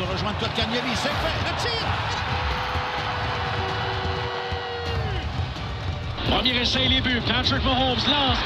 de 0.00 0.12
rejoindre 0.12 0.38
Kotkaniemi. 0.38 0.94
C'est 0.94 1.08
fait. 1.08 1.38
Le 1.46 1.52
tir. 1.60 1.86
Premier 6.28 6.60
essai, 6.62 6.88
les 6.88 7.00
buts. 7.00 7.20
Patrick 7.26 7.62
Mahomes 7.64 7.96
lance. 8.08 8.38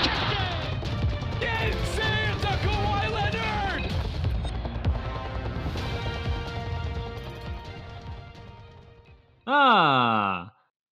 Ah! 9.47 10.51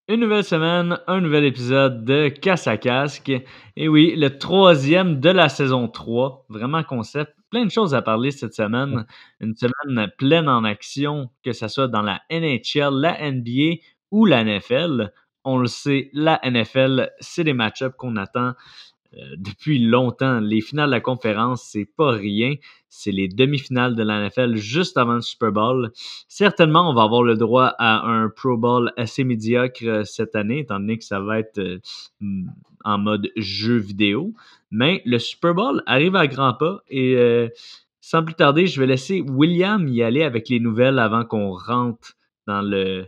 Une 0.08 0.20
nouvelle 0.20 0.44
semaine, 0.44 0.98
un 1.06 1.20
nouvel 1.20 1.44
épisode 1.44 2.04
de 2.04 2.28
Casse 2.28 2.66
à 2.66 2.76
Casque. 2.76 3.32
Et 3.76 3.88
oui, 3.88 4.14
le 4.16 4.38
troisième 4.38 5.20
de 5.20 5.30
la 5.30 5.48
saison 5.48 5.88
3. 5.88 6.44
Vraiment 6.50 6.82
concept. 6.82 7.34
Plein 7.52 7.66
de 7.66 7.70
choses 7.70 7.94
à 7.94 8.00
parler 8.00 8.30
cette 8.30 8.54
semaine. 8.54 9.04
Une 9.38 9.54
semaine 9.54 10.10
pleine 10.16 10.48
en 10.48 10.64
action, 10.64 11.30
que 11.44 11.52
ce 11.52 11.68
soit 11.68 11.86
dans 11.86 12.00
la 12.00 12.22
NHL, 12.30 12.98
la 12.98 13.30
NBA 13.30 13.82
ou 14.10 14.24
la 14.24 14.42
NFL. 14.42 15.12
On 15.44 15.58
le 15.58 15.66
sait, 15.66 16.08
la 16.14 16.40
NFL, 16.42 17.10
c'est 17.20 17.44
des 17.44 17.52
match-ups 17.52 17.94
qu'on 17.98 18.16
attend 18.16 18.54
depuis 19.36 19.78
longtemps. 19.78 20.40
Les 20.40 20.60
finales 20.60 20.88
de 20.88 20.94
la 20.94 21.00
conférence, 21.00 21.62
c'est 21.62 21.88
pas 21.96 22.12
rien. 22.12 22.54
C'est 22.88 23.12
les 23.12 23.28
demi-finales 23.28 23.94
de 23.94 24.02
la 24.02 24.26
NFL 24.26 24.56
juste 24.56 24.96
avant 24.96 25.14
le 25.14 25.20
Super 25.20 25.52
Bowl. 25.52 25.90
Certainement, 26.28 26.90
on 26.90 26.94
va 26.94 27.02
avoir 27.02 27.22
le 27.22 27.36
droit 27.36 27.74
à 27.78 28.06
un 28.06 28.28
Pro 28.28 28.56
Bowl 28.56 28.92
assez 28.96 29.24
médiocre 29.24 29.84
euh, 29.84 30.04
cette 30.04 30.36
année, 30.36 30.60
étant 30.60 30.78
donné 30.78 30.98
que 30.98 31.04
ça 31.04 31.20
va 31.20 31.38
être 31.38 31.58
euh, 31.58 31.78
en 32.84 32.98
mode 32.98 33.30
jeu 33.36 33.76
vidéo. 33.76 34.34
Mais 34.70 35.02
le 35.04 35.18
Super 35.18 35.54
Bowl 35.54 35.82
arrive 35.86 36.16
à 36.16 36.26
grands 36.26 36.54
pas 36.54 36.82
et 36.88 37.16
sans 38.02 38.24
plus 38.24 38.34
tarder, 38.34 38.66
je 38.66 38.80
vais 38.80 38.86
laisser 38.86 39.20
William 39.20 39.86
y 39.88 40.02
aller 40.02 40.24
avec 40.24 40.48
les 40.48 40.58
nouvelles 40.58 40.98
avant 40.98 41.24
qu'on 41.24 41.52
rentre 41.52 42.14
dans 42.48 42.60
le, 42.60 43.06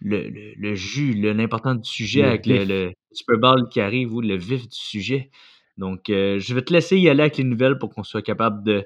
le, 0.00 0.28
le, 0.56 0.74
jus, 0.74 1.14
l'important 1.14 1.76
du 1.76 1.88
sujet 1.88 2.24
avec 2.24 2.44
le, 2.44 2.92
Super 3.12 3.38
Bowl 3.38 3.68
qui 3.68 3.80
arrive 3.80 4.14
ou 4.14 4.20
le 4.20 4.36
vif 4.36 4.68
du 4.68 4.76
sujet. 4.76 5.30
Donc, 5.76 6.10
euh, 6.10 6.38
je 6.38 6.54
vais 6.54 6.62
te 6.62 6.72
laisser 6.72 6.98
y 6.98 7.08
aller 7.08 7.22
avec 7.22 7.38
les 7.38 7.44
nouvelles 7.44 7.78
pour 7.78 7.90
qu'on 7.94 8.04
soit 8.04 8.22
capable 8.22 8.62
de 8.64 8.84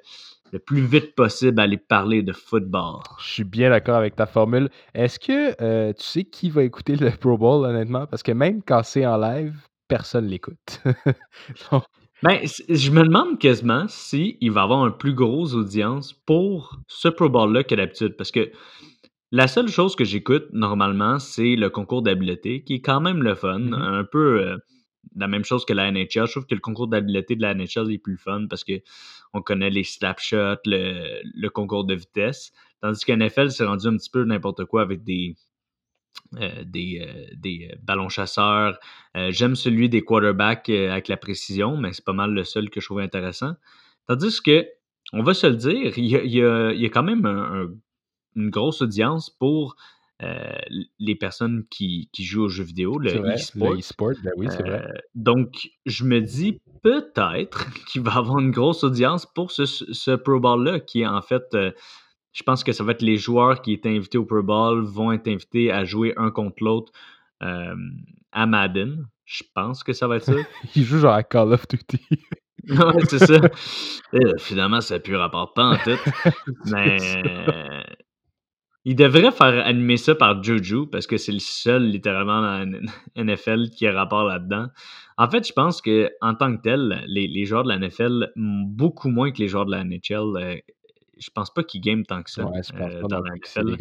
le 0.53 0.61
plus 0.61 0.83
vite 0.83 1.17
possible 1.17 1.61
aller 1.61 1.77
parler 1.77 2.23
de 2.23 2.33
football. 2.33 3.01
Je 3.19 3.29
suis 3.29 3.45
bien 3.45 3.71
d'accord 3.71 3.97
avec 3.97 4.15
ta 4.15 4.27
formule. 4.27 4.71
Est-ce 4.95 5.19
que 5.19 5.61
euh, 5.61 5.93
tu 5.93 6.05
sais 6.05 6.25
qui 6.25 6.49
va 6.49 6.63
écouter 6.63 6.95
le 6.95 7.11
Pro 7.11 7.37
Bowl, 7.37 7.67
honnêtement? 7.67 8.07
Parce 8.07 8.23
que 8.23 8.31
même 8.31 8.63
quand 8.63 8.85
c'est 8.85 9.05
en 9.05 9.17
live, 9.17 9.57
personne 9.89 10.27
l'écoute. 10.27 10.81
ben, 12.23 12.39
je 12.69 12.91
me 12.93 13.03
demande 13.03 13.41
quasiment 13.41 13.87
s'il 13.89 14.53
va 14.53 14.61
y 14.61 14.65
avoir 14.65 14.87
une 14.87 14.97
plus 14.97 15.15
grosse 15.15 15.55
audience 15.55 16.13
pour 16.13 16.79
ce 16.87 17.09
Pro 17.09 17.29
Bowl-là 17.29 17.65
que 17.65 17.75
d'habitude. 17.75 18.17
Parce 18.17 18.31
que 18.31 18.53
la 19.33 19.49
seule 19.49 19.69
chose 19.69 19.97
que 19.97 20.05
j'écoute 20.05 20.47
normalement, 20.53 21.19
c'est 21.19 21.57
le 21.57 21.71
concours 21.71 22.03
d'habileté, 22.03 22.63
qui 22.63 22.75
est 22.75 22.81
quand 22.81 23.01
même 23.01 23.23
le 23.23 23.35
fun. 23.35 23.59
Mm-hmm. 23.59 23.75
Un 23.75 24.05
peu 24.05 24.41
euh, 24.41 24.57
la 25.17 25.29
même 25.29 25.45
chose 25.45 25.65
que 25.65 25.73
la 25.73 25.91
NHL. 25.91 26.27
Je 26.27 26.31
trouve 26.31 26.47
que 26.47 26.55
le 26.55 26.61
concours 26.61 26.89
d'habileté 26.89 27.37
de 27.37 27.43
la 27.43 27.55
NHL 27.55 27.93
est 27.93 27.99
plus 27.99 28.17
fun 28.17 28.47
parce 28.49 28.65
que 28.65 28.81
on 29.33 29.43
connaît 29.43 29.71
les 29.71 29.85
slapshots, 29.85 30.61
le, 30.67 31.21
le 31.25 31.49
concours 31.51 31.85
de 31.85 31.95
vitesse. 31.95 32.53
Tandis 32.81 33.05
que 33.05 33.13
NFL, 33.13 33.51
c'est 33.51 33.65
rendu 33.65 33.89
un 33.89 33.97
petit 33.97 34.11
peu 34.11 34.25
n'importe 34.25 34.65
quoi 34.67 34.83
avec 34.83 35.03
des, 35.03 35.35
euh, 36.37 36.63
des, 36.65 37.05
euh, 37.05 37.35
des 37.37 37.75
ballons 37.83 38.09
chasseurs. 38.09 38.79
J'aime 39.31 39.57
celui 39.57 39.89
des 39.89 40.03
quarterbacks 40.03 40.69
avec 40.69 41.09
la 41.09 41.17
précision, 41.17 41.77
mais 41.77 41.93
c'est 41.93 42.05
pas 42.05 42.13
mal 42.13 42.33
le 42.33 42.45
seul 42.45 42.71
que 42.71 42.81
je 42.81 42.87
trouve 42.87 43.01
intéressant. 43.01 43.55
Tandis 44.07 44.41
que, 44.43 44.67
on 45.13 45.23
va 45.23 45.35
se 45.35 45.47
le 45.47 45.57
dire, 45.57 45.99
il 45.99 46.07
y 46.07 46.17
a, 46.17 46.23
il 46.73 46.81
y 46.81 46.87
a, 46.87 46.89
quand 46.91 47.03
même 47.03 47.27
un 47.27 47.69
une 48.37 48.51
grosse 48.51 48.83
audience 48.83 49.31
pour 49.31 49.77
euh, 50.23 50.59
les 51.01 51.17
personnes 51.17 51.65
qui, 51.71 52.09
qui, 52.13 52.23
jouent 52.23 52.45
aux 52.45 52.49
jeux 52.49 52.63
vidéo, 52.63 52.99
le 52.99 53.11
e-sport. 53.11 53.75
ben 54.23 54.31
oui, 54.37 54.47
c'est 54.49 54.63
vrai. 54.63 54.87
Euh, 54.89 54.99
donc, 55.17 55.71
je 55.87 56.05
me 56.05 56.21
dis 56.21 56.61
peut-être 56.83 57.73
qu'il 57.87 58.01
va 58.01 58.15
avoir 58.15 58.39
une 58.39 58.53
grosse 58.53 58.85
audience 58.85 59.27
pour 59.27 59.51
ce, 59.51 59.67
ce 59.67 60.13
Pro 60.13 60.39
Bowl-là, 60.39 60.79
qui 60.79 61.01
est 61.01 61.07
en 61.07 61.21
fait, 61.21 61.43
euh, 61.55 61.73
je 62.33 62.45
pense 62.45 62.63
que 62.63 62.71
ça 62.71 62.85
va 62.85 62.93
être 62.93 63.03
les 63.03 63.17
joueurs 63.17 63.61
qui 63.61 63.73
étaient 63.73 63.89
invités 63.89 64.17
au 64.17 64.25
Pro 64.25 64.43
Bowl 64.43 64.85
vont 64.85 65.11
être 65.11 65.27
invités 65.27 65.73
à 65.73 65.85
jouer 65.85 66.15
un 66.17 66.31
contre 66.31 66.63
l'autre 66.63 66.93
à 67.41 68.47
Madden. 68.47 69.07
Je 69.27 69.43
pense 69.55 69.83
que 69.83 69.93
ça 69.93 70.07
va 70.07 70.17
être 70.17 70.25
ça. 70.25 70.33
Ils 70.77 70.85
jouent 70.85 71.01
genre 71.01 71.13
à 71.13 71.23
Call 71.23 71.53
of 71.53 71.69
Duty. 71.69 72.01
ouais, 72.69 73.05
c'est 73.09 73.19
ça. 73.19 73.41
finalement, 74.39 74.81
ça 74.81 74.95
n'a 74.95 75.01
plus 75.01 75.17
rapport 75.17 75.53
pas 75.53 75.65
en 75.65 75.77
tout. 75.77 75.99
Mais 76.71 76.97
il 78.85 78.97
devrait 78.97 79.33
faire 79.33 79.65
animer 79.67 79.97
ça 79.97 80.15
par 80.15 80.43
Juju 80.43 80.87
parce 80.91 81.07
que 81.07 81.17
c'est 81.17 81.33
le 81.33 81.39
seul, 81.39 81.85
littéralement, 81.85 82.43
dans 82.43 82.71
la 83.17 83.25
NFL 83.25 83.71
qui 83.71 83.87
a 83.87 83.93
rapport 83.93 84.25
là-dedans. 84.25 84.67
En 85.17 85.31
fait, 85.31 85.47
je 85.47 85.53
pense 85.53 85.81
que 85.81 86.11
en 86.21 86.35
tant 86.35 86.57
que 86.57 86.63
tel, 86.63 87.03
les, 87.07 87.45
joueurs 87.45 87.65
de 87.65 87.71
la 87.71 87.79
NFL, 87.79 88.33
beaucoup 88.37 89.09
moins 89.09 89.31
que 89.33 89.39
les 89.39 89.49
joueurs 89.49 89.65
de 89.65 89.71
la 89.71 89.85
NHL, 89.85 90.37
euh, 90.37 90.57
je 91.19 91.31
pense 91.31 91.53
pas 91.53 91.63
qu'ils 91.63 91.81
game 91.81 92.05
tant 92.05 92.23
que 92.23 92.31
ça 92.31 92.43
euh, 92.43 93.03
dans 93.09 93.21
la 93.21 93.35
NFL. 93.37 93.77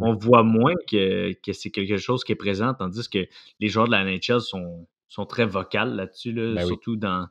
On 0.00 0.14
voit 0.14 0.42
moins 0.42 0.74
que, 0.88 1.32
que 1.42 1.52
c'est 1.52 1.70
quelque 1.70 1.96
chose 1.96 2.22
qui 2.22 2.32
est 2.32 2.36
présent, 2.36 2.74
tandis 2.74 3.08
que 3.08 3.26
les 3.60 3.68
joueurs 3.68 3.86
de 3.86 3.92
la 3.92 4.04
NHL 4.04 4.40
sont, 4.40 4.86
sont 5.08 5.26
très 5.26 5.46
vocales 5.46 5.96
là-dessus, 5.96 6.32
ben 6.32 6.64
surtout 6.66 6.96
dans, 6.96 7.26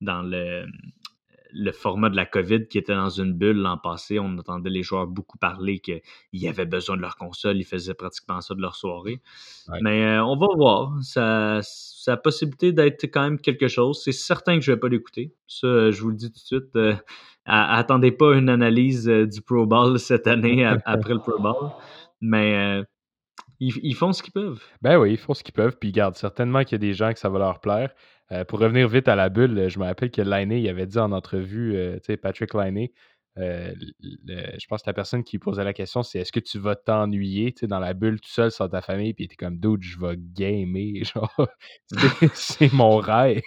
dans 0.00 0.22
le, 0.22 0.66
le 1.54 1.72
format 1.72 2.10
de 2.10 2.16
la 2.16 2.26
COVID 2.26 2.66
qui 2.66 2.78
était 2.78 2.94
dans 2.94 3.08
une 3.08 3.32
bulle 3.32 3.58
l'an 3.58 3.78
passé. 3.78 4.18
On 4.18 4.36
entendait 4.38 4.70
les 4.70 4.82
joueurs 4.82 5.06
beaucoup 5.06 5.38
parler 5.38 5.78
qu'ils 5.78 6.48
avaient 6.48 6.66
besoin 6.66 6.96
de 6.96 7.02
leur 7.02 7.16
console. 7.16 7.56
Ils 7.56 7.64
faisaient 7.64 7.94
pratiquement 7.94 8.40
ça 8.40 8.54
de 8.54 8.60
leur 8.60 8.74
soirée. 8.74 9.20
Mais 9.80 10.04
euh, 10.04 10.24
on 10.24 10.36
va 10.36 10.46
voir. 10.56 10.92
Ça, 11.02 11.60
ça 11.62 12.14
a 12.14 12.16
possibilité 12.16 12.72
d'être 12.72 13.04
quand 13.04 13.22
même 13.22 13.38
quelque 13.38 13.68
chose. 13.68 14.02
C'est 14.02 14.12
certain 14.12 14.58
que 14.58 14.64
je 14.64 14.72
ne 14.72 14.76
vais 14.76 14.80
pas 14.80 14.88
l'écouter. 14.88 15.32
Ça, 15.46 15.90
je 15.90 16.02
vous 16.02 16.10
le 16.10 16.16
dis 16.16 16.30
tout 16.30 16.40
de 16.40 16.60
suite. 16.62 16.76
Euh, 16.76 16.94
attendez 17.46 18.10
pas 18.10 18.34
une 18.34 18.48
analyse 18.48 19.08
euh, 19.08 19.26
du 19.26 19.40
Pro 19.40 19.64
Bowl 19.66 19.98
cette 19.98 20.26
année 20.26 20.64
après 20.84 21.14
le 21.14 21.20
Pro 21.20 21.38
Bowl. 21.38 21.70
Mais 22.20 22.82
ils, 23.60 23.94
font 23.94 24.12
ce 24.12 24.22
qu'ils 24.22 24.32
peuvent. 24.32 24.62
Ben 24.82 24.98
oui, 24.98 25.12
ils 25.12 25.16
font 25.16 25.34
ce 25.34 25.42
qu'ils 25.42 25.54
peuvent. 25.54 25.76
Puis, 25.78 25.92
garde, 25.92 26.16
certainement 26.16 26.64
qu'il 26.64 26.72
y 26.72 26.74
a 26.76 26.78
des 26.78 26.94
gens 26.94 27.12
que 27.12 27.18
ça 27.18 27.28
va 27.28 27.38
leur 27.38 27.60
plaire. 27.60 27.94
Euh, 28.32 28.44
pour 28.44 28.58
revenir 28.58 28.88
vite 28.88 29.08
à 29.08 29.16
la 29.16 29.28
bulle, 29.28 29.68
je 29.68 29.78
me 29.78 29.84
rappelle 29.84 30.10
que 30.10 30.22
Liney 30.22 30.62
il 30.62 30.68
avait 30.68 30.86
dit 30.86 30.98
en 30.98 31.12
entrevue, 31.12 31.76
euh, 31.76 31.96
tu 31.96 32.06
sais, 32.06 32.16
Patrick 32.16 32.54
Liney, 32.54 32.92
euh, 33.38 33.74
je 34.00 34.66
pense 34.68 34.82
que 34.82 34.88
la 34.88 34.94
personne 34.94 35.24
qui 35.24 35.38
posait 35.38 35.64
la 35.64 35.72
question, 35.72 36.02
c'est 36.02 36.20
est-ce 36.20 36.32
que 36.32 36.40
tu 36.40 36.58
vas 36.58 36.76
t'ennuyer 36.76 37.54
dans 37.62 37.80
la 37.80 37.92
bulle 37.92 38.20
tout 38.20 38.30
seul 38.30 38.50
sans 38.50 38.68
ta 38.68 38.80
famille? 38.80 39.12
Puis 39.12 39.24
était 39.24 39.36
comme, 39.36 39.58
dude, 39.58 39.82
je 39.82 39.98
vais 39.98 40.16
gamer. 40.16 41.04
Genre, 41.14 41.48
c'est 42.34 42.72
mon 42.72 42.96
rêve. 42.96 43.42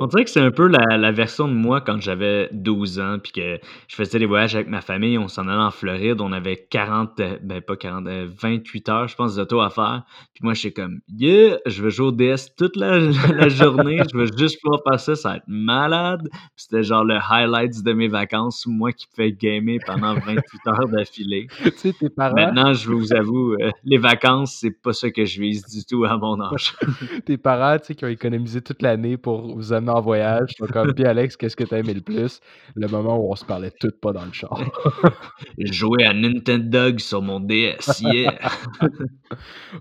On 0.00 0.06
dirait 0.06 0.24
que 0.24 0.30
c'est 0.30 0.40
un 0.40 0.50
peu 0.50 0.68
la, 0.68 1.12
version 1.12 1.48
de 1.48 1.54
moi 1.54 1.80
quand 1.80 2.00
j'avais 2.00 2.48
12 2.52 3.00
ans, 3.00 3.18
puis 3.22 3.32
que 3.32 3.58
je 3.88 3.94
faisais 3.94 4.18
des 4.18 4.26
voyages 4.26 4.54
avec 4.54 4.68
ma 4.68 4.80
famille, 4.80 5.16
on 5.16 5.28
s'en 5.28 5.48
allait 5.48 5.62
en 5.62 5.70
Floride, 5.70 6.20
on 6.20 6.32
avait 6.32 6.66
40, 6.70 7.20
euh, 7.20 7.38
ben 7.42 7.60
pas 7.60 7.76
40, 7.76 8.06
28 8.06 8.88
euh, 8.88 8.92
heures, 8.92 9.08
je 9.08 9.16
pense, 9.16 9.36
d'auto 9.36 9.60
à 9.60 9.70
faire. 9.70 10.02
Puis 10.34 10.42
moi, 10.42 10.54
j'étais 10.54 10.82
comme, 10.82 11.00
yeah, 11.08 11.58
je 11.66 11.82
veux 11.82 11.90
jouer 11.90 12.08
au 12.08 12.12
DS 12.12 12.54
toute 12.56 12.76
la, 12.76 13.48
journée, 13.48 14.00
je 14.12 14.16
veux 14.16 14.28
juste 14.36 14.60
pouvoir 14.62 14.82
passer, 14.82 15.14
ça, 15.14 15.30
va 15.30 15.36
être 15.36 15.44
malade. 15.46 16.28
C'était 16.56 16.82
genre 16.82 17.04
le 17.04 17.16
highlight 17.16 17.82
de 17.82 17.92
mes 17.92 18.08
vacances, 18.08 18.66
moi 18.66 18.92
qui 18.92 19.06
fais 19.14 19.32
gamer 19.32 19.78
pendant 19.86 20.14
28 20.14 20.42
heures 20.66 20.88
d'affilée. 20.88 21.46
tu 21.62 21.70
sais, 21.76 21.92
tes 21.92 22.10
parents? 22.10 22.34
Maintenant, 22.34 22.74
je 22.74 22.90
vous 22.90 23.12
avoue, 23.12 23.54
euh, 23.54 23.70
les 23.84 23.98
vacances, 23.98 24.56
c'est 24.60 24.70
pas 24.70 24.92
ça 24.92 25.10
que 25.10 25.24
je 25.24 25.40
vise 25.40 25.64
du 25.66 25.84
tout 25.84 26.04
à 26.04 26.16
mon 26.16 26.40
âge. 26.40 26.74
tes 27.24 27.36
parents, 27.36 27.78
tu 27.78 27.86
sais, 27.86 27.94
qui 27.94 28.04
ont 28.04 28.08
économisé 28.08 28.60
toute 28.60 28.82
l'année 28.82 29.16
pour 29.16 29.53
vous 29.54 29.72
amener 29.72 29.92
en 29.92 30.00
voyage. 30.00 30.54
comme, 30.72 30.92
puis 30.94 31.04
Alex, 31.04 31.36
qu'est-ce 31.36 31.56
que 31.56 31.64
t'as 31.64 31.78
aimé 31.78 31.94
le 31.94 32.00
plus? 32.00 32.40
Le 32.74 32.88
moment 32.88 33.16
où 33.16 33.30
on 33.30 33.36
se 33.36 33.44
parlait 33.44 33.72
toutes 33.80 34.00
pas 34.00 34.12
dans 34.12 34.24
le 34.24 34.32
char. 34.32 34.58
Jouer 35.58 36.04
à 36.04 36.12
Nintendo 36.12 36.96
sur 36.98 37.22
mon 37.22 37.40
DS, 37.40 38.00
yeah! 38.00 38.38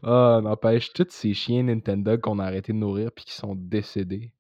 Ah, 0.04 0.40
n'empêche, 0.44 0.92
tous 0.94 1.08
ces 1.10 1.34
chiens 1.34 1.64
Nintendo 1.64 2.18
qu'on 2.18 2.40
a 2.40 2.46
arrêté 2.46 2.74
de 2.74 2.78
nourrir 2.78 3.12
puis 3.12 3.26
qui 3.26 3.34
sont 3.34 3.56
décédés. 3.56 4.32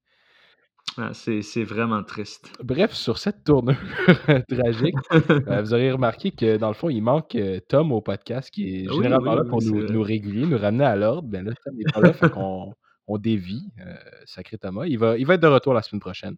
Ah, 0.97 1.11
c'est 1.13 1.63
vraiment 1.63 2.03
triste. 2.03 2.51
Bref, 2.63 2.93
sur 2.93 3.17
cette 3.17 3.43
tournure 3.43 3.75
tragique, 4.49 4.95
euh, 5.11 5.61
vous 5.61 5.73
aurez 5.73 5.91
remarqué 5.91 6.31
que 6.31 6.57
dans 6.57 6.67
le 6.67 6.75
fond, 6.75 6.89
il 6.89 7.01
manque 7.01 7.35
euh, 7.35 7.59
Tom 7.67 7.91
au 7.91 8.01
podcast 8.01 8.51
qui 8.51 8.81
est 8.81 8.93
généralement 8.93 9.33
là 9.33 9.43
pour 9.43 9.61
nous, 9.63 9.87
nous, 9.87 10.01
réguler, 10.03 10.45
nous 10.45 10.57
ramener 10.57 10.85
à 10.85 10.95
l'ordre. 10.95 11.27
Ben 11.27 11.45
là, 11.45 11.53
Tom 11.65 11.75
n'est 11.75 11.91
pas 11.91 12.01
là, 12.01 12.13
fait 12.13 12.29
qu'on 12.29 12.73
on 13.07 13.17
dévie, 13.17 13.71
euh, 13.79 13.95
Sacré 14.25 14.57
Thomas. 14.57 14.85
Il 14.85 14.97
va, 14.97 15.17
il 15.17 15.25
va 15.25 15.35
être 15.35 15.41
de 15.41 15.47
retour 15.47 15.73
la 15.73 15.81
semaine 15.81 15.99
prochaine, 15.99 16.35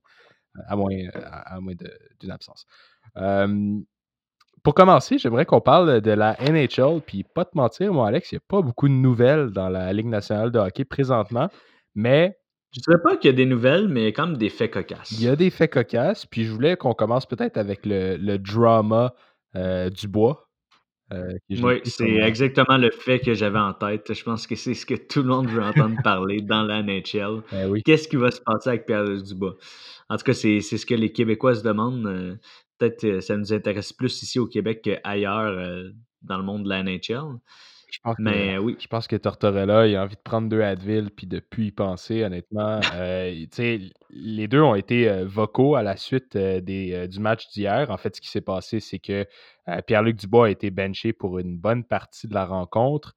euh, 0.58 0.62
à 0.68 0.76
moins, 0.76 0.94
à, 1.14 1.60
moins 1.60 1.74
d'une 2.20 2.32
absence. 2.32 2.66
pour 4.64 4.74
commencer, 4.74 5.18
j'aimerais 5.20 5.46
qu'on 5.46 5.62
parle 5.62 6.02
de 6.02 6.12
la 6.12 6.36
NHL. 6.40 7.02
Puis, 7.06 7.24
pas 7.24 7.46
te 7.46 7.56
mentir, 7.56 7.94
moi, 7.94 8.08
Alex, 8.08 8.32
il 8.32 8.36
n'y 8.36 8.40
a 8.40 8.46
pas 8.48 8.62
beaucoup 8.62 8.88
de 8.88 8.94
nouvelles 8.94 9.52
dans 9.52 9.70
la 9.70 9.94
Ligue 9.94 10.08
nationale 10.08 10.52
de 10.52 10.60
hockey 10.60 10.86
présentement, 10.86 11.50
mais. 11.94 12.38
Je 12.72 12.82
ne 12.82 12.98
dirais 12.98 13.04
pas 13.04 13.16
qu'il 13.16 13.30
y 13.30 13.34
a 13.34 13.38
des 13.38 13.46
nouvelles, 13.46 13.88
mais 13.88 14.12
comme 14.12 14.36
des 14.36 14.50
faits 14.50 14.74
cocasses. 14.74 15.12
Il 15.12 15.24
y 15.24 15.30
a 15.30 15.38
des 15.38 15.50
faits 15.50 15.72
cocasses, 15.72 16.26
puis 16.26 16.44
je 16.44 16.52
voulais 16.52 16.76
qu'on 16.76 16.94
commence 16.94 17.26
peut-être 17.26 17.56
avec 17.56 17.86
le, 17.86 18.18
le 18.18 18.38
drama 18.38 19.14
Dubois. 21.50 21.74
oui, 21.74 21.82
c'est 21.86 22.16
exactement 22.16 22.78
le 22.78 22.90
fait 22.90 23.20
que 23.20 23.34
j'avais 23.34 23.60
en 23.60 23.74
tête. 23.74 24.14
Je 24.14 24.24
pense 24.24 24.48
que 24.48 24.56
c'est 24.56 24.74
ce 24.74 24.86
que 24.86 24.96
tout 24.96 25.22
le 25.22 25.30
monde 25.30 25.48
veut 25.48 25.62
entendre 25.62 26.02
parler 26.04 26.42
dans 26.42 26.64
la 26.64 26.82
NHL. 26.82 27.42
Ben 27.52 27.82
Qu'est-ce 27.84 28.08
qui 28.08 28.16
va 28.16 28.32
se 28.32 28.42
passer 28.42 28.70
avec 28.70 28.86
Pierre 28.86 29.06
Dubois? 29.22 29.56
En 30.10 30.18
tout 30.18 30.24
cas, 30.24 30.34
c'est 30.34 30.62
ce 30.62 30.86
que 30.86 30.96
les 30.96 31.12
Québécois 31.12 31.56
se 31.56 31.64
demandent. 31.64 32.40
Peut-être 32.78 33.00
que 33.00 33.20
ça 33.22 33.38
nous 33.38 33.54
intéresse 33.54 33.94
plus 33.94 34.22
ici 34.24 34.40
au 34.40 34.48
Québec 34.48 34.82
qu'ailleurs 34.84 35.84
dans 36.22 36.38
le 36.38 36.44
monde 36.44 36.64
de 36.64 36.70
la 36.70 36.84
NHL. 36.84 37.40
Je 37.96 38.02
pense 38.02 38.16
Mais 38.20 38.56
que, 38.56 38.60
oui. 38.60 38.76
Je 38.78 38.88
pense 38.88 39.08
que 39.08 39.16
Tortorella, 39.16 39.88
il 39.88 39.96
a 39.96 40.04
envie 40.04 40.18
de 40.18 40.22
prendre 40.22 40.50
deux 40.50 40.62
Advil 40.62 41.12
puis 41.12 41.28
de 41.28 41.40
plus 41.40 41.68
y 41.68 41.72
penser, 41.72 42.26
honnêtement. 42.26 42.82
euh, 42.94 43.46
les 44.10 44.48
deux 44.50 44.60
ont 44.60 44.76
été 44.76 45.10
euh, 45.10 45.26
vocaux 45.26 45.76
à 45.76 45.82
la 45.82 45.96
suite 45.96 46.36
euh, 46.36 46.60
des, 46.60 47.08
du 47.08 47.22
match 47.22 47.48
d'hier. 47.54 47.90
En 47.90 47.96
fait, 47.96 48.14
ce 48.14 48.20
qui 48.20 48.28
s'est 48.28 48.42
passé, 48.42 48.82
c'est 48.82 49.00
que 49.00 49.26
Pierre-Luc 49.88 50.18
Dubois 50.18 50.48
a 50.48 50.50
été 50.50 50.72
benché 50.72 51.14
pour 51.14 51.40
une 51.40 51.58
bonne 51.58 51.86
partie 51.86 52.28
de 52.28 52.34
la 52.34 52.46
rencontre. 52.46 53.16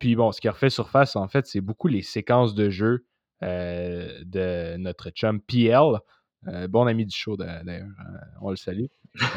puis 0.00 0.16
bon, 0.16 0.32
ce 0.32 0.40
qui 0.40 0.48
a 0.48 0.52
refait 0.52 0.70
surface, 0.70 1.14
en 1.14 1.28
fait, 1.28 1.46
c'est 1.46 1.60
beaucoup 1.60 1.86
les 1.86 2.02
séquences 2.02 2.54
de 2.54 2.70
jeu 2.70 3.06
de 3.42 4.76
notre 4.76 5.10
chum 5.10 5.40
PL. 5.40 6.00
Bon 6.68 6.86
ami 6.86 7.06
du 7.06 7.16
show 7.16 7.36
d'ailleurs, 7.36 7.88
on 8.40 8.50
le 8.50 8.56
salue. 8.56 8.86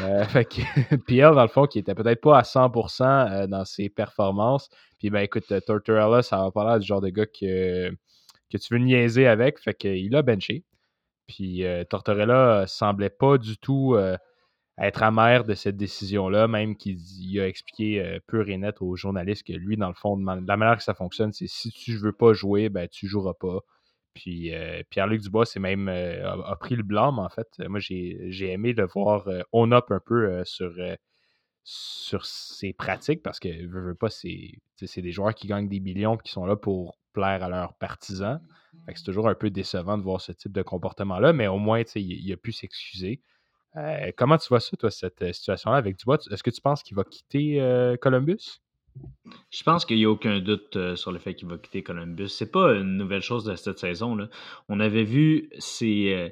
Euh, 0.02 0.24
fait 0.26 0.44
que 0.44 1.34
dans 1.34 1.42
le 1.42 1.48
fond, 1.48 1.66
qui 1.66 1.78
était 1.78 1.94
peut-être 1.94 2.20
pas 2.20 2.38
à 2.38 2.42
100% 2.42 3.02
euh, 3.04 3.46
dans 3.46 3.64
ses 3.64 3.88
performances. 3.88 4.68
Puis, 4.98 5.10
ben 5.10 5.20
écoute, 5.20 5.52
Tortorella, 5.66 6.22
ça 6.22 6.38
va 6.38 6.50
pas 6.50 6.78
du 6.78 6.86
genre 6.86 7.00
de 7.00 7.10
gars 7.10 7.26
que, 7.26 7.90
que 8.50 8.58
tu 8.58 8.74
veux 8.74 8.80
niaiser 8.80 9.26
avec. 9.26 9.58
Fait 9.60 9.74
qu'il 9.74 10.14
a 10.16 10.22
benché. 10.22 10.64
Puis, 11.26 11.64
euh, 11.64 11.84
Tortorella 11.84 12.66
semblait 12.66 13.10
pas 13.10 13.38
du 13.38 13.58
tout 13.58 13.96
être 14.80 15.02
amer 15.02 15.44
de 15.44 15.54
cette 15.54 15.76
décision-là, 15.76 16.46
même 16.46 16.76
qu'il 16.76 17.40
a 17.40 17.48
expliqué 17.48 18.18
pur 18.28 18.48
et 18.48 18.56
net 18.56 18.76
aux 18.80 18.94
journalistes 18.96 19.44
que 19.46 19.52
lui, 19.52 19.76
dans 19.76 19.88
le 19.88 19.94
fond, 19.94 20.16
la 20.16 20.56
manière 20.56 20.76
que 20.76 20.84
ça 20.84 20.94
fonctionne, 20.94 21.32
c'est 21.32 21.48
si 21.48 21.70
tu 21.70 21.96
veux 21.96 22.12
pas 22.12 22.32
jouer, 22.32 22.68
ben 22.68 22.88
tu 22.88 23.08
joueras 23.08 23.34
pas. 23.34 23.60
Puis 24.18 24.52
euh, 24.52 24.82
Pierre-Luc 24.90 25.22
Dubois 25.22 25.44
même, 25.60 25.88
euh, 25.88 26.28
a, 26.28 26.56
pris 26.56 26.74
le 26.74 26.82
blâme, 26.82 27.20
en 27.20 27.28
fait. 27.28 27.46
Moi, 27.68 27.78
j'ai 27.78 28.50
aimé 28.50 28.72
le 28.72 28.84
voir 28.84 29.28
euh, 29.28 29.42
on 29.52 29.70
up 29.70 29.92
un 29.92 30.00
peu 30.04 30.42
sur, 30.44 30.74
sur 31.62 32.26
ses 32.26 32.72
pratiques 32.72 33.22
parce 33.22 33.38
que, 33.38 33.48
veux, 33.68 33.80
veux 33.80 33.94
pas, 33.94 34.10
c'est 34.10 34.60
des 35.02 35.12
joueurs 35.12 35.36
qui 35.36 35.46
gagnent 35.46 35.68
des 35.68 35.78
millions 35.78 36.16
qui 36.16 36.32
sont 36.32 36.46
là 36.46 36.56
pour 36.56 36.98
plaire 37.12 37.44
à 37.44 37.48
leurs 37.48 37.74
partisans. 37.74 38.40
C'est 38.92 39.04
toujours 39.04 39.28
un 39.28 39.36
peu 39.36 39.50
décevant 39.50 39.96
de 39.96 40.02
voir 40.02 40.20
ce 40.20 40.32
type 40.32 40.50
de 40.52 40.62
comportement-là, 40.62 41.32
mais 41.32 41.46
au 41.46 41.58
moins, 41.58 41.82
il 41.94 42.32
a 42.32 42.36
pu 42.36 42.50
s'excuser. 42.50 43.22
comment 44.16 44.36
tu 44.36 44.48
vois 44.48 44.58
ça, 44.58 44.76
toi, 44.76 44.90
cette 44.90 45.32
situation-là 45.32 45.76
avec 45.76 45.96
Dubois? 45.96 46.18
Est-ce 46.28 46.42
que 46.42 46.50
tu 46.50 46.60
penses 46.60 46.82
qu'il 46.82 46.96
va 46.96 47.04
quitter 47.04 47.96
Columbus? 48.00 48.58
Je 49.50 49.62
pense 49.62 49.84
qu'il 49.84 49.96
n'y 49.96 50.04
a 50.04 50.10
aucun 50.10 50.40
doute 50.40 50.76
euh, 50.76 50.96
sur 50.96 51.12
le 51.12 51.18
fait 51.18 51.34
qu'il 51.34 51.48
va 51.48 51.58
quitter 51.58 51.82
Columbus. 51.82 52.28
C'est 52.28 52.50
pas 52.50 52.74
une 52.74 52.96
nouvelle 52.96 53.22
chose 53.22 53.44
de 53.44 53.54
cette 53.54 53.78
saison. 53.78 54.14
Là. 54.14 54.28
On 54.68 54.80
avait 54.80 55.04
vu 55.04 55.50
ces, 55.58 56.12
euh, 56.12 56.28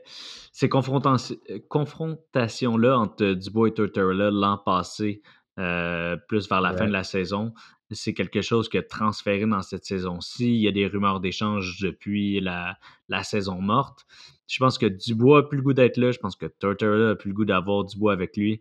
ces 0.53 0.69
confrontations-là 0.69 2.99
entre 2.99 3.33
Dubois 3.33 3.69
et 3.69 3.75
Tortorella 3.75 4.31
l'an 4.31 4.59
passé, 4.59 5.23
euh, 5.59 6.17
plus 6.29 6.49
vers 6.49 6.61
la 6.61 6.77
fin 6.77 6.87
de 6.87 6.93
la 6.93 7.05
saison. 7.05 7.53
C'est 7.91 8.15
quelque 8.15 8.43
chose 8.43 8.69
qui 8.69 8.79
a 8.79 8.83
transféré 8.83 9.47
dans 9.47 9.63
cette 9.63 9.85
saison-ci. 9.85 10.57
Il 10.57 10.61
y 10.61 10.69
a 10.69 10.73
des 10.73 10.87
rumeurs 10.87 11.21
d'échange 11.21 11.79
depuis 11.81 12.41
la, 12.41 12.77
la 13.09 13.23
saison 13.23 13.61
morte. 13.61 14.07
Je 14.49 14.59
pense 14.59 14.79
que 14.79 14.87
Dubois 14.87 15.39
a 15.39 15.43
plus 15.45 15.59
le 15.59 15.63
goût 15.63 15.73
d'être 15.73 15.97
là. 15.97 16.11
Je 16.11 16.19
pense 16.19 16.37
que 16.37 16.47
Tortorella 16.47 17.11
a 17.11 17.15
plus 17.15 17.31
le 17.31 17.35
goût 17.35 17.45
d'avoir 17.45 17.85
Dubois 17.85 18.13
avec 18.13 18.37
lui. 18.37 18.61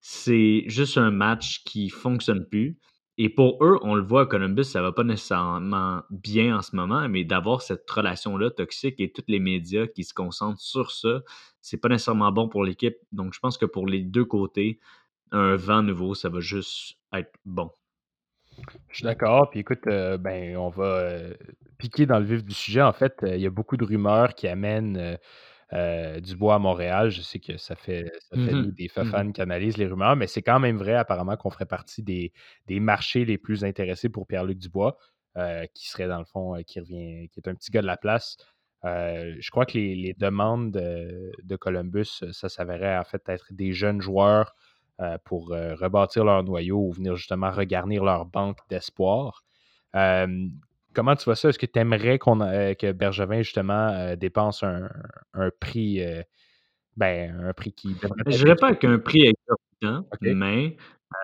C'est 0.00 0.64
juste 0.66 0.98
un 0.98 1.10
match 1.10 1.62
qui 1.64 1.88
fonctionne 1.88 2.44
plus. 2.44 2.78
Et 3.18 3.28
pour 3.28 3.62
eux, 3.62 3.78
on 3.82 3.94
le 3.94 4.02
voit 4.02 4.26
Columbus, 4.26 4.64
ça 4.64 4.80
va 4.80 4.92
pas 4.92 5.04
nécessairement 5.04 6.02
bien 6.10 6.56
en 6.56 6.62
ce 6.62 6.74
moment, 6.74 7.08
mais 7.08 7.24
d'avoir 7.24 7.60
cette 7.60 7.88
relation-là 7.88 8.50
toxique 8.50 9.00
et 9.00 9.12
tous 9.12 9.24
les 9.28 9.38
médias 9.38 9.86
qui 9.86 10.04
se 10.04 10.14
concentrent 10.14 10.60
sur 10.60 10.90
ça, 10.90 11.20
c'est 11.60 11.76
pas 11.76 11.88
nécessairement 11.88 12.32
bon 12.32 12.48
pour 12.48 12.64
l'équipe. 12.64 12.96
Donc, 13.12 13.34
je 13.34 13.40
pense 13.40 13.58
que 13.58 13.66
pour 13.66 13.86
les 13.86 14.02
deux 14.02 14.24
côtés, 14.24 14.80
un 15.30 15.56
vent 15.56 15.82
nouveau, 15.82 16.14
ça 16.14 16.30
va 16.30 16.40
juste 16.40 16.98
être 17.12 17.32
bon. 17.44 17.70
Je 18.88 18.96
suis 18.96 19.04
d'accord. 19.04 19.50
Puis 19.50 19.60
écoute, 19.60 19.86
euh, 19.86 20.18
ben, 20.18 20.56
on 20.56 20.68
va 20.68 20.84
euh, 20.84 21.34
piquer 21.78 22.06
dans 22.06 22.18
le 22.18 22.24
vif 22.24 22.44
du 22.44 22.54
sujet. 22.54 22.82
En 22.82 22.92
fait, 22.92 23.22
euh, 23.22 23.36
il 23.36 23.42
y 23.42 23.46
a 23.46 23.50
beaucoup 23.50 23.76
de 23.76 23.84
rumeurs 23.84 24.34
qui 24.34 24.46
amènent 24.48 25.18
euh, 25.72 26.20
du 26.20 26.36
bois 26.36 26.56
à 26.56 26.58
Montréal. 26.58 27.10
Je 27.10 27.22
sais 27.22 27.38
que 27.38 27.56
ça 27.56 27.74
fait, 27.74 28.12
ça 28.30 28.36
fait 28.36 28.52
mmh 28.52 28.72
des 28.72 28.88
fans 28.88 29.32
qui 29.32 29.40
analysent 29.40 29.78
les 29.78 29.86
rumeurs, 29.86 30.16
mais 30.16 30.26
c'est 30.26 30.42
quand 30.42 30.60
même 30.60 30.76
vrai 30.76 30.94
apparemment 30.94 31.36
qu'on 31.36 31.50
ferait 31.50 31.66
partie 31.66 32.02
des, 32.02 32.32
des, 32.66 32.78
marchés 32.78 33.24
les 33.24 33.38
plus 33.38 33.64
intéressés 33.64 34.10
pour 34.10 34.26
Pierre-Luc 34.26 34.58
Dubois, 34.58 34.98
euh, 35.38 35.64
qui 35.74 35.88
serait 35.88 36.08
dans 36.08 36.18
le 36.18 36.26
fond, 36.26 36.56
euh, 36.56 36.62
qui 36.62 36.78
revient, 36.80 37.28
qui 37.30 37.40
est 37.40 37.48
un 37.48 37.54
petit 37.54 37.70
gars 37.70 37.80
de 37.80 37.86
la 37.86 37.96
place. 37.96 38.36
je 38.84 39.50
crois 39.50 39.64
que 39.64 39.78
les, 39.78 40.14
demandes 40.18 40.72
de, 40.72 41.56
Columbus, 41.56 42.22
ça 42.32 42.48
s'avérait 42.50 42.98
en 42.98 43.04
fait 43.04 43.26
être 43.28 43.46
des 43.52 43.72
jeunes 43.72 44.00
joueurs 44.00 44.54
pour 45.24 45.48
rebâtir 45.48 46.24
leur 46.24 46.44
noyau 46.44 46.78
ou 46.78 46.92
venir 46.92 47.16
justement 47.16 47.50
regarnir 47.50 48.04
leur 48.04 48.26
banque 48.26 48.58
d'espoir. 48.68 49.42
Comment 50.94 51.16
tu 51.16 51.24
vois 51.24 51.36
ça? 51.36 51.48
Est-ce 51.48 51.58
que 51.58 51.66
tu 51.66 51.78
aimerais 51.78 52.18
euh, 52.26 52.74
que 52.74 52.92
Bergevin, 52.92 53.42
justement, 53.42 53.88
euh, 53.88 54.16
dépense 54.16 54.62
un, 54.62 54.88
prix, 55.60 56.02
euh, 56.02 56.22
ben, 56.96 57.48
un 57.48 57.52
prix 57.52 57.72
qui 57.72 57.94
devrait 57.94 58.22
Je 58.26 58.44
dirais 58.44 58.56
pas 58.56 58.68
avec 58.68 58.84
un 58.84 58.98
prix 58.98 59.26
exorbitant, 59.26 60.08
mais 60.20 60.76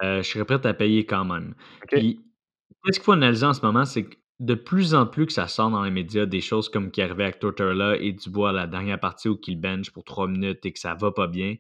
je 0.03 0.23
serais 0.23 0.44
prêt 0.44 0.65
à 0.67 0.75
payer 0.75 1.05
quand 1.05 1.25
même. 1.25 1.55
Puis, 1.88 2.20
qu'est-ce 2.85 2.99
qu'il 2.99 3.05
faut 3.05 3.12
analyser 3.12 3.47
en 3.47 3.55
ce 3.55 3.65
moment, 3.65 3.85
c'est 3.85 4.05
que 4.05 4.17
de 4.41 4.55
plus 4.55 4.94
en 4.94 5.05
plus 5.05 5.26
que 5.26 5.32
ça 5.32 5.49
sort 5.49 5.71
dans 5.71 5.82
les 5.82 5.91
médias 5.91 6.25
des 6.25 6.41
choses 6.41 6.69
comme 6.69 6.93
qui 6.93 7.03
arrivait 7.03 7.25
avec 7.25 7.41
Tortorella 7.41 7.97
et 7.97 8.12
Dubois 8.12 8.50
à 8.50 8.53
la 8.53 8.67
dernière 8.69 9.00
partie 9.00 9.29
où 9.29 9.37
qu'il 9.37 9.61
bench 9.61 9.91
pour 9.91 10.05
trois 10.05 10.29
minutes 10.29 10.64
et 10.64 10.73
que 10.73 10.79
ça 10.79 10.94
va 10.94 11.11
pas 11.11 11.26
bien. 11.26 11.56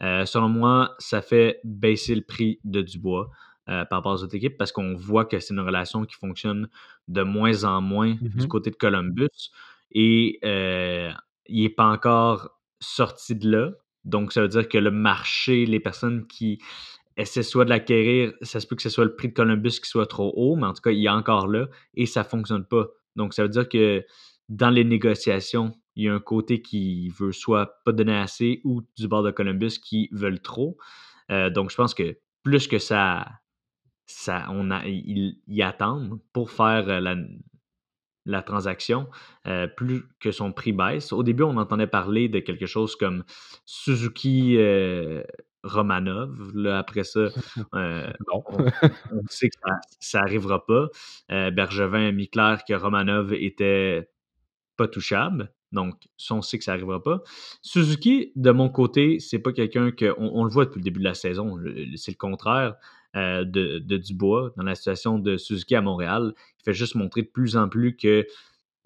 selon 0.00 0.50
moi, 0.50 0.94
ça 0.98 1.22
fait 1.22 1.60
baisser 1.64 2.14
le 2.14 2.20
prix 2.22 2.60
de 2.64 2.82
Dubois. 2.82 3.30
Euh, 3.68 3.84
par 3.84 3.98
rapport 3.98 4.12
aux 4.12 4.22
autres 4.24 4.34
équipes 4.34 4.56
parce 4.56 4.72
qu'on 4.72 4.94
voit 4.94 5.26
que 5.26 5.38
c'est 5.40 5.52
une 5.52 5.60
relation 5.60 6.06
qui 6.06 6.14
fonctionne 6.14 6.70
de 7.06 7.22
moins 7.22 7.64
en 7.64 7.82
moins 7.82 8.14
du 8.14 8.44
mmh 8.44 8.48
côté 8.48 8.70
de 8.70 8.76
Columbus 8.76 9.50
et 9.92 10.38
euh, 10.42 11.12
il 11.48 11.64
n'est 11.64 11.68
pas 11.68 11.86
encore 11.86 12.50
sorti 12.80 13.34
de 13.34 13.50
là. 13.50 13.72
Donc, 14.04 14.32
ça 14.32 14.40
veut 14.40 14.48
dire 14.48 14.68
que 14.68 14.78
le 14.78 14.90
marché, 14.90 15.66
les 15.66 15.80
personnes 15.80 16.26
qui 16.26 16.62
essaient 17.18 17.42
soit 17.42 17.64
de 17.64 17.70
l'acquérir, 17.70 18.32
ça 18.42 18.60
se 18.60 18.66
peut 18.66 18.76
que 18.76 18.82
ce 18.82 18.88
soit 18.88 19.04
le 19.04 19.14
prix 19.14 19.28
de 19.28 19.34
Columbus 19.34 19.80
qui 19.82 19.88
soit 19.88 20.06
trop 20.06 20.32
haut, 20.36 20.56
mais 20.56 20.66
en 20.66 20.72
tout 20.72 20.82
cas, 20.82 20.90
il 20.90 21.04
est 21.04 21.10
encore 21.10 21.46
là 21.46 21.66
et 21.94 22.06
ça 22.06 22.22
ne 22.22 22.28
fonctionne 22.28 22.64
pas. 22.64 22.86
Donc, 23.16 23.34
ça 23.34 23.42
veut 23.42 23.48
dire 23.48 23.68
que 23.68 24.04
dans 24.48 24.70
les 24.70 24.84
négociations, 24.84 25.74
il 25.96 26.04
y 26.04 26.08
a 26.08 26.14
un 26.14 26.20
côté 26.20 26.62
qui 26.62 27.10
veut 27.10 27.32
soit 27.32 27.82
pas 27.84 27.92
donner 27.92 28.16
assez 28.16 28.60
ou 28.64 28.82
du 28.96 29.08
bord 29.08 29.22
de 29.22 29.30
Columbus 29.30 29.78
qui 29.82 30.08
veulent 30.12 30.40
trop. 30.40 30.78
Euh, 31.30 31.50
donc, 31.50 31.70
je 31.70 31.76
pense 31.76 31.92
que 31.92 32.16
plus 32.44 32.68
que 32.68 32.78
ça, 32.78 33.26
ça, 34.08 34.46
on 34.50 34.70
a, 34.70 34.84
ils, 34.86 35.62
attendent 35.62 36.18
pour 36.32 36.50
faire 36.50 36.88
euh, 36.88 36.98
la, 36.98 37.14
la 38.24 38.42
transaction, 38.42 39.06
euh, 39.46 39.66
plus 39.68 40.04
que 40.18 40.32
son 40.32 40.52
prix 40.52 40.72
baisse. 40.72 41.12
Au 41.12 41.22
début, 41.22 41.42
on 41.42 41.56
entendait 41.58 41.86
parler 41.86 42.28
de 42.28 42.40
quelque 42.40 42.66
chose 42.66 42.96
comme 42.96 43.22
Suzuki 43.66 44.56
euh, 44.56 45.22
Romanov. 45.62 46.52
Là, 46.54 46.78
après 46.78 47.04
ça, 47.04 47.28
on, 47.72 48.66
sait 49.28 49.50
que 49.50 49.56
ça 50.00 50.20
n'arrivera 50.20 50.64
pas. 50.64 50.88
Bergevin 51.28 52.08
a 52.08 52.12
mis 52.12 52.28
clair 52.28 52.62
que 52.66 52.72
Romanov 52.72 53.34
était 53.34 54.08
pas 54.78 54.88
touchable. 54.88 55.52
Donc, 55.72 55.96
ça, 56.16 56.34
on 56.34 56.40
sait 56.40 56.56
que 56.56 56.64
ça 56.64 56.72
n'arrivera 56.72 57.02
pas. 57.02 57.22
Suzuki, 57.60 58.32
de 58.36 58.52
mon 58.52 58.70
côté, 58.70 59.18
c'est 59.20 59.38
pas 59.38 59.52
quelqu'un 59.52 59.90
que. 59.90 60.14
On, 60.16 60.44
le 60.44 60.50
voit 60.50 60.64
depuis 60.64 60.78
le 60.78 60.84
début 60.84 61.00
de 61.00 61.04
la 61.04 61.12
saison. 61.12 61.58
C'est 61.96 62.12
le 62.12 62.16
contraire. 62.16 62.76
Euh, 63.16 63.42
de, 63.42 63.96
Dubois 63.96 64.52
dans 64.58 64.64
la 64.64 64.74
situation 64.74 65.18
de 65.18 65.38
Suzuki 65.38 65.74
à 65.74 65.80
Montréal. 65.80 66.34
Il 66.60 66.64
fait 66.64 66.74
juste 66.74 66.94
montrer 66.94 67.22
de 67.22 67.28
plus 67.28 67.56
en 67.56 67.66
plus 67.70 67.96
qu'il 67.96 68.26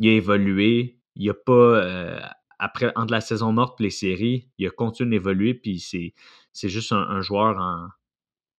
a 0.00 0.12
évolué. 0.12 0.96
Il 1.16 1.28
a 1.28 1.34
pas. 1.34 1.52
Euh, 1.52 2.20
après, 2.60 2.92
entre 2.94 3.12
la 3.12 3.20
saison 3.20 3.52
morte 3.52 3.80
et 3.80 3.84
les 3.84 3.90
séries, 3.90 4.48
il 4.58 4.66
a 4.68 4.70
continué 4.70 5.18
d'évoluer. 5.18 5.54
Puis 5.54 5.80
c'est, 5.80 6.14
c'est 6.52 6.68
juste 6.68 6.92
un, 6.92 7.20
joueur 7.20 7.90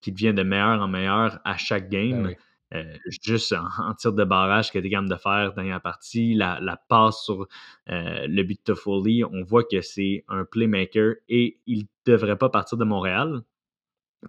qui 0.01 0.11
devient 0.11 0.33
de 0.33 0.43
meilleur 0.43 0.81
en 0.81 0.89
meilleur 0.89 1.39
à 1.45 1.55
chaque 1.55 1.89
ben 1.89 2.11
game. 2.11 2.35
Euh, 2.73 2.97
juste 3.23 3.53
en, 3.79 3.93
tir 3.93 4.11
de 4.11 4.25
barrage 4.25 4.69
qu'il 4.69 4.79
a 4.79 4.81
été 4.81 4.89
capable 4.89 5.09
de 5.09 5.15
faire 5.15 5.53
dans 5.53 5.63
la 5.63 5.79
partie, 5.79 6.33
la, 6.33 6.83
passe 6.89 7.23
sur 7.23 7.47
le 7.87 8.43
but 8.43 8.59
de 8.59 8.63
Toffoli, 8.63 9.23
on 9.23 9.43
voit 9.43 9.63
que 9.63 9.79
c'est 9.79 10.25
un 10.27 10.43
playmaker 10.43 11.15
et 11.29 11.61
il 11.67 11.83
ne 11.83 12.11
devrait 12.11 12.37
pas 12.37 12.49
partir 12.49 12.77
de 12.77 12.83
Montréal. 12.83 13.43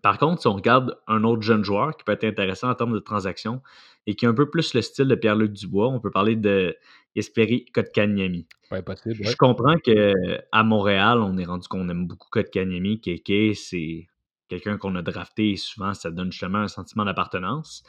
Par 0.02 0.18
contre, 0.18 0.40
si 0.40 0.46
on 0.46 0.54
regarde 0.54 0.98
un 1.06 1.24
autre 1.24 1.42
jeune 1.42 1.64
joueur 1.64 1.96
qui 1.96 2.04
peut 2.04 2.12
être 2.12 2.24
intéressant 2.24 2.70
en 2.70 2.74
termes 2.74 2.94
de 2.94 2.98
transaction 2.98 3.62
et 4.06 4.14
qui 4.14 4.26
a 4.26 4.28
un 4.28 4.34
peu 4.34 4.50
plus 4.50 4.74
le 4.74 4.82
style 4.82 5.06
de 5.08 5.14
Pierre-Luc 5.14 5.52
Dubois, 5.52 5.88
on 5.88 6.00
peut 6.00 6.10
parler 6.10 6.36
de 6.36 6.76
Esperi 7.16 7.66
Kotkaniemi. 7.66 8.46
Ouais, 8.70 8.82
possible. 8.82 9.24
Je 9.24 9.36
comprends 9.36 9.76
qu'à 9.76 10.62
Montréal, 10.62 11.18
on 11.20 11.36
est 11.38 11.44
rendu 11.44 11.68
qu'on 11.68 11.88
aime 11.88 12.06
beaucoup 12.06 12.28
Kotkaniemi. 12.30 13.00
Kéké, 13.00 13.54
c'est 13.54 14.06
quelqu'un 14.48 14.76
qu'on 14.78 14.94
a 14.96 15.02
drafté, 15.02 15.56
souvent, 15.56 15.94
ça 15.94 16.10
donne 16.10 16.32
justement 16.32 16.58
un 16.58 16.68
sentiment 16.68 17.04
d'appartenance. 17.04 17.82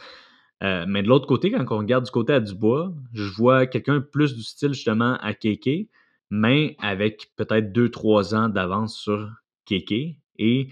Euh, 0.64 0.86
mais 0.88 1.04
de 1.04 1.08
l'autre 1.08 1.28
côté, 1.28 1.52
quand 1.52 1.66
on 1.70 1.80
regarde 1.80 2.06
du 2.06 2.12
côté 2.12 2.34
à 2.34 2.40
Dubois, 2.40 2.94
je 3.14 3.24
vois 3.24 3.68
quelqu'un 3.68 4.00
plus 4.00 4.36
du 4.36 4.44
style 4.44 4.74
justement 4.74 5.16
à 5.18 5.34
Keke, 5.34 5.90
mais 6.30 6.76
avec 6.80 7.32
peut-être 7.36 7.72
2-3 7.72 8.36
ans 8.36 8.50
d'avance 8.50 8.98
sur 8.98 9.30
Keke. 9.66 10.18
Et 10.38 10.70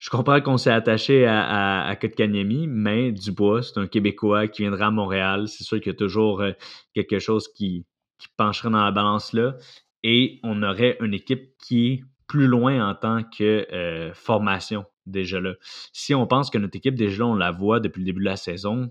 je 0.00 0.08
comprends 0.08 0.40
qu'on 0.40 0.56
s'est 0.56 0.72
attaché 0.72 1.26
à, 1.26 1.86
à, 1.86 1.94
Kotkaniemi, 1.94 2.66
mais 2.66 3.12
Dubois, 3.12 3.62
c'est 3.62 3.78
un 3.78 3.86
Québécois 3.86 4.48
qui 4.48 4.62
viendra 4.62 4.86
à 4.86 4.90
Montréal. 4.90 5.46
C'est 5.46 5.62
sûr 5.62 5.78
qu'il 5.78 5.92
y 5.92 5.94
a 5.94 5.98
toujours 5.98 6.40
euh, 6.40 6.52
quelque 6.94 7.18
chose 7.18 7.52
qui, 7.52 7.84
qui 8.18 8.28
pencherait 8.36 8.70
dans 8.70 8.82
la 8.82 8.92
balance 8.92 9.34
là. 9.34 9.56
Et 10.02 10.40
on 10.42 10.62
aurait 10.62 10.96
une 11.00 11.12
équipe 11.12 11.52
qui 11.58 11.92
est 11.92 12.04
plus 12.26 12.46
loin 12.46 12.88
en 12.88 12.94
tant 12.94 13.22
que 13.24 13.66
euh, 13.72 14.14
formation 14.14 14.86
déjà 15.04 15.38
là. 15.38 15.52
Si 15.92 16.14
on 16.14 16.26
pense 16.26 16.48
que 16.48 16.56
notre 16.56 16.76
équipe 16.76 16.94
déjà 16.94 17.24
là, 17.24 17.26
on 17.26 17.34
la 17.34 17.50
voit 17.50 17.78
depuis 17.78 18.00
le 18.00 18.06
début 18.06 18.20
de 18.20 18.26
la 18.26 18.36
saison, 18.36 18.90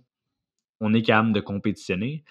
on 0.80 0.94
est 0.94 1.02
capable 1.02 1.34
de 1.34 1.40
compétitionner, 1.40 2.24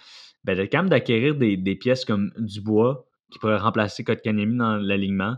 ben, 0.44 0.56
d'être 0.56 0.70
capable 0.70 0.90
d'acquérir 0.90 1.35
des, 1.35 1.75
pièces 1.75 2.04
comme 2.04 2.30
Dubois 2.38 3.08
qui 3.30 3.40
pourrait 3.40 3.58
remplacer 3.58 4.04
Kotkaniemi 4.04 4.56
dans 4.56 4.76
l'alignement, 4.76 5.37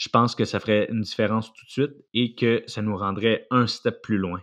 je 0.00 0.08
pense 0.08 0.34
que 0.34 0.46
ça 0.46 0.60
ferait 0.60 0.88
une 0.90 1.02
différence 1.02 1.52
tout 1.52 1.66
de 1.66 1.70
suite 1.70 1.94
et 2.14 2.34
que 2.34 2.64
ça 2.66 2.80
nous 2.80 2.96
rendrait 2.96 3.46
un 3.50 3.66
step 3.66 4.00
plus 4.00 4.16
loin. 4.16 4.40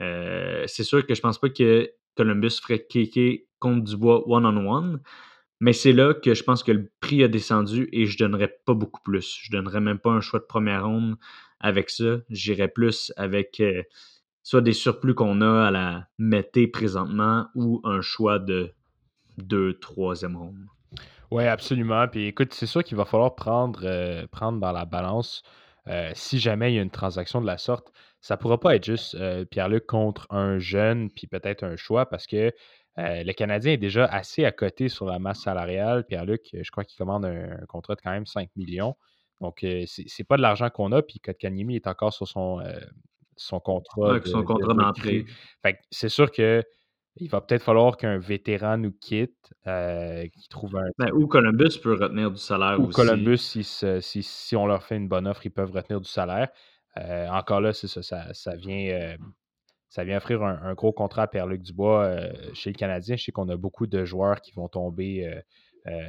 Euh, 0.00 0.64
c'est 0.66 0.84
sûr 0.84 1.06
que 1.06 1.14
je 1.14 1.20
pense 1.22 1.40
pas 1.40 1.48
que 1.48 1.90
Columbus 2.14 2.60
ferait 2.62 2.84
Kéké 2.86 3.48
contre 3.58 3.84
Dubois 3.84 4.22
one-on-one, 4.28 5.00
mais 5.60 5.72
c'est 5.72 5.94
là 5.94 6.12
que 6.12 6.34
je 6.34 6.42
pense 6.44 6.62
que 6.62 6.72
le 6.72 6.92
prix 7.00 7.24
a 7.24 7.28
descendu 7.28 7.88
et 7.90 8.04
je 8.04 8.18
donnerais 8.18 8.54
pas 8.66 8.74
beaucoup 8.74 9.00
plus. 9.02 9.38
Je 9.42 9.50
donnerais 9.50 9.80
même 9.80 9.98
pas 9.98 10.10
un 10.10 10.20
choix 10.20 10.40
de 10.40 10.44
première 10.44 10.84
ronde 10.84 11.16
avec 11.58 11.88
ça. 11.88 12.18
J'irais 12.28 12.68
plus 12.68 13.14
avec 13.16 13.60
euh, 13.60 13.82
soit 14.42 14.60
des 14.60 14.74
surplus 14.74 15.14
qu'on 15.14 15.40
a 15.40 15.68
à 15.68 15.70
la 15.70 16.06
Mété 16.18 16.66
présentement 16.66 17.46
ou 17.54 17.80
un 17.84 18.02
choix 18.02 18.38
de 18.38 18.72
deux, 19.38 19.78
troisième 19.78 20.36
ronde. 20.36 20.66
Oui, 21.32 21.46
absolument. 21.46 22.06
Puis 22.08 22.26
écoute, 22.26 22.52
c'est 22.52 22.66
sûr 22.66 22.84
qu'il 22.84 22.98
va 22.98 23.06
falloir 23.06 23.34
prendre, 23.34 23.80
euh, 23.84 24.26
prendre 24.26 24.60
dans 24.60 24.70
la 24.70 24.84
balance 24.84 25.42
euh, 25.88 26.10
si 26.14 26.38
jamais 26.38 26.72
il 26.72 26.76
y 26.76 26.78
a 26.78 26.82
une 26.82 26.90
transaction 26.90 27.40
de 27.40 27.46
la 27.46 27.56
sorte. 27.56 27.90
Ça 28.20 28.36
ne 28.36 28.38
pourra 28.38 28.60
pas 28.60 28.76
être 28.76 28.84
juste 28.84 29.14
euh, 29.14 29.46
Pierre-Luc 29.46 29.86
contre 29.86 30.26
un 30.28 30.58
jeune, 30.58 31.10
puis 31.10 31.26
peut-être 31.26 31.64
un 31.64 31.74
choix, 31.76 32.04
parce 32.04 32.26
que 32.26 32.52
le 32.98 33.32
Canadien 33.32 33.72
est 33.72 33.78
déjà 33.78 34.04
assez 34.04 34.44
à 34.44 34.52
côté 34.52 34.90
sur 34.90 35.06
la 35.06 35.18
masse 35.18 35.40
salariale. 35.40 36.04
Pierre-Luc, 36.04 36.50
je 36.52 36.70
crois 36.70 36.84
qu'il 36.84 36.98
commande 36.98 37.24
un, 37.24 37.64
contrat 37.66 37.94
de 37.94 38.02
quand 38.02 38.10
même 38.10 38.26
5 38.26 38.50
millions. 38.54 38.94
Donc, 39.40 39.64
c'est 39.86 40.24
pas 40.24 40.36
de 40.36 40.42
l'argent 40.42 40.68
qu'on 40.68 40.92
a, 40.92 41.00
puis 41.00 41.18
Kotkaniemi 41.18 41.76
est 41.76 41.86
encore 41.86 42.12
sur 42.12 42.28
son, 42.28 42.62
son 43.36 43.58
contrat. 43.58 44.20
son 44.26 44.44
contrat 44.44 44.74
d'entrée. 44.74 45.24
c'est 45.90 46.10
sûr 46.10 46.30
que 46.30 46.62
il 47.16 47.28
va 47.28 47.40
peut-être 47.40 47.62
falloir 47.62 47.96
qu'un 47.96 48.18
vétéran 48.18 48.78
nous 48.78 48.92
quitte, 48.92 49.52
euh, 49.66 50.26
qui 50.28 50.48
trouve 50.48 50.76
un. 50.76 50.86
Ben, 50.98 51.12
ou 51.12 51.26
Columbus 51.26 51.78
peut 51.82 51.92
retenir 51.92 52.30
du 52.30 52.38
salaire 52.38 52.80
ou 52.80 52.88
Columbus, 52.88 53.38
si, 53.38 53.62
si, 54.22 54.56
on 54.56 54.66
leur 54.66 54.82
fait 54.82 54.96
une 54.96 55.08
bonne 55.08 55.26
offre, 55.26 55.44
ils 55.44 55.50
peuvent 55.50 55.72
retenir 55.72 56.00
du 56.00 56.08
salaire. 56.08 56.48
Euh, 56.98 57.28
encore 57.28 57.60
là, 57.60 57.72
c'est 57.72 57.88
ça, 57.88 58.02
ça, 58.32 58.56
vient, 58.56 58.92
euh, 58.92 59.16
ça 59.88 60.04
vient 60.04 60.16
offrir 60.16 60.42
un, 60.42 60.74
gros 60.74 60.92
contrat 60.92 61.22
à 61.22 61.26
Pierre-Luc 61.26 61.62
Dubois 61.62 62.16
chez 62.54 62.70
le 62.70 62.76
Canadien. 62.76 63.16
Je 63.16 63.24
sais 63.24 63.32
qu'on 63.32 63.48
a 63.48 63.56
beaucoup 63.56 63.86
de 63.86 64.04
joueurs 64.04 64.40
qui 64.40 64.52
vont 64.52 64.68
tomber 64.68 65.30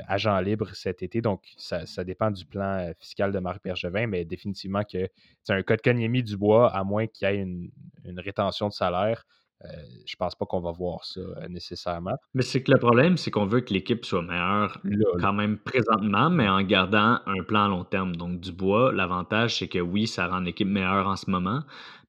agents 0.08 0.40
libres 0.40 0.70
cet 0.74 1.04
été, 1.04 1.22
donc 1.22 1.42
ça, 1.58 2.04
dépend 2.04 2.32
du 2.32 2.46
plan 2.46 2.92
fiscal 3.00 3.32
de 3.32 3.40
Marc 3.40 3.64
Bergevin, 3.64 4.08
mais 4.08 4.24
définitivement 4.26 4.84
que 4.84 5.10
c'est 5.44 5.54
un 5.54 5.64
code 5.64 5.82
Dubois, 5.84 6.70
à 6.74 6.84
moins 6.84 7.08
qu'il 7.08 7.28
y 7.28 7.32
ait 7.32 7.38
une, 7.38 7.72
une 8.06 8.20
rétention 8.20 8.68
de 8.68 8.74
salaire. 8.74 9.26
Euh, 9.66 9.68
je 10.06 10.16
pense 10.18 10.36
pas 10.36 10.46
qu'on 10.46 10.60
va 10.60 10.72
voir 10.72 11.06
ça 11.06 11.22
euh, 11.22 11.48
nécessairement. 11.48 12.18
Mais 12.34 12.42
c'est 12.42 12.62
que 12.64 12.72
le 12.72 12.80
problème, 12.80 13.16
c'est 13.16 13.32
qu'on 13.32 13.46
veut 13.46 13.62
que 13.62 13.74
l'équipe 13.74 14.04
soit 14.06 14.22
meilleure 14.22 14.82
quand 15.22 15.34
même 15.34 15.58
présentement, 15.58 16.30
mais 16.30 16.50
en 16.50 16.62
gardant 16.64 17.20
un 17.26 17.44
plan 17.44 17.66
à 17.66 17.68
long 17.70 17.86
terme. 17.86 18.16
Donc, 18.16 18.42
Dubois, 18.42 18.92
l'avantage, 18.92 19.60
c'est 19.60 19.70
que 19.70 19.80
oui, 19.80 20.08
ça 20.08 20.28
rend 20.28 20.40
l'équipe 20.40 20.68
meilleure 20.68 21.08
en 21.08 21.16
ce 21.16 21.30
moment, 21.30 21.62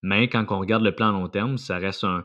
mais 0.03 0.29
quand 0.29 0.45
on 0.51 0.59
regarde 0.59 0.83
le 0.83 0.95
plan 0.95 1.11
à 1.11 1.13
long 1.13 1.29
terme, 1.29 1.57
ça 1.59 1.79
reste 1.79 2.05
un, 2.05 2.25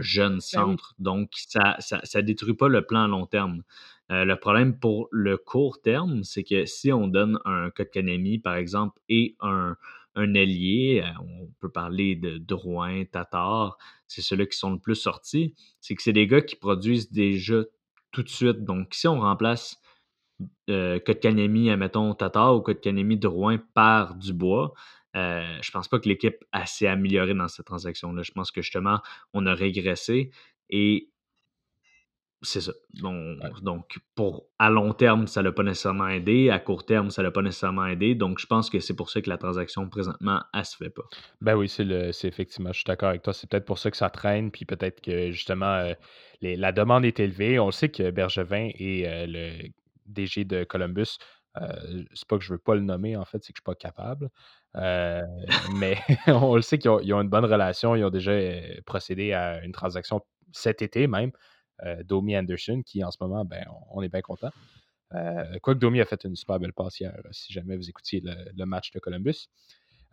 jeune 0.00 0.34
ben 0.34 0.40
centre. 0.40 0.94
Donc, 0.98 1.30
ça 1.34 1.76
ne 2.14 2.20
détruit 2.20 2.54
pas 2.54 2.68
le 2.68 2.86
plan 2.86 3.02
à 3.02 3.08
long 3.08 3.26
terme. 3.26 3.62
Euh, 4.12 4.24
le 4.24 4.36
problème 4.36 4.78
pour 4.78 5.08
le 5.10 5.36
court 5.36 5.80
terme, 5.80 6.22
c'est 6.22 6.44
que 6.44 6.66
si 6.66 6.92
on 6.92 7.08
donne 7.08 7.38
un 7.44 7.70
Kotkanemi, 7.70 8.38
par 8.38 8.54
exemple, 8.54 8.98
et 9.08 9.36
un, 9.40 9.76
un 10.14 10.34
ailier, 10.34 11.02
euh, 11.04 11.10
on 11.20 11.48
peut 11.60 11.70
parler 11.70 12.16
de 12.16 12.38
Drouin, 12.38 13.04
Tatar, 13.04 13.78
c'est 14.06 14.22
ceux-là 14.22 14.46
qui 14.46 14.58
sont 14.58 14.72
le 14.72 14.78
plus 14.78 14.94
sortis, 14.94 15.54
c'est 15.80 15.94
que 15.94 16.02
c'est 16.02 16.12
des 16.12 16.26
gars 16.26 16.42
qui 16.42 16.56
produisent 16.56 17.10
déjà 17.10 17.62
tout 18.12 18.22
de 18.22 18.28
suite. 18.28 18.64
Donc, 18.64 18.94
si 18.94 19.08
on 19.08 19.20
remplace 19.20 19.80
euh, 20.70 20.98
Kotkaniemi, 21.00 21.70
admettons 21.70 22.14
Tatar 22.14 22.56
ou 22.56 22.60
Kotkaniemi 22.60 23.16
Drouin 23.16 23.58
par 23.74 24.14
Dubois, 24.16 24.74
euh, 25.16 25.58
je 25.60 25.70
pense 25.70 25.88
pas 25.88 25.98
que 25.98 26.08
l'équipe 26.08 26.44
a 26.52 26.62
assez 26.62 26.86
amélioré 26.86 27.34
dans 27.34 27.48
cette 27.48 27.66
transaction-là. 27.66 28.22
Je 28.22 28.32
pense 28.32 28.50
que 28.50 28.62
justement, 28.62 29.00
on 29.34 29.46
a 29.46 29.54
régressé 29.54 30.30
et 30.70 31.11
c'est 32.42 32.60
ça. 32.60 32.72
Donc, 33.62 33.98
pour 34.14 34.48
à 34.58 34.68
long 34.68 34.92
terme, 34.92 35.26
ça 35.26 35.40
ne 35.40 35.46
l'a 35.46 35.52
pas 35.52 35.62
nécessairement 35.62 36.08
aidé. 36.08 36.50
À 36.50 36.58
court 36.58 36.84
terme, 36.84 37.10
ça 37.10 37.22
ne 37.22 37.28
l'a 37.28 37.30
pas 37.30 37.42
nécessairement 37.42 37.86
aidé. 37.86 38.14
Donc, 38.14 38.40
je 38.40 38.46
pense 38.46 38.68
que 38.68 38.80
c'est 38.80 38.96
pour 38.96 39.10
ça 39.10 39.22
que 39.22 39.30
la 39.30 39.38
transaction 39.38 39.88
présentement, 39.88 40.42
elle 40.52 40.64
se 40.64 40.76
fait 40.76 40.90
pas. 40.90 41.04
Ben 41.40 41.54
oui, 41.54 41.68
c'est 41.68 41.84
effectivement, 42.24 42.72
je 42.72 42.78
suis 42.78 42.84
d'accord 42.84 43.10
avec 43.10 43.22
toi. 43.22 43.32
C'est 43.32 43.48
peut-être 43.48 43.64
pour 43.64 43.78
ça 43.78 43.90
que 43.90 43.96
ça 43.96 44.10
traîne. 44.10 44.50
Puis 44.50 44.64
peut-être 44.64 45.00
que 45.00 45.30
justement, 45.30 45.72
euh, 45.72 45.94
la 46.40 46.72
demande 46.72 47.04
est 47.04 47.20
élevée. 47.20 47.60
On 47.60 47.70
sait 47.70 47.90
que 47.90 48.10
Bergevin 48.10 48.70
est 48.74 49.06
euh, 49.06 49.26
le 49.28 49.68
DG 50.06 50.44
de 50.44 50.64
Columbus. 50.64 51.18
Euh, 51.60 52.02
c'est 52.12 52.26
pas 52.26 52.38
que 52.38 52.44
je 52.44 52.52
veux 52.52 52.58
pas 52.58 52.74
le 52.74 52.80
nommer, 52.80 53.16
en 53.16 53.24
fait, 53.24 53.44
c'est 53.44 53.52
que 53.52 53.58
je 53.58 53.60
suis 53.60 53.62
pas 53.62 53.74
capable. 53.74 54.30
mais 54.74 55.96
on 56.26 56.56
le 56.56 56.62
sait 56.62 56.78
qu'ils 56.78 56.90
ont, 56.90 56.98
ont, 56.98 57.20
une 57.20 57.28
bonne 57.28 57.44
relation. 57.44 57.94
Ils 57.94 58.04
ont 58.04 58.10
déjà 58.10 58.32
procédé 58.84 59.32
à 59.32 59.62
une 59.62 59.72
transaction 59.72 60.22
cet 60.52 60.82
été 60.82 61.06
même. 61.06 61.30
Euh, 61.84 62.02
Domi 62.04 62.36
Anderson, 62.36 62.82
qui 62.84 63.02
en 63.02 63.10
ce 63.10 63.18
moment, 63.20 63.44
ben, 63.44 63.64
on, 63.90 64.02
est 64.02 64.08
bien 64.08 64.20
content. 64.20 64.50
Euh, 65.14 65.58
quoique 65.60 65.80
Domi 65.80 66.00
a 66.00 66.04
fait 66.04 66.24
une 66.24 66.36
super 66.36 66.58
belle 66.58 66.72
passe 66.72 67.00
hier, 67.00 67.12
si 67.30 67.52
jamais 67.52 67.76
vous 67.76 67.88
écoutiez 67.88 68.22
le, 68.22 68.64
match 68.64 68.92
de 68.92 68.98
Columbus. 68.98 69.48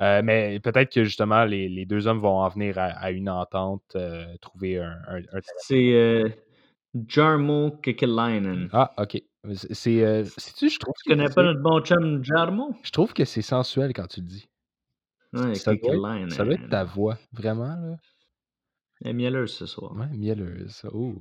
Euh, 0.02 0.22
mais 0.24 0.60
peut-être 0.60 0.92
que 0.92 1.04
justement, 1.04 1.46
les, 1.46 1.86
deux 1.86 2.08
hommes 2.08 2.20
vont 2.20 2.40
en 2.40 2.50
venir 2.50 2.76
à, 2.78 3.12
une 3.12 3.30
entente, 3.30 3.96
trouver 4.42 4.80
un. 4.80 4.98
C'est 5.58 6.24
Jarmo 7.08 7.72
Kekelainen. 7.84 8.70
Ah, 8.74 8.94
ok. 8.98 9.22
C'est. 9.54 10.24
tu 10.58 10.70
je 10.70 10.80
trouve. 10.80 10.94
Tu 11.04 11.10
connais 11.10 11.30
pas 11.30 11.44
notre 11.44 11.62
bon 11.62 11.82
chum 11.82 12.24
Jarmo? 12.24 12.76
Je 12.84 12.92
trouve 12.92 13.14
que 13.14 13.26
c'est 13.26 13.42
sensuel 13.42 13.94
quand 13.94 14.08
tu 14.08 14.22
le 14.22 14.26
dis. 14.26 14.50
Ouais, 15.34 15.54
ça, 15.56 15.76
doit 15.76 16.30
ça 16.30 16.44
doit 16.44 16.56
être 16.56 16.70
ta 16.70 16.84
voix, 16.84 17.18
vraiment. 17.32 17.76
Là. 17.76 17.98
Est 19.06 19.14
mielleuse 19.14 19.54
ce 19.54 19.66
soir. 19.66 19.94
Ouais, 19.96 20.08
mielleuse. 20.18 20.82
Oh, 20.94 21.14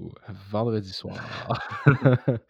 vendredi 0.51 0.93
soir. 0.93 1.15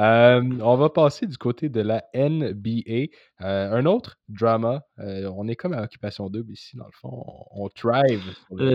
Euh, 0.00 0.42
on 0.62 0.76
va 0.76 0.90
passer 0.90 1.26
du 1.26 1.36
côté 1.36 1.68
de 1.68 1.80
la 1.80 2.04
NBA. 2.14 3.08
Euh, 3.44 3.72
un 3.72 3.86
autre 3.86 4.18
drama. 4.28 4.84
Euh, 4.98 5.30
on 5.36 5.48
est 5.48 5.56
comme 5.56 5.72
à 5.72 5.82
Occupation 5.82 6.28
Double 6.28 6.52
ici, 6.52 6.76
dans 6.76 6.86
le 6.86 6.92
fond. 6.92 7.24
On, 7.50 7.68
thrive. 7.68 8.22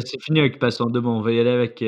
c'est 0.05 0.21
fini 0.21 0.41
Occupation 0.41 0.85
Double. 0.85 1.07
On 1.07 1.21
va 1.21 1.31
y 1.31 1.39
aller 1.39 1.49
avec 1.49 1.83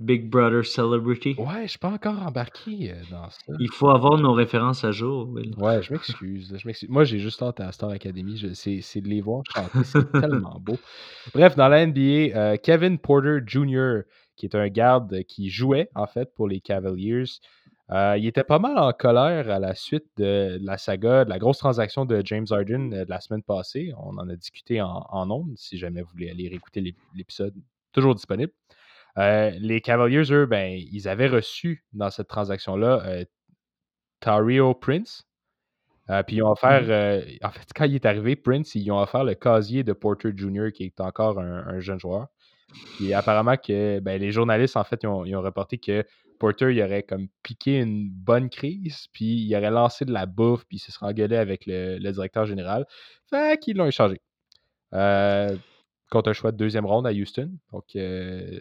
Big 0.00 0.28
Brother 0.28 0.64
Celebrity. 0.64 1.36
Ouais, 1.38 1.62
je 1.64 1.70
suis 1.70 1.78
pas 1.78 1.90
encore 1.90 2.20
embarqué 2.22 2.94
dans 3.10 3.28
ça. 3.30 3.52
Il 3.58 3.70
faut 3.70 3.90
avoir 3.90 4.18
nos 4.18 4.32
références 4.32 4.84
à 4.84 4.90
jour. 4.90 5.28
Ouais, 5.58 5.82
je 5.82 5.92
m'excuse. 5.92 6.56
Moi, 6.88 7.04
j'ai 7.04 7.18
juste 7.18 7.42
hâte 7.42 7.60
à 7.60 7.72
Star 7.72 7.90
Academy. 7.90 8.40
C'est 8.54 9.00
de 9.00 9.08
les 9.08 9.20
voir 9.20 9.42
chanter. 9.54 9.84
C'est 9.84 10.12
tellement 10.12 10.58
beau. 10.60 10.78
Bref, 11.34 11.56
dans 11.56 11.68
la 11.68 11.86
NBA, 11.86 12.58
Kevin 12.58 12.98
Porter 12.98 13.40
Jr., 13.46 14.02
qui 14.36 14.46
est 14.46 14.56
un 14.56 14.68
garde 14.68 15.22
qui 15.24 15.48
jouait, 15.48 15.88
en 15.94 16.06
fait, 16.06 16.34
pour 16.34 16.48
les 16.48 16.60
Cavaliers, 16.60 17.24
euh, 17.90 18.16
il 18.16 18.26
était 18.26 18.44
pas 18.44 18.58
mal 18.58 18.78
en 18.78 18.92
colère 18.92 19.50
à 19.50 19.58
la 19.58 19.74
suite 19.74 20.06
de 20.16 20.58
la 20.62 20.78
saga, 20.78 21.24
de 21.24 21.30
la 21.30 21.38
grosse 21.38 21.58
transaction 21.58 22.06
de 22.06 22.22
James 22.24 22.46
Harden 22.50 22.92
euh, 22.94 23.04
de 23.04 23.10
la 23.10 23.20
semaine 23.20 23.42
passée. 23.42 23.92
On 23.98 24.16
en 24.16 24.28
a 24.28 24.36
discuté 24.36 24.80
en, 24.80 25.06
en 25.10 25.30
ondes, 25.30 25.52
si 25.56 25.76
jamais 25.76 26.00
vous 26.00 26.08
voulez 26.12 26.30
aller 26.30 26.48
réécouter 26.48 26.94
l'épisode, 27.14 27.54
toujours 27.92 28.14
disponible. 28.14 28.52
Euh, 29.18 29.50
les 29.58 29.80
Cavaliers, 29.80 30.32
eux, 30.32 30.46
ben, 30.46 30.80
ils 30.90 31.08
avaient 31.08 31.28
reçu 31.28 31.84
dans 31.92 32.10
cette 32.10 32.28
transaction-là 32.28 33.24
Tario 34.20 34.74
Prince. 34.74 35.24
puis 36.26 36.36
ils 36.36 36.42
ont 36.42 36.50
offert, 36.50 36.82
mmh 36.82 37.44
en 37.44 37.50
fait, 37.50 37.68
quand 37.74 37.84
il 37.84 37.94
est 37.94 38.06
arrivé, 38.06 38.34
Prince, 38.34 38.74
ils 38.74 38.90
ont 38.90 38.98
offert 38.98 39.24
le 39.24 39.34
casier 39.34 39.84
de 39.84 39.92
Porter 39.92 40.30
Jr., 40.34 40.72
qui 40.72 40.84
est 40.84 41.00
encore 41.00 41.38
un, 41.38 41.80
jeune 41.80 42.00
joueur. 42.00 42.28
Et 43.00 43.14
apparemment 43.14 43.56
que 43.56 44.00
ben, 44.00 44.18
les 44.18 44.32
journalistes, 44.32 44.76
en 44.76 44.84
fait, 44.84 45.02
ils 45.02 45.06
ont, 45.06 45.24
ils 45.24 45.36
ont 45.36 45.42
reporté 45.42 45.78
que 45.78 46.04
Porter, 46.44 46.74
il 46.74 46.82
aurait 46.82 47.02
comme 47.02 47.28
piqué 47.42 47.80
une 47.80 48.10
bonne 48.10 48.50
crise, 48.50 49.06
puis 49.14 49.46
il 49.46 49.56
aurait 49.56 49.70
lancé 49.70 50.04
de 50.04 50.12
la 50.12 50.26
bouffe, 50.26 50.66
puis 50.66 50.76
il 50.76 50.80
se 50.80 50.92
serait 50.92 51.06
engueulé 51.06 51.36
avec 51.36 51.64
le, 51.66 51.98
directeur 52.10 52.44
général. 52.44 52.86
Fait 53.30 53.58
qu'ils 53.58 53.78
l'ont 53.78 53.86
échangé. 53.86 54.20
Euh, 54.92 55.56
contre 56.10 56.28
un 56.28 56.32
choix 56.34 56.52
de 56.52 56.58
deuxième 56.58 56.84
ronde 56.84 57.06
à 57.06 57.12
Houston. 57.12 57.50
Donc, 57.72 57.84
je 57.94 58.60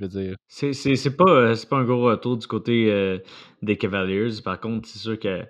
veux 0.00 0.08
dire. 0.08 0.36
C'est 0.46 1.16
pas, 1.16 1.52
pas 1.68 1.76
un 1.76 1.84
gros 1.84 2.04
retour 2.04 2.36
du 2.36 2.46
côté 2.46 3.18
des 3.60 3.76
Cavaliers. 3.76 4.40
Par 4.44 4.60
contre, 4.60 4.88
c'est 4.88 5.00
sûr 5.00 5.18
que 5.18 5.44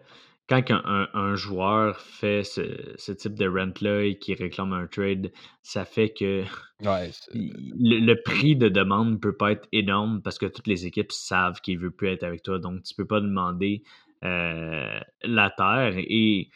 quand 0.48 0.62
un, 0.70 1.34
joueur 1.34 1.98
fait 2.00 2.42
ce, 2.44 3.12
type 3.12 3.34
de 3.34 3.46
rent-là 3.46 4.04
et 4.04 4.18
qui 4.18 4.34
réclame 4.34 4.72
un 4.72 4.86
trade, 4.86 5.32
ça 5.62 5.84
fait 5.84 6.12
que 6.12 6.44
le, 6.80 8.14
prix 8.22 8.56
de 8.56 8.68
demande 8.68 9.20
peut 9.20 9.36
pas 9.36 9.52
être 9.52 9.68
énorme 9.72 10.20
parce 10.22 10.38
que 10.38 10.46
toutes 10.46 10.66
les 10.66 10.86
équipes 10.86 11.12
savent 11.12 11.60
qu'il 11.60 11.78
veut 11.78 11.90
plus 11.90 12.08
être 12.08 12.24
avec 12.24 12.42
toi. 12.42 12.58
Donc, 12.58 12.82
tu 12.82 12.94
peux 12.94 13.06
pas 13.06 13.20
demander 13.20 13.82
euh, 14.24 15.00
la 15.22 15.50
terre. 15.50 15.94
Et 15.96 16.50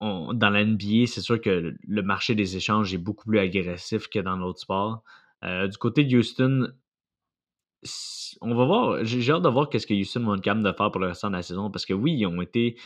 dans 0.00 0.50
la 0.50 0.64
NBA, 0.64 1.06
c'est 1.06 1.22
sûr 1.22 1.40
que 1.40 1.74
le 1.80 2.02
marché 2.02 2.34
des 2.34 2.56
échanges 2.56 2.92
est 2.92 2.98
beaucoup 2.98 3.26
plus 3.26 3.38
agressif 3.38 4.08
que 4.08 4.18
dans 4.18 4.36
l'autre 4.36 4.60
sport. 4.60 5.02
Euh, 5.44 5.68
du 5.68 5.78
côté 5.78 6.04
de 6.04 6.18
Houston, 6.18 6.68
on 8.40 8.54
va 8.54 8.64
voir. 8.64 9.04
J'ai 9.04 9.32
hâte 9.32 9.42
de 9.42 9.48
voir 9.48 9.68
qu'est-ce 9.68 9.86
que 9.86 9.94
Houston 9.94 10.24
va 10.24 10.34
être 10.34 10.42
capable 10.42 10.64
de 10.64 10.72
faire 10.72 10.90
pour 10.90 11.00
le 11.00 11.08
restant 11.08 11.28
de 11.28 11.36
la 11.36 11.42
saison 11.42 11.70
parce 11.70 11.86
que 11.86 11.94
oui, 11.94 12.14
ils 12.18 12.26
ont 12.26 12.40
été 12.40 12.76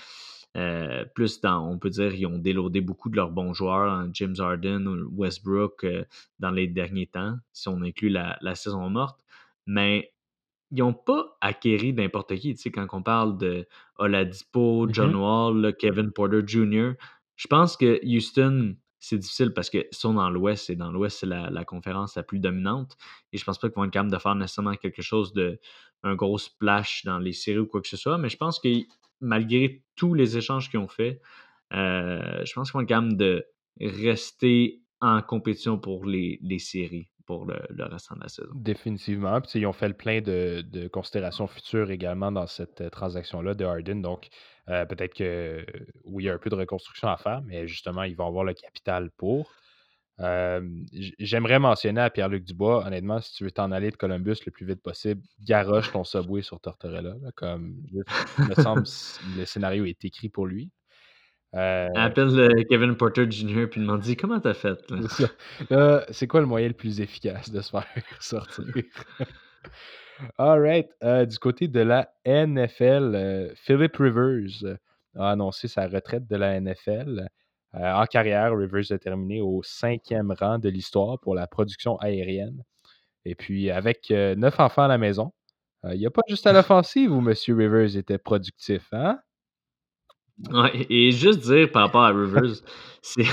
euh, 0.56 1.04
plus 1.14 1.40
dans, 1.40 1.68
on 1.68 1.78
peut 1.78 1.90
dire, 1.90 2.14
ils 2.14 2.26
ont 2.26 2.38
déloadé 2.38 2.80
beaucoup 2.80 3.10
de 3.10 3.16
leurs 3.16 3.30
bons 3.30 3.52
joueurs, 3.52 3.92
hein, 3.92 4.10
James 4.14 4.34
Harden 4.38 4.86
ou 4.86 5.08
Westbrook 5.14 5.84
euh, 5.84 6.04
dans 6.38 6.50
les 6.50 6.66
derniers 6.66 7.06
temps, 7.06 7.36
si 7.52 7.68
on 7.68 7.82
inclut 7.82 8.08
la, 8.08 8.54
saison 8.54 8.88
morte. 8.88 9.20
Mais 9.66 10.12
ils 10.70 10.78
n'ont 10.78 10.94
pas 10.94 11.36
acquéri 11.40 11.92
n'importe 11.92 12.34
qui. 12.36 12.54
Tu 12.54 12.62
sais, 12.62 12.70
quand 12.70 12.86
on 12.92 13.02
parle 13.02 13.36
de 13.38 13.66
Oladipo, 13.98 14.86
mm-hmm. 14.86 14.94
John 14.94 15.14
Wall, 15.16 15.76
Kevin 15.78 16.10
Porter 16.12 16.42
Jr., 16.46 16.92
je 17.36 17.46
pense 17.46 17.76
que 17.76 18.00
Houston 18.04 18.74
c'est 19.00 19.18
difficile 19.18 19.52
parce 19.52 19.70
qu'ils 19.70 19.86
sont 19.92 20.14
dans 20.14 20.30
l'Ouest 20.30 20.70
et 20.70 20.76
dans 20.76 20.90
l'Ouest, 20.90 21.18
c'est 21.20 21.26
la, 21.26 21.64
conférence 21.64 22.16
la 22.16 22.22
plus 22.22 22.38
dominante. 22.38 22.96
Et 23.32 23.38
je 23.38 23.44
pense 23.44 23.58
pas 23.58 23.68
qu'ils 23.68 23.76
vont 23.76 23.84
être 23.84 23.92
capables 23.92 24.10
de 24.10 24.18
faire 24.18 24.34
nécessairement 24.34 24.74
quelque 24.74 25.02
chose 25.02 25.32
de 25.32 25.60
un 26.02 26.14
gros 26.14 26.38
splash 26.38 27.04
dans 27.04 27.18
les 27.18 27.32
séries 27.32 27.58
ou 27.58 27.66
quoi 27.66 27.80
que 27.80 27.88
ce 27.88 27.96
soit. 27.96 28.18
Mais 28.18 28.28
je 28.28 28.36
pense 28.36 28.58
que 28.58 28.68
malgré 29.20 29.82
tous 29.96 30.14
les 30.14 30.36
échanges 30.36 30.70
qu'ils 30.70 30.80
ont 30.80 30.88
fait, 30.88 31.20
euh, 31.72 32.44
je 32.44 32.52
pense 32.52 32.70
qu'ils 32.70 32.78
vont 32.78 32.82
être 32.82 32.88
capables 32.88 33.16
de 33.16 33.46
rester 33.80 34.80
en 35.00 35.22
compétition 35.22 35.78
pour 35.78 36.04
les, 36.04 36.58
séries 36.58 37.08
pour 37.28 37.44
le, 37.44 37.60
le, 37.68 37.84
restant 37.84 38.16
de 38.16 38.22
la 38.22 38.28
saison. 38.30 38.48
Définitivement. 38.54 39.38
Puis, 39.42 39.60
ils 39.60 39.66
ont 39.66 39.74
fait 39.74 39.88
le 39.88 39.94
plein 39.94 40.22
de, 40.22 40.64
de 40.66 40.88
considérations 40.88 41.46
futures 41.46 41.90
également 41.90 42.32
dans 42.32 42.46
cette 42.46 42.80
euh, 42.80 42.88
transaction-là 42.88 43.52
de 43.52 43.66
Harden. 43.66 43.96
Donc, 43.96 44.28
euh, 44.70 44.86
peut-être 44.86 45.12
que 45.12 45.66
oui, 46.06 46.24
il 46.24 46.26
y 46.26 46.30
a 46.30 46.32
un 46.32 46.38
peu 46.38 46.48
de 46.48 46.54
reconstruction 46.54 47.06
à 47.08 47.18
faire, 47.18 47.42
mais 47.42 47.68
justement, 47.68 48.04
ils 48.04 48.16
vont 48.16 48.26
avoir 48.26 48.44
le 48.44 48.54
capital 48.54 49.10
pour. 49.10 49.52
J'aimerais 51.18 51.58
mentionner 51.58 52.00
à 52.00 52.08
Pierre-Luc 52.08 52.44
Dubois, 52.44 52.84
honnêtement, 52.86 53.20
si 53.20 53.34
tu 53.34 53.44
veux 53.44 53.50
t'en 53.50 53.70
aller 53.72 53.90
de 53.90 53.96
Columbus 53.96 54.38
le 54.46 54.50
plus 54.50 54.66
vite 54.66 54.82
possible, 54.82 55.20
garoche 55.44 55.92
ton 55.92 56.04
subway 56.04 56.40
sur 56.40 56.58
Tortorella. 56.60 57.14
comme, 57.36 57.76
il 57.92 58.02
me 58.48 58.54
semble 58.54 58.84
le 59.36 59.44
scénario 59.44 59.84
est 59.84 60.02
écrit 60.04 60.30
pour 60.30 60.46
lui. 60.46 60.70
Euh, 61.54 61.88
Appelle 61.94 62.66
Kevin 62.68 62.94
Porter 62.94 63.30
Jr. 63.30 63.66
puis 63.70 63.80
demande 63.80 64.02
comment 64.20 64.38
t'as 64.38 64.54
fait. 64.54 64.78
C'est 66.10 66.26
quoi 66.26 66.40
le 66.40 66.46
moyen 66.46 66.68
le 66.68 66.74
plus 66.74 67.00
efficace 67.00 67.50
de 67.50 67.60
se 67.60 67.70
faire 67.70 67.86
sortir? 68.20 68.64
All 70.38 70.60
right. 70.60 70.88
Euh, 71.02 71.26
du 71.26 71.38
côté 71.38 71.68
de 71.68 71.80
la 71.80 72.10
NFL, 72.26 73.14
euh, 73.14 73.54
Philip 73.54 73.96
Rivers 73.96 74.64
euh, 74.64 74.76
a 75.16 75.30
annoncé 75.30 75.68
sa 75.68 75.86
retraite 75.86 76.26
de 76.26 76.36
la 76.36 76.60
NFL. 76.60 77.28
en 77.72 78.04
carrière, 78.06 78.56
Rivers 78.56 78.90
a 78.90 78.98
terminé 78.98 79.40
au 79.40 79.62
cinquième 79.62 80.32
rang 80.38 80.58
de 80.58 80.68
l'histoire 80.68 81.18
pour 81.20 81.34
la 81.34 81.46
production 81.46 81.96
aérienne. 81.98 82.62
Et 83.24 83.34
puis, 83.34 83.70
avec 83.70 84.10
neuf 84.10 84.58
enfants 84.58 84.84
à 84.84 84.88
la 84.88 84.98
maison, 84.98 85.32
il 85.84 85.98
n'y 85.98 86.06
a 86.06 86.10
pas 86.10 86.22
juste 86.28 86.46
à 86.46 86.52
l'offensive 86.52 87.12
où 87.12 87.18
M. 87.18 87.34
Rivers 87.48 87.96
était 87.96 88.18
productif, 88.18 88.88
hein? 88.92 89.18
Ouais, 90.52 90.86
et 90.88 91.10
juste 91.10 91.40
dire 91.40 91.70
par 91.72 91.82
rapport 91.82 92.04
à 92.04 92.10
Rivers, 92.10 92.62
c'est 93.02 93.24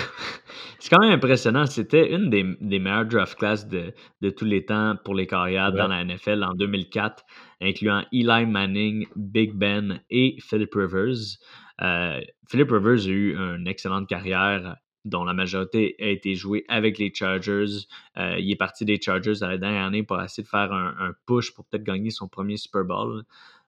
quand 0.90 1.00
même 1.02 1.12
impressionnant. 1.14 1.66
C'était 1.68 2.12
une 2.12 2.30
des, 2.32 2.44
des 2.62 2.80
meilleures 2.80 3.06
draft 3.06 3.38
class 3.38 3.68
de, 3.68 3.94
de 4.22 4.30
tous 4.32 4.46
les 4.46 4.66
temps 4.66 4.96
pour 5.04 5.14
les 5.14 5.28
carrières 5.28 5.72
dans 5.72 5.88
la 5.88 6.04
NFL 6.04 6.44
en 6.44 6.54
2004, 6.56 7.24
incluant 7.62 8.04
Eli 8.12 8.46
Manning, 8.48 9.06
Big 9.16 9.54
Ben 9.54 10.02
et 10.10 10.36
Philip 10.40 10.74
Rivers. 10.74 11.38
Euh, 11.82 12.22
Philip 12.50 12.72
Rivers 12.72 13.06
a 13.06 13.10
eu 13.10 13.36
une 13.36 13.68
excellente 13.68 14.08
carrière 14.08 14.78
dont 15.04 15.24
la 15.24 15.34
majorité 15.34 15.96
a 16.00 16.08
été 16.08 16.34
jouée 16.34 16.66
avec 16.68 16.98
les 16.98 17.14
Chargers. 17.14 17.86
Euh, 18.18 18.40
il 18.40 18.52
est 18.52 18.56
parti 18.56 18.86
des 18.86 19.00
Chargers 19.00 19.44
à 19.44 19.48
la 19.50 19.60
dernière 19.60 19.86
année 19.86 20.02
pour 20.02 20.20
essayer 20.20 20.44
de 20.44 20.48
faire 20.48 20.74
un, 20.74 20.96
un 20.98 21.14
push 21.28 21.54
pour 21.54 21.66
peut-être 21.66 21.84
gagner 21.84 22.10
son 22.10 22.28
premier 22.28 22.58
Super 22.58 22.84
Bowl. 22.84 23.24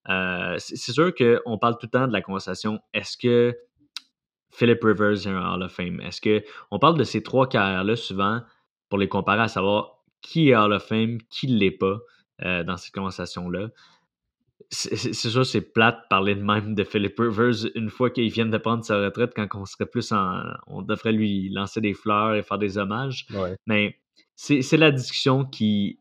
Euh, 0.10 0.56
c'est 0.58 0.92
sûr 0.92 1.14
qu'on 1.14 1.58
parle 1.58 1.74
tout 1.78 1.88
le 1.88 2.00
temps 2.00 2.08
de 2.08 2.14
la 2.14 2.22
conversation 2.22 2.80
est-ce 2.94 3.18
que 3.18 3.58
Philip 4.52 4.82
Rivers 4.82 5.28
est 5.28 5.28
un 5.28 5.54
Hall 5.54 5.64
of 5.64 5.72
Fame? 5.72 6.00
Est-ce 6.00 6.22
qu'on 6.22 6.80
parle 6.80 6.98
de 6.98 7.04
ces 7.04 7.22
trois 7.22 7.48
carrières-là 7.48 7.96
souvent 7.96 8.42
pour 8.90 8.98
les 8.98 9.10
comparer 9.10 9.42
à 9.42 9.48
savoir 9.48 10.00
qui 10.22 10.50
est 10.50 10.56
Hall 10.56 10.74
of 10.74 10.84
Fame, 10.86 11.18
qui 11.30 11.48
ne 11.48 11.58
l'est 11.58 11.72
pas 11.72 12.00
euh, 12.44 12.64
dans 12.64 12.78
cette 12.78 12.94
conversation-là 12.94 13.70
c'est 14.70 15.14
sûr, 15.14 15.46
c'est 15.46 15.62
plate 15.62 15.96
de 15.96 16.08
parler 16.10 16.36
de 16.36 16.42
même 16.42 16.76
de 16.76 16.84
Philip 16.84 17.18
Rivers 17.18 17.70
une 17.76 17.90
fois 17.90 18.10
qu'il 18.10 18.30
vient 18.30 18.46
de 18.46 18.58
prendre 18.58 18.84
sa 18.84 18.98
retraite, 18.98 19.32
quand 19.36 19.48
on 19.54 19.66
serait 19.66 19.86
plus 19.86 20.12
en. 20.12 20.44
On 20.68 20.82
devrait 20.82 21.14
lui 21.14 21.50
lancer 21.50 21.80
des 21.80 21.94
fleurs 21.94 22.36
et 22.36 22.44
faire 22.44 22.58
des 22.58 22.78
hommages. 22.78 23.28
Mais 23.66 23.98
c'est 24.36 24.78
la 24.78 24.92
discussion 24.92 25.46
qui 25.46 26.00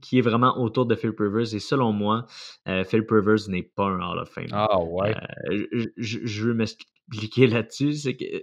qui 0.00 0.18
est 0.18 0.22
vraiment 0.22 0.58
autour 0.58 0.86
de 0.86 0.94
Phil 0.94 1.12
Rivers. 1.16 1.54
Et 1.54 1.58
selon 1.58 1.92
moi, 1.92 2.26
euh, 2.68 2.84
Phil 2.84 3.04
Rivers 3.08 3.48
n'est 3.48 3.62
pas 3.62 3.86
un 3.86 4.00
Hall 4.00 4.18
of 4.18 4.28
Fame. 4.28 4.48
Ah 4.52 4.80
ouais. 4.80 5.14
Euh, 5.50 5.86
je, 5.96 6.44
veux 6.44 6.54
m'expliquer 6.54 7.46
là-dessus, 7.46 7.94
c'est 7.94 8.16
qu'il 8.16 8.42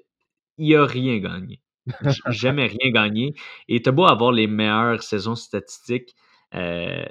n'a 0.58 0.86
rien 0.86 1.20
gagné. 1.20 1.62
Jamais 2.30 2.68
rien 2.68 2.92
gagné. 2.92 3.34
Et 3.68 3.82
tu 3.82 3.90
as 3.90 3.92
beau 3.92 4.06
avoir 4.06 4.32
les 4.32 4.48
meilleures 4.48 5.04
saisons 5.04 5.36
statistiques. 5.36 6.16
Euh, 6.56 7.06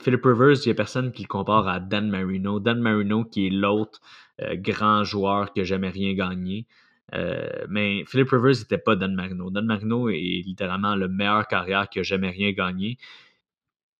Philip 0.00 0.24
Rivers, 0.24 0.56
il 0.64 0.68
n'y 0.68 0.72
a 0.72 0.74
personne 0.74 1.12
qui 1.12 1.22
le 1.22 1.28
compare 1.28 1.66
à 1.68 1.80
Dan 1.80 2.08
Marino. 2.08 2.60
Dan 2.60 2.80
Marino, 2.80 3.24
qui 3.24 3.46
est 3.46 3.50
l'autre 3.50 4.00
euh, 4.42 4.56
grand 4.56 5.04
joueur 5.04 5.52
qui 5.52 5.60
n'a 5.60 5.64
jamais 5.64 5.90
rien 5.90 6.14
gagné. 6.14 6.66
Mais 7.12 8.04
Philip 8.06 8.28
Rivers 8.30 8.58
n'était 8.58 8.78
pas 8.78 8.96
Dan 8.96 9.14
Marino. 9.14 9.50
Dan 9.50 9.66
Marino 9.66 10.08
est 10.08 10.42
littéralement 10.44 10.94
le 10.94 11.08
meilleur 11.08 11.46
carrière 11.46 11.88
qui 11.88 11.98
n'a 11.98 12.02
jamais 12.02 12.30
rien 12.30 12.52
gagné. 12.52 12.98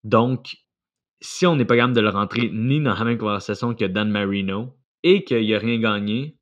Donc, 0.05 0.57
si 1.21 1.47
on 1.47 1.57
n'est 1.57 1.65
pas 1.65 1.77
capable 1.77 1.95
de 1.95 2.01
le 2.01 2.11
rentrer 2.11 2.51
ni 2.53 2.81
dans 2.81 2.95
la 2.95 3.05
même 3.05 3.19
conversation 3.19 3.75
que 3.75 3.85
Dan 3.85 4.11
Marino 4.11 4.77
et 5.03 5.25
qu'il 5.25 5.51
n'a 5.51 5.59
rien 5.59 5.79
gagné, 5.79 6.39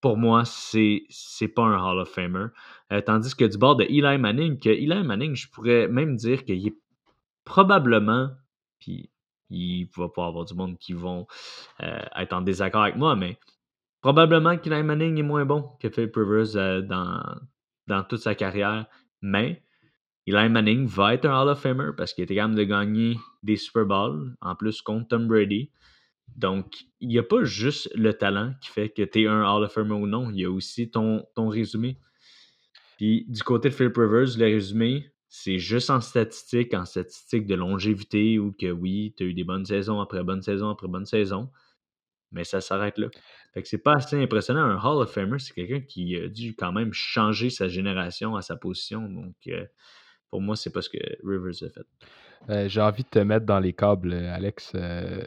pour 0.00 0.16
moi, 0.16 0.44
c'est 0.44 1.04
c'est 1.08 1.48
pas 1.48 1.62
un 1.62 1.82
Hall 1.82 2.00
of 2.00 2.10
Famer. 2.10 2.46
Euh, 2.92 3.00
tandis 3.00 3.34
que 3.34 3.44
du 3.44 3.58
bord 3.58 3.76
de 3.76 3.84
Eli 3.84 4.18
Manning, 4.18 4.58
que 4.58 4.68
Eli 4.68 5.02
Manning, 5.02 5.34
je 5.34 5.48
pourrais 5.48 5.88
même 5.88 6.16
dire 6.16 6.44
qu'il 6.44 6.66
est 6.66 6.76
probablement, 7.44 8.30
puis 8.78 9.10
il 9.50 9.88
va 9.96 10.08
pas 10.08 10.26
avoir 10.26 10.44
du 10.44 10.54
monde 10.54 10.78
qui 10.78 10.92
vont 10.92 11.26
euh, 11.82 12.00
être 12.16 12.32
en 12.32 12.42
désaccord 12.42 12.82
avec 12.82 12.96
moi, 12.96 13.16
mais 13.16 13.38
probablement 14.00 14.56
qu'Eli 14.56 14.82
Manning 14.82 15.18
est 15.18 15.22
moins 15.22 15.44
bon 15.44 15.70
que 15.80 15.88
Philip 15.88 16.14
Rivers 16.14 16.56
euh, 16.56 16.82
dans, 16.82 18.04
toute 18.04 18.20
sa 18.20 18.34
carrière. 18.34 18.86
Mais 19.22 19.62
Eli 20.26 20.48
Manning 20.48 20.86
va 20.86 21.14
être 21.14 21.26
un 21.26 21.40
Hall 21.40 21.48
of 21.48 21.60
Famer 21.60 21.90
parce 21.96 22.12
qu'il 22.12 22.24
était 22.24 22.34
capable 22.34 22.54
de 22.54 22.64
gagner 22.64 23.16
des 23.42 23.56
Super 23.56 23.86
Bowls, 23.86 24.36
en 24.40 24.54
plus 24.54 24.82
contre 24.82 25.08
Tom 25.08 25.26
Brady. 25.26 25.70
Donc, 26.36 26.84
il 27.00 27.08
n'y 27.08 27.18
a 27.18 27.22
pas 27.22 27.42
juste 27.44 27.90
le 27.94 28.12
talent 28.12 28.54
qui 28.60 28.70
fait 28.70 28.90
que 28.90 29.02
tu 29.02 29.22
es 29.22 29.26
un 29.26 29.42
Hall 29.42 29.64
of 29.64 29.72
Famer 29.72 29.94
ou 29.94 30.06
non, 30.06 30.30
il 30.30 30.40
y 30.40 30.44
a 30.44 30.50
aussi 30.50 30.90
ton, 30.90 31.24
ton 31.34 31.48
résumé. 31.48 31.98
Puis 32.98 33.24
du 33.28 33.42
côté 33.42 33.70
de 33.70 33.74
Philip 33.74 33.96
Rivers, 33.96 34.36
le 34.36 34.44
résumé, 34.44 35.12
c'est 35.28 35.58
juste 35.58 35.90
en 35.90 36.00
statistique, 36.00 36.74
en 36.74 36.84
statistique 36.84 37.46
de 37.46 37.54
longévité, 37.54 38.38
ou 38.38 38.52
que 38.52 38.70
oui, 38.70 39.14
tu 39.16 39.24
as 39.24 39.26
eu 39.26 39.34
des 39.34 39.44
bonnes 39.44 39.64
saisons 39.64 40.00
après 40.00 40.24
bonnes 40.24 40.42
saisons 40.42 40.70
après 40.70 40.88
bonnes 40.88 41.06
saisons, 41.06 41.50
mais 42.32 42.44
ça 42.44 42.60
s'arrête 42.60 42.98
là. 42.98 43.08
Fait 43.54 43.62
que 43.62 43.68
c'est 43.68 43.82
pas 43.82 43.94
assez 43.94 44.20
impressionnant. 44.20 44.62
Un 44.62 44.76
Hall 44.76 45.02
of 45.02 45.12
Famer, 45.12 45.38
c'est 45.38 45.54
quelqu'un 45.54 45.80
qui 45.80 46.16
a 46.16 46.28
dû 46.28 46.54
quand 46.54 46.72
même 46.72 46.92
changer 46.92 47.50
sa 47.50 47.68
génération 47.68 48.36
à 48.36 48.42
sa 48.42 48.56
position. 48.56 49.08
Donc, 49.08 49.34
euh, 49.48 49.64
pour 50.30 50.40
moi, 50.40 50.56
c'est 50.56 50.72
pas 50.72 50.82
ce 50.82 50.90
que 50.90 50.98
Rivers 51.24 51.62
a 51.62 51.70
fait. 51.70 51.86
Euh, 52.50 52.68
j'ai 52.68 52.80
envie 52.80 53.02
de 53.02 53.08
te 53.08 53.18
mettre 53.18 53.46
dans 53.46 53.58
les 53.58 53.72
câbles, 53.72 54.12
Alex. 54.12 54.72
Euh, 54.74 55.26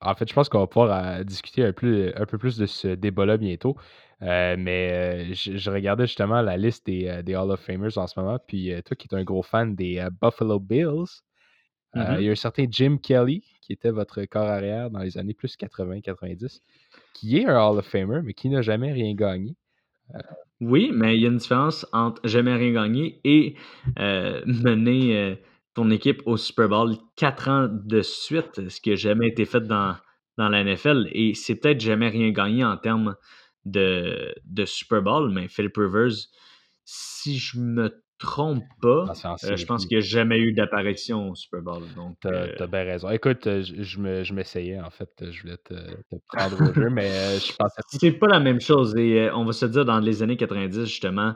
en 0.00 0.14
fait, 0.14 0.28
je 0.28 0.34
pense 0.34 0.48
qu'on 0.48 0.60
va 0.60 0.66
pouvoir 0.66 1.24
discuter 1.24 1.64
un, 1.64 1.72
plus, 1.72 2.12
un, 2.14 2.26
peu 2.26 2.36
plus 2.36 2.58
de 2.58 2.66
ce 2.66 2.88
débat-là 2.88 3.36
bientôt. 3.38 3.76
mais 4.20 5.32
je, 5.34 5.70
regardais 5.70 6.06
justement 6.06 6.42
la 6.42 6.56
liste 6.56 6.86
des, 6.86 7.22
des, 7.22 7.34
Hall 7.36 7.50
of 7.50 7.60
Famers 7.60 7.96
en 7.96 8.06
ce 8.06 8.18
moment. 8.20 8.38
Puis 8.46 8.70
toi 8.84 8.96
qui 8.96 9.08
es 9.10 9.14
un 9.14 9.24
gros 9.24 9.42
fan 9.42 9.74
des 9.74 10.06
Buffalo 10.20 10.58
Bills, 10.58 11.22
mm-hmm. 11.94 12.16
il 12.18 12.24
y 12.24 12.28
a 12.28 12.32
un 12.32 12.34
certain 12.34 12.66
Jim 12.68 12.98
Kelly 13.02 13.42
qui 13.64 13.72
était 13.72 13.90
votre 13.90 14.22
corps 14.26 14.46
arrière 14.46 14.90
dans 14.90 15.00
les 15.00 15.16
années 15.16 15.32
plus 15.32 15.56
80-90, 15.56 16.60
qui 17.14 17.38
est 17.38 17.46
un 17.46 17.56
Hall 17.56 17.78
of 17.78 17.86
Famer, 17.86 18.20
mais 18.22 18.34
qui 18.34 18.50
n'a 18.50 18.60
jamais 18.60 18.92
rien 18.92 19.14
gagné. 19.14 19.56
Oui, 20.60 20.90
mais 20.92 21.16
il 21.16 21.22
y 21.22 21.24
a 21.24 21.30
une 21.30 21.38
différence 21.38 21.86
entre 21.92 22.20
jamais 22.28 22.54
rien 22.54 22.72
gagné 22.72 23.20
et 23.24 23.56
euh, 23.98 24.42
mener 24.44 25.16
euh, 25.16 25.34
ton 25.72 25.90
équipe 25.90 26.20
au 26.26 26.36
Super 26.36 26.68
Bowl 26.68 26.96
quatre 27.16 27.48
ans 27.48 27.68
de 27.70 28.02
suite, 28.02 28.68
ce 28.68 28.80
qui 28.82 28.90
n'a 28.90 28.96
jamais 28.96 29.28
été 29.28 29.46
fait 29.46 29.62
dans, 29.62 29.96
dans 30.36 30.50
la 30.50 30.62
NFL. 30.62 31.08
Et 31.12 31.32
c'est 31.34 31.56
peut-être 31.56 31.80
jamais 31.80 32.08
rien 32.10 32.30
gagné 32.32 32.64
en 32.64 32.76
termes 32.76 33.16
de, 33.64 34.34
de 34.44 34.64
Super 34.66 35.00
Bowl, 35.00 35.32
mais 35.32 35.48
Philip 35.48 35.74
Rivers, 35.74 36.28
si 36.84 37.38
je 37.38 37.58
me 37.58 38.03
trompe 38.18 38.64
pas, 38.80 39.06
ah, 39.24 39.36
euh, 39.44 39.56
je 39.56 39.66
pense 39.66 39.86
qu'il 39.86 39.98
n'y 39.98 40.04
a 40.04 40.06
jamais 40.06 40.38
eu 40.38 40.52
d'apparition 40.52 41.30
au 41.30 41.34
Super 41.34 41.62
Bowl. 41.62 41.82
Donc, 41.96 42.16
t'as, 42.20 42.30
euh, 42.30 42.66
bien 42.66 42.84
raison. 42.84 43.10
Écoute, 43.10 43.46
euh, 43.46 43.62
je, 43.62 44.22
je, 44.24 44.32
m'essayais, 44.32 44.80
en 44.80 44.90
fait. 44.90 45.10
Je 45.30 45.42
voulais 45.42 45.56
te, 45.58 45.74
prendre 46.28 46.70
au 46.70 46.74
jeu, 46.74 46.90
mais 46.90 47.38
je 47.38 47.54
pensais 47.56 47.82
C'est 47.88 48.12
pas 48.12 48.28
la 48.28 48.40
même 48.40 48.60
chose. 48.60 48.94
Et 48.96 49.28
on 49.32 49.44
va 49.44 49.52
se 49.52 49.66
dire, 49.66 49.84
dans 49.84 50.00
les 50.00 50.22
années 50.22 50.36
90, 50.36 50.84
justement, 50.84 51.34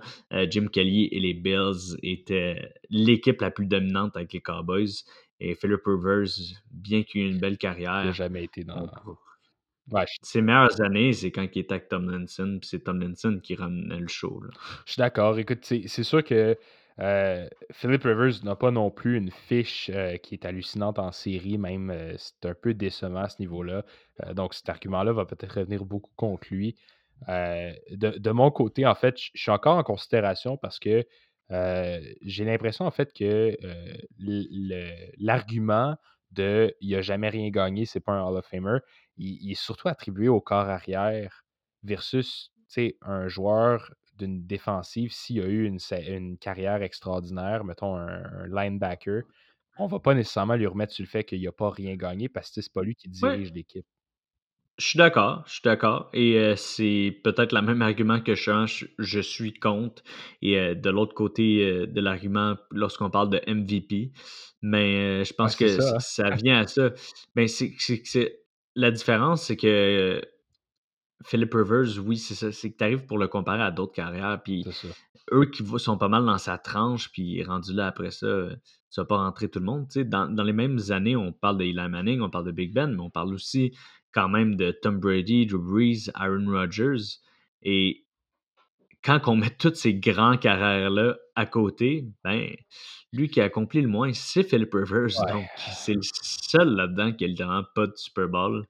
Jim 0.48 0.66
Kelly 0.72 1.08
et 1.12 1.20
les 1.20 1.34
Bills 1.34 1.96
étaient 2.02 2.72
l'équipe 2.90 3.40
la 3.40 3.50
plus 3.50 3.66
dominante 3.66 4.16
avec 4.16 4.32
les 4.32 4.40
Cowboys. 4.40 5.04
Et 5.40 5.54
Philip 5.54 5.80
Rivers, 5.84 6.30
bien 6.70 7.04
qu'il 7.04 7.22
ait 7.22 7.30
une 7.30 7.38
belle 7.38 7.58
carrière. 7.58 8.00
Il 8.02 8.06
n'a 8.06 8.12
jamais 8.12 8.44
été 8.44 8.64
dans. 8.64 8.88
Ses 10.22 10.42
meilleures 10.42 10.80
années, 10.80 11.12
c'est 11.12 11.30
quand 11.30 11.46
il 11.54 11.60
était 11.60 11.72
avec 11.74 11.88
Tomlinson, 11.88 12.58
puis 12.60 12.68
c'est 12.68 12.84
Tomlinson 12.84 13.40
qui 13.42 13.54
ramenait 13.54 13.98
le 13.98 14.08
show. 14.08 14.42
Je 14.84 14.92
suis 14.92 15.00
d'accord. 15.00 15.38
Écoute, 15.38 15.64
c'est 15.64 16.02
sûr 16.02 16.22
que 16.22 16.56
euh, 17.00 17.48
Philip 17.72 18.02
Rivers 18.02 18.44
n'a 18.44 18.56
pas 18.56 18.70
non 18.70 18.90
plus 18.90 19.16
une 19.16 19.30
fiche 19.30 19.90
euh, 19.94 20.16
qui 20.16 20.34
est 20.34 20.44
hallucinante 20.44 20.98
en 20.98 21.12
série, 21.12 21.56
même 21.56 21.90
euh, 21.90 22.14
c'est 22.16 22.48
un 22.48 22.54
peu 22.54 22.74
décevant 22.74 23.22
à 23.22 23.28
ce 23.28 23.36
niveau-là. 23.38 23.84
donc 24.34 24.54
cet 24.54 24.68
argument-là 24.68 25.12
va 25.12 25.24
peut-être 25.24 25.60
revenir 25.60 25.84
beaucoup 25.84 26.10
contre 26.16 26.48
lui. 26.50 26.76
De, 27.26 28.30
mon 28.30 28.50
côté, 28.50 28.86
en 28.86 28.94
fait, 28.94 29.16
je 29.18 29.40
suis 29.40 29.50
encore 29.50 29.76
en 29.76 29.82
considération 29.82 30.56
parce 30.56 30.78
que 30.78 31.04
j'ai 31.50 32.44
l'impression 32.44 32.84
en 32.84 32.90
fait 32.90 33.12
que 33.12 33.56
l'argument 35.18 35.96
de 36.32 36.74
il 36.80 36.90
n'a 36.92 37.00
jamais 37.00 37.28
rien 37.28 37.48
gagné, 37.50 37.86
c'est 37.86 38.00
pas 38.00 38.12
un 38.12 38.22
Hall 38.22 38.36
of 38.36 38.46
Famer, 38.46 38.78
il, 39.18 39.50
est 39.50 39.60
surtout 39.60 39.88
attribué 39.88 40.28
au 40.28 40.40
corps 40.40 40.68
arrière 40.68 41.44
versus 41.82 42.52
un 43.02 43.28
joueur 43.28 43.92
d'une 44.16 44.46
défensive, 44.46 45.12
s'il 45.12 45.40
a 45.40 45.46
eu 45.46 45.64
une, 45.64 45.78
une, 46.08 46.38
carrière 46.38 46.82
extraordinaire, 46.82 47.64
mettons 47.64 47.96
un, 47.96 48.46
linebacker, 48.48 49.22
on 49.78 49.86
va 49.86 50.00
pas 50.00 50.14
nécessairement 50.14 50.56
lui 50.56 50.66
remettre 50.66 50.92
sur 50.92 51.04
le 51.04 51.08
fait 51.08 51.24
qu'il 51.24 51.42
n'a 51.42 51.52
pas 51.52 51.70
rien 51.70 51.94
gagné 51.94 52.28
parce 52.28 52.50
que 52.50 52.60
c'est 52.60 52.72
pas 52.72 52.82
lui 52.82 52.96
qui 52.96 53.08
dirige 53.08 53.52
l'équipe. 53.52 53.86
Je 54.76 54.86
suis 54.86 54.96
d'accord, 54.96 55.42
je 55.46 55.54
suis 55.54 55.62
d'accord. 55.64 56.08
Et 56.12 56.38
euh, 56.38 56.54
c'est 56.54 57.20
peut-être 57.24 57.52
le 57.52 57.62
même 57.62 57.82
argument 57.82 58.20
que 58.20 58.36
je, 58.36 58.86
je 58.98 59.20
suis 59.20 59.52
contre. 59.52 60.04
Et 60.40 60.56
euh, 60.56 60.74
de 60.76 60.88
l'autre 60.88 61.14
côté 61.14 61.64
euh, 61.64 61.86
de 61.86 62.00
l'argument, 62.00 62.56
lorsqu'on 62.70 63.10
parle 63.10 63.28
de 63.28 63.40
MVP, 63.52 64.12
mais 64.62 65.24
je 65.24 65.34
pense 65.34 65.56
que 65.56 65.64
hein. 65.64 65.98
ça. 65.98 66.30
vient 66.30 66.60
à 66.60 66.66
ça. 66.68 66.90
Ben, 67.34 67.48
c'est, 67.48 67.74
la 68.78 68.92
différence, 68.92 69.42
c'est 69.42 69.56
que 69.56 70.22
Philip 71.24 71.52
Rivers, 71.52 71.98
oui, 72.04 72.16
c'est 72.16 72.34
ça. 72.34 72.52
C'est 72.52 72.70
que 72.70 72.76
tu 72.76 72.84
arrives 72.84 73.06
pour 73.06 73.18
le 73.18 73.26
comparer 73.26 73.62
à 73.62 73.72
d'autres 73.72 73.92
carrières. 73.92 74.40
Puis 74.44 74.64
eux 75.32 75.46
qui 75.46 75.64
sont 75.78 75.98
pas 75.98 76.08
mal 76.08 76.24
dans 76.24 76.38
sa 76.38 76.58
tranche, 76.58 77.10
puis 77.10 77.42
rendu 77.42 77.72
là 77.72 77.88
après 77.88 78.12
ça, 78.12 78.48
ça 78.88 79.02
va 79.02 79.06
pas 79.06 79.16
rentrer 79.16 79.48
tout 79.48 79.58
le 79.58 79.64
monde. 79.64 79.88
Dans, 80.06 80.32
dans 80.32 80.44
les 80.44 80.52
mêmes 80.52 80.78
années, 80.90 81.16
on 81.16 81.32
parle 81.32 81.58
de 81.58 81.64
Eli 81.64 81.88
Manning, 81.88 82.20
on 82.20 82.30
parle 82.30 82.46
de 82.46 82.52
Big 82.52 82.72
Ben, 82.72 82.86
mais 82.86 83.00
on 83.00 83.10
parle 83.10 83.34
aussi 83.34 83.76
quand 84.12 84.28
même 84.28 84.54
de 84.54 84.70
Tom 84.70 85.00
Brady, 85.00 85.46
Drew 85.46 85.58
Brees, 85.58 86.08
Aaron 86.14 86.46
Rodgers. 86.48 87.18
Et 87.62 88.06
quand 89.02 89.20
on 89.26 89.34
met 89.34 89.50
toutes 89.50 89.76
ces 89.76 89.94
grandes 89.94 90.38
carrières-là 90.38 91.16
à 91.34 91.46
côté, 91.46 92.06
ben, 92.22 92.48
lui 93.12 93.28
qui 93.28 93.40
a 93.40 93.44
accompli 93.44 93.80
le 93.80 93.88
moins, 93.88 94.12
c'est 94.12 94.42
Philip 94.42 94.72
Rivers. 94.72 95.08
Donc, 95.32 95.46
c'est 95.56 95.94
le 95.94 96.02
seul 96.02 96.74
là-dedans 96.74 97.12
qui 97.12 97.32
n'a 97.32 97.62
pas 97.74 97.86
de 97.86 97.96
Super 97.96 98.28
Bowl. 98.28 98.66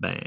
Ben, 0.00 0.18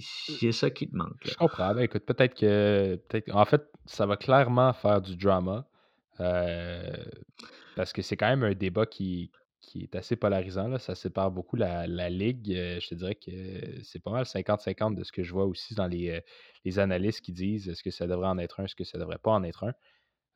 c'est 0.00 0.52
ça 0.52 0.70
qui 0.70 0.88
te 0.88 0.96
manque. 0.96 1.18
Je 1.24 1.34
comprends. 1.34 1.74
Ben, 1.74 1.82
écoute, 1.82 2.04
peut-être 2.04 2.34
que. 2.34 3.00
Peut 3.08 3.22
en 3.32 3.44
fait, 3.44 3.64
ça 3.84 4.06
va 4.06 4.16
clairement 4.16 4.72
faire 4.72 5.00
du 5.00 5.16
drama. 5.16 5.66
Euh, 6.20 6.96
parce 7.74 7.92
que 7.92 8.00
c'est 8.00 8.16
quand 8.16 8.28
même 8.28 8.44
un 8.44 8.54
débat 8.54 8.86
qui, 8.86 9.30
qui 9.60 9.82
est 9.82 9.96
assez 9.96 10.16
polarisant. 10.16 10.68
Là. 10.68 10.78
Ça 10.78 10.94
sépare 10.94 11.30
beaucoup 11.30 11.56
la, 11.56 11.86
ligue. 12.08 12.52
Euh, 12.52 12.78
je 12.80 12.88
te 12.88 12.94
dirais 12.94 13.16
que 13.16 13.82
c'est 13.82 14.02
pas 14.02 14.12
mal 14.12 14.24
50-50 14.24 14.94
de 14.94 15.02
ce 15.02 15.12
que 15.12 15.22
je 15.22 15.32
vois 15.32 15.44
aussi 15.44 15.74
dans 15.74 15.86
les, 15.88 16.10
euh, 16.10 16.20
les 16.64 16.78
analystes 16.78 17.20
qui 17.20 17.32
disent 17.32 17.68
est-ce 17.68 17.82
que 17.82 17.90
ça 17.90 18.06
devrait 18.06 18.28
en 18.28 18.38
être 18.38 18.60
un, 18.60 18.64
est-ce 18.64 18.76
que 18.76 18.84
ça 18.84 18.98
devrait 18.98 19.18
pas 19.18 19.32
en 19.32 19.42
être 19.42 19.64
un. 19.64 19.72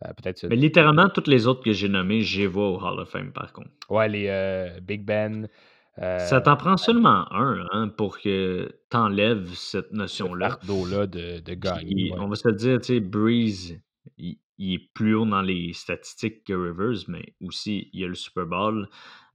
Euh, 0.05 0.13
peut-être 0.15 0.47
Mais 0.49 0.57
littéralement, 0.57 1.09
toutes 1.09 1.29
les 1.29 1.47
autres 1.47 1.63
que 1.63 1.73
j'ai 1.73 1.89
nommées, 1.89 2.23
j'ai 2.23 2.47
vois 2.47 2.71
au 2.71 2.81
Hall 2.81 3.01
of 3.01 3.11
Fame 3.11 3.33
par 3.33 3.53
contre. 3.53 3.71
Ouais, 3.89 4.09
les 4.09 4.81
Big 4.83 5.05
Ben. 5.05 5.49
ça 5.97 6.41
t'en 6.41 6.57
prend 6.57 6.77
seulement 6.77 7.31
un 7.33 7.67
hein, 7.73 7.89
pour 7.89 8.19
que 8.19 8.71
tu 8.91 8.97
enlèves 8.97 9.53
cette 9.55 9.93
notion-là. 9.93 10.59
là 10.91 11.07
de, 11.07 11.41
de 11.41 11.55
gagner. 11.55 12.13
On 12.19 12.29
va 12.29 12.37
se 12.37 12.49
dire, 12.49 12.81
tu 12.81 12.95
sais, 12.95 13.01
Breeze, 13.01 13.79
il, 14.17 14.39
il, 14.59 14.75
est 14.75 14.91
plus 14.95 15.15
haut 15.15 15.27
dans 15.27 15.43
les 15.43 15.73
statistiques 15.73 16.45
que 16.45 16.53
Rivers, 16.53 17.05
mais 17.09 17.35
aussi 17.43 17.91
il 17.93 18.01
y 18.01 18.05
a 18.05 18.09
le 18.09 18.15
Super 18.15 18.47
Bowl. 18.47 18.89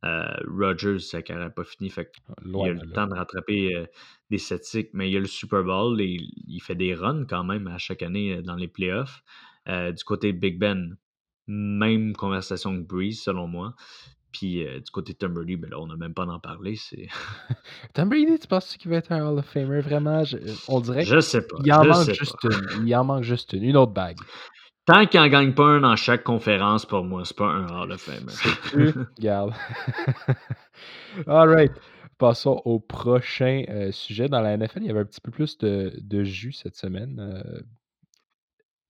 Euh, 0.06 0.28
Rogers, 0.48 1.00
sa 1.00 1.22
carrière 1.22 1.46
n'a 1.46 1.52
pas 1.52 1.64
fini. 1.64 1.90
Fait 1.90 2.12
il 2.46 2.56
a 2.56 2.74
le 2.74 2.92
temps 2.92 3.08
de 3.08 3.16
rattraper 3.16 3.76
euh, 3.76 3.86
des 4.30 4.38
statistiques, 4.38 4.90
mais 4.94 5.10
il 5.10 5.14
y 5.14 5.18
a 5.18 5.20
le 5.20 5.26
Super 5.26 5.64
Bowl 5.64 6.00
et 6.00 6.18
il 6.48 6.60
fait 6.60 6.76
des 6.76 6.94
runs 6.94 7.26
quand 7.26 7.44
même 7.44 7.68
à 7.68 7.78
chaque 7.78 8.04
année 8.04 8.36
euh, 8.36 8.42
dans 8.42 8.56
les 8.56 8.68
playoffs. 8.68 9.24
Du 9.68 10.04
côté 10.04 10.34
Big 10.34 10.60
Ben, 10.60 10.96
même 11.48 12.16
conversation 12.16 12.76
que 12.76 12.88
Breeze, 12.88 13.22
selon 13.22 13.48
moi. 13.48 13.74
Puis 14.32 14.66
du 14.66 14.92
côté 14.92 15.14
Tom 15.14 15.34
Brady, 15.34 15.56
ben 15.56 15.70
là, 15.70 15.80
on 15.80 15.88
n'a 15.88 15.96
même 15.96 16.14
pas 16.14 16.26
d'en 16.26 16.40
parler. 16.40 16.76
C'est... 16.76 17.08
Tom 17.94 18.10
Brady, 18.10 18.38
tu 18.38 18.48
penses 18.48 18.76
qu'il 18.76 18.92
va 18.92 18.98
être 18.98 19.12
un 19.12 19.26
Hall 19.26 19.40
of 19.40 19.46
Famer 19.46 19.80
vraiment? 19.80 20.24
On 20.68 20.82
dirait 20.82 21.06
Je 21.06 21.22
sais 21.22 21.42
pas. 21.42 21.58
Il 21.64 21.72
en, 21.72 21.86
manque 21.86 22.12
juste 22.12 22.44
une. 22.44 22.88
Il 22.88 22.96
en 22.96 23.06
manque 23.06 23.24
juste 23.24 23.54
une. 23.54 23.64
Une 23.64 23.78
autre 23.78 23.94
bague. 23.94 24.18
Tant 24.86 25.08
qu'il 25.08 25.20
n'en 25.20 25.28
gagne 25.28 25.54
pas 25.54 25.66
un 25.66 25.80
dans 25.80 25.96
chaque 25.96 26.24
conférence, 26.24 26.86
pour 26.86 27.04
moi, 27.04 27.26
c'est 27.26 27.36
pas 27.36 27.48
un 27.48 27.68
Hall 27.68 27.92
of 27.92 28.02
Famer. 28.02 28.94
Regarde. 29.18 29.54
All 31.28 31.50
right. 31.50 31.72
Passons 32.20 32.62
au 32.66 32.80
prochain 32.80 33.64
euh, 33.68 33.92
sujet. 33.92 34.30
Dans 34.30 34.42
la 34.42 34.56
NFL, 34.56 34.82
il 34.82 34.86
y 34.86 34.90
avait 34.92 35.00
un 35.00 35.06
petit 35.06 35.22
peu 35.22 35.32
plus 35.32 35.58
de, 35.58 35.92
de 36.00 36.24
jus 36.24 36.54
cette 36.54 36.76
semaine. 36.76 37.20
Euh. 37.20 37.62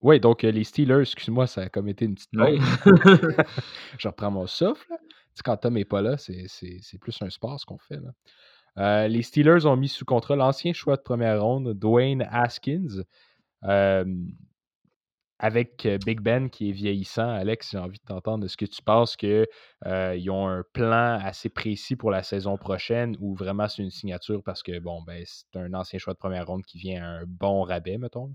Oui, 0.02 0.20
donc 0.20 0.44
euh, 0.44 0.50
les 0.50 0.64
Steelers, 0.64 1.00
excuse-moi, 1.00 1.46
ça 1.46 1.62
a 1.62 1.68
comme 1.68 1.88
été 1.88 2.04
une 2.04 2.14
petite. 2.14 2.30
Je 3.98 4.08
reprends 4.08 4.30
mon 4.30 4.46
souffle. 4.46 4.92
Tu 5.34 5.42
quand 5.42 5.56
Tom 5.56 5.74
n'est 5.74 5.84
pas 5.84 6.02
là, 6.02 6.16
c'est 6.16 6.98
plus 7.00 7.20
un 7.20 7.30
sport 7.30 7.60
ce 7.60 7.66
qu'on 7.66 7.78
fait. 7.78 7.98
Là. 8.76 9.08
les 9.08 9.22
Steelers 9.22 9.66
ont 9.66 9.76
mis 9.76 9.88
sous 9.88 10.04
contrat 10.04 10.36
l'ancien 10.36 10.72
choix 10.72 10.96
de 10.96 11.02
première 11.02 11.42
ronde, 11.42 11.74
Dwayne 11.74 12.26
Haskins 12.30 13.04
avec 15.38 15.86
Big 16.06 16.20
Ben 16.20 16.48
qui 16.48 16.70
est 16.70 16.72
vieillissant, 16.72 17.28
Alex, 17.28 17.72
j'ai 17.72 17.78
envie 17.78 17.98
de 17.98 18.04
t'entendre. 18.04 18.46
Est-ce 18.46 18.56
que 18.56 18.64
tu 18.64 18.82
penses 18.82 19.16
qu'ils 19.16 19.46
ont 20.30 20.48
un 20.48 20.62
plan 20.72 21.18
assez 21.22 21.50
précis 21.50 21.96
pour 21.96 22.10
la 22.10 22.22
saison 22.22 22.56
prochaine 22.56 23.16
ou 23.20 23.34
vraiment 23.34 23.68
c'est 23.68 23.82
une 23.82 23.90
signature 23.90 24.42
parce 24.42 24.62
que 24.62 24.78
bon, 24.78 25.02
ben, 25.02 25.22
c'est 25.26 25.58
un 25.58 25.74
ancien 25.74 25.98
choix 25.98 26.14
de 26.14 26.18
première 26.18 26.46
ronde 26.46 26.64
qui 26.64 26.78
vient 26.78 27.04
à 27.04 27.08
un 27.08 27.24
bon 27.26 27.62
rabais, 27.62 27.98
mettons? 27.98 28.34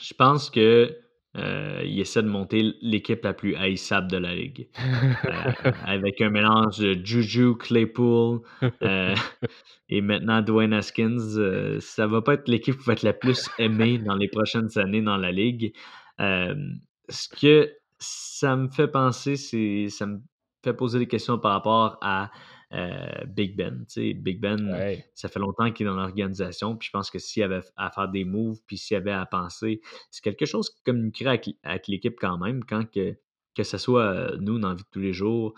Je 0.00 0.14
pense 0.14 0.50
que 0.50 0.98
il 1.36 1.98
essaie 1.98 2.22
de 2.22 2.28
monter 2.28 2.74
l'équipe 2.80 3.24
la 3.24 3.34
plus 3.34 3.56
haïssable 3.56 4.08
de 4.08 4.18
la 4.18 4.36
ligue. 4.36 4.68
avec 5.84 6.20
un 6.20 6.30
mélange 6.30 6.78
de 6.78 7.04
Juju, 7.04 7.56
Claypool 7.56 8.40
et 9.88 10.00
maintenant 10.00 10.42
Dwayne 10.42 10.72
Haskins. 10.72 11.80
ça 11.80 12.06
va 12.06 12.22
pas 12.22 12.34
être 12.34 12.48
l'équipe 12.48 12.78
qui 12.78 12.84
va 12.84 12.92
être 12.92 13.02
la 13.02 13.14
plus 13.14 13.50
aimée 13.58 13.98
dans 13.98 14.14
les 14.14 14.28
prochaines 14.28 14.78
années 14.78 15.02
dans 15.02 15.16
la 15.16 15.32
ligue. 15.32 15.74
ce 16.20 17.28
que 17.36 17.72
ça 17.98 18.56
me 18.56 18.68
fait 18.68 18.88
penser, 18.88 19.36
c'est 19.36 19.88
ça 19.88 20.06
me 20.06 20.20
fait 20.62 20.74
poser 20.74 20.98
des 20.98 21.06
questions 21.06 21.38
par 21.38 21.52
rapport 21.52 21.98
à 22.00 22.30
Big 23.26 23.56
Ben. 23.56 23.84
Big 23.96 24.40
Ben, 24.40 25.00
ça 25.14 25.28
fait 25.28 25.38
longtemps 25.38 25.70
qu'il 25.72 25.86
est 25.86 25.90
dans 25.90 25.96
l'organisation. 25.96 26.76
Puis 26.76 26.86
je 26.86 26.90
pense 26.90 27.10
que 27.10 27.18
s'il 27.18 27.40
y 27.40 27.44
avait 27.44 27.60
à 27.76 27.90
faire 27.90 28.08
des 28.08 28.24
moves, 28.24 28.58
puis 28.66 28.76
s'il 28.76 28.94
y 28.94 28.98
avait 28.98 29.12
à 29.12 29.26
penser, 29.26 29.80
c'est 30.10 30.22
quelque 30.22 30.46
chose 30.46 30.70
qui 30.70 30.82
communiquerait 30.82 31.40
avec, 31.62 31.88
l'équipe 31.88 32.16
quand 32.20 32.38
même, 32.38 32.64
quand 32.64 32.90
que, 32.90 33.16
que 33.54 33.62
ce 33.62 33.78
soit 33.78 34.36
nous 34.40 34.58
dans 34.58 34.70
la 34.70 34.74
vie 34.74 34.82
de 34.82 34.88
tous 34.90 35.00
les 35.00 35.12
jours 35.12 35.54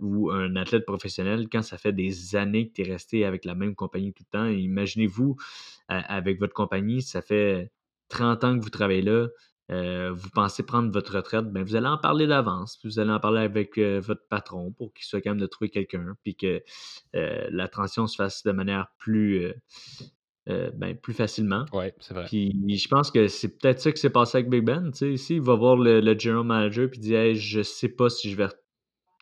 ou 0.00 0.30
un 0.30 0.56
athlète 0.56 0.84
professionnel, 0.84 1.48
quand 1.50 1.62
ça 1.62 1.78
fait 1.78 1.92
des 1.92 2.36
années 2.36 2.68
que 2.68 2.74
tu 2.74 2.82
es 2.82 2.92
resté 2.92 3.24
avec 3.24 3.44
la 3.44 3.54
même 3.54 3.74
compagnie 3.74 4.12
tout 4.12 4.24
le 4.30 4.38
temps, 4.38 4.46
imaginez-vous 4.46 5.36
avec 5.88 6.38
votre 6.38 6.54
compagnie, 6.54 7.02
ça 7.02 7.22
fait 7.22 7.70
30 8.10 8.44
ans 8.44 8.58
que 8.58 8.62
vous 8.62 8.70
travaillez 8.70 9.02
là, 9.02 9.28
euh, 9.70 10.12
vous 10.12 10.30
pensez 10.30 10.64
prendre 10.64 10.90
votre 10.90 11.14
retraite, 11.14 11.46
ben 11.46 11.62
vous 11.62 11.76
allez 11.76 11.86
en 11.86 11.98
parler 11.98 12.26
d'avance, 12.26 12.78
vous 12.84 12.98
allez 12.98 13.12
en 13.12 13.20
parler 13.20 13.40
avec 13.40 13.78
euh, 13.78 14.00
votre 14.00 14.26
patron 14.28 14.72
pour 14.72 14.92
qu'il 14.92 15.04
soit 15.04 15.20
capable 15.20 15.40
de 15.40 15.46
trouver 15.46 15.70
quelqu'un, 15.70 16.16
puis 16.24 16.34
que 16.34 16.62
euh, 17.14 17.48
la 17.50 17.68
transition 17.68 18.06
se 18.06 18.16
fasse 18.16 18.42
de 18.42 18.52
manière 18.52 18.88
plus, 18.98 19.52
ben, 20.46 20.96
plus 20.96 21.14
facilement. 21.14 21.64
Oui, 21.72 21.86
c'est 22.00 22.14
vrai. 22.14 22.24
Puis 22.24 22.52
je 22.68 22.88
pense 22.88 23.12
que 23.12 23.28
c'est 23.28 23.58
peut-être 23.58 23.80
ça 23.80 23.92
qui 23.92 24.00
s'est 24.00 24.10
passé 24.10 24.38
avec 24.38 24.50
Big 24.50 24.64
Ben. 24.64 24.92
S'il 24.92 25.40
va 25.40 25.54
voir 25.54 25.76
le, 25.76 26.18
general 26.18 26.44
manager 26.44 26.88
et 26.92 26.98
dit 26.98 27.14
hey, 27.14 27.36
Je 27.36 27.62
sais 27.62 27.88
pas 27.88 28.10
si 28.10 28.30
je 28.30 28.36
vais 28.36 28.48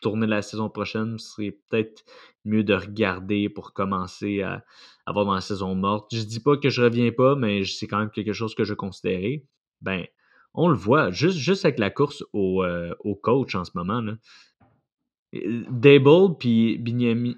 tourner 0.00 0.26
la 0.26 0.40
saison 0.40 0.70
prochaine, 0.70 1.18
ce 1.18 1.32
serait 1.32 1.58
peut-être 1.68 2.04
mieux 2.44 2.64
de 2.64 2.72
regarder 2.72 3.50
pour 3.50 3.74
commencer 3.74 4.40
à 4.42 4.64
avoir 5.04 5.26
dans 5.26 5.34
la 5.34 5.42
saison 5.42 5.74
morte. 5.74 6.14
Je 6.14 6.22
dis 6.22 6.40
pas 6.40 6.56
que 6.56 6.70
je 6.70 6.82
reviens 6.82 7.10
pas, 7.12 7.34
mais 7.34 7.64
c'est 7.64 7.86
quand 7.86 7.98
même 7.98 8.10
quelque 8.10 8.32
chose 8.32 8.54
que 8.54 8.64
je 8.64 8.72
considérais. 8.72 9.44
Ben, 9.82 10.06
on 10.58 10.68
le 10.68 10.76
voit, 10.76 11.12
juste, 11.12 11.38
juste 11.38 11.64
avec 11.64 11.78
la 11.78 11.88
course 11.88 12.24
au, 12.32 12.64
euh, 12.64 12.92
au 13.00 13.14
coach 13.14 13.54
en 13.54 13.64
ce 13.64 13.70
moment. 13.76 14.00
Là. 14.00 14.14
Dable 15.70 16.36
puis 16.38 16.82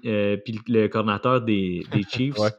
euh, 0.05 0.37
le 0.67 0.87
coordinateur 0.87 1.41
des, 1.41 1.85
des 1.91 2.03
Chiefs 2.11 2.39
ne 2.39 2.49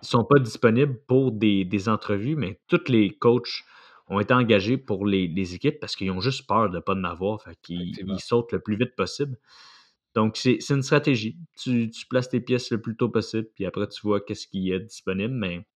sont 0.00 0.24
pas 0.24 0.38
disponibles 0.38 0.96
pour 1.08 1.32
des, 1.32 1.88
entrevues, 1.88 2.36
mais 2.36 2.60
tous 2.68 2.88
les 2.88 3.10
coachs 3.10 3.64
ont 4.06 4.20
été 4.20 4.32
engagés 4.32 4.76
pour 4.76 5.06
les, 5.06 5.54
équipes 5.54 5.80
parce 5.80 5.96
qu'ils 5.96 6.12
ont 6.12 6.20
juste 6.20 6.46
peur 6.46 6.70
de 6.70 6.76
ne 6.76 6.80
pas 6.80 6.94
en 6.94 7.02
avoir. 7.02 7.42
Fait 7.42 7.58
ils 7.68 8.20
sautent 8.20 8.52
le 8.52 8.60
plus 8.60 8.76
vite 8.76 8.94
possible. 8.94 9.36
Donc, 10.14 10.36
c'est 10.36 10.58
une 10.70 10.82
stratégie. 10.82 11.36
Tu, 11.58 11.90
tu, 11.90 12.06
places 12.06 12.28
tes 12.28 12.40
pièces 12.40 12.70
le 12.70 12.80
plus 12.80 12.96
tôt 12.96 13.08
possible, 13.08 13.48
puis 13.54 13.64
après, 13.64 13.88
tu 13.88 14.02
vois 14.02 14.20
qu'est-ce 14.20 14.46
qui 14.46 14.70
est 14.70 14.80
disponible. 14.80 15.34
Mais 15.34 15.66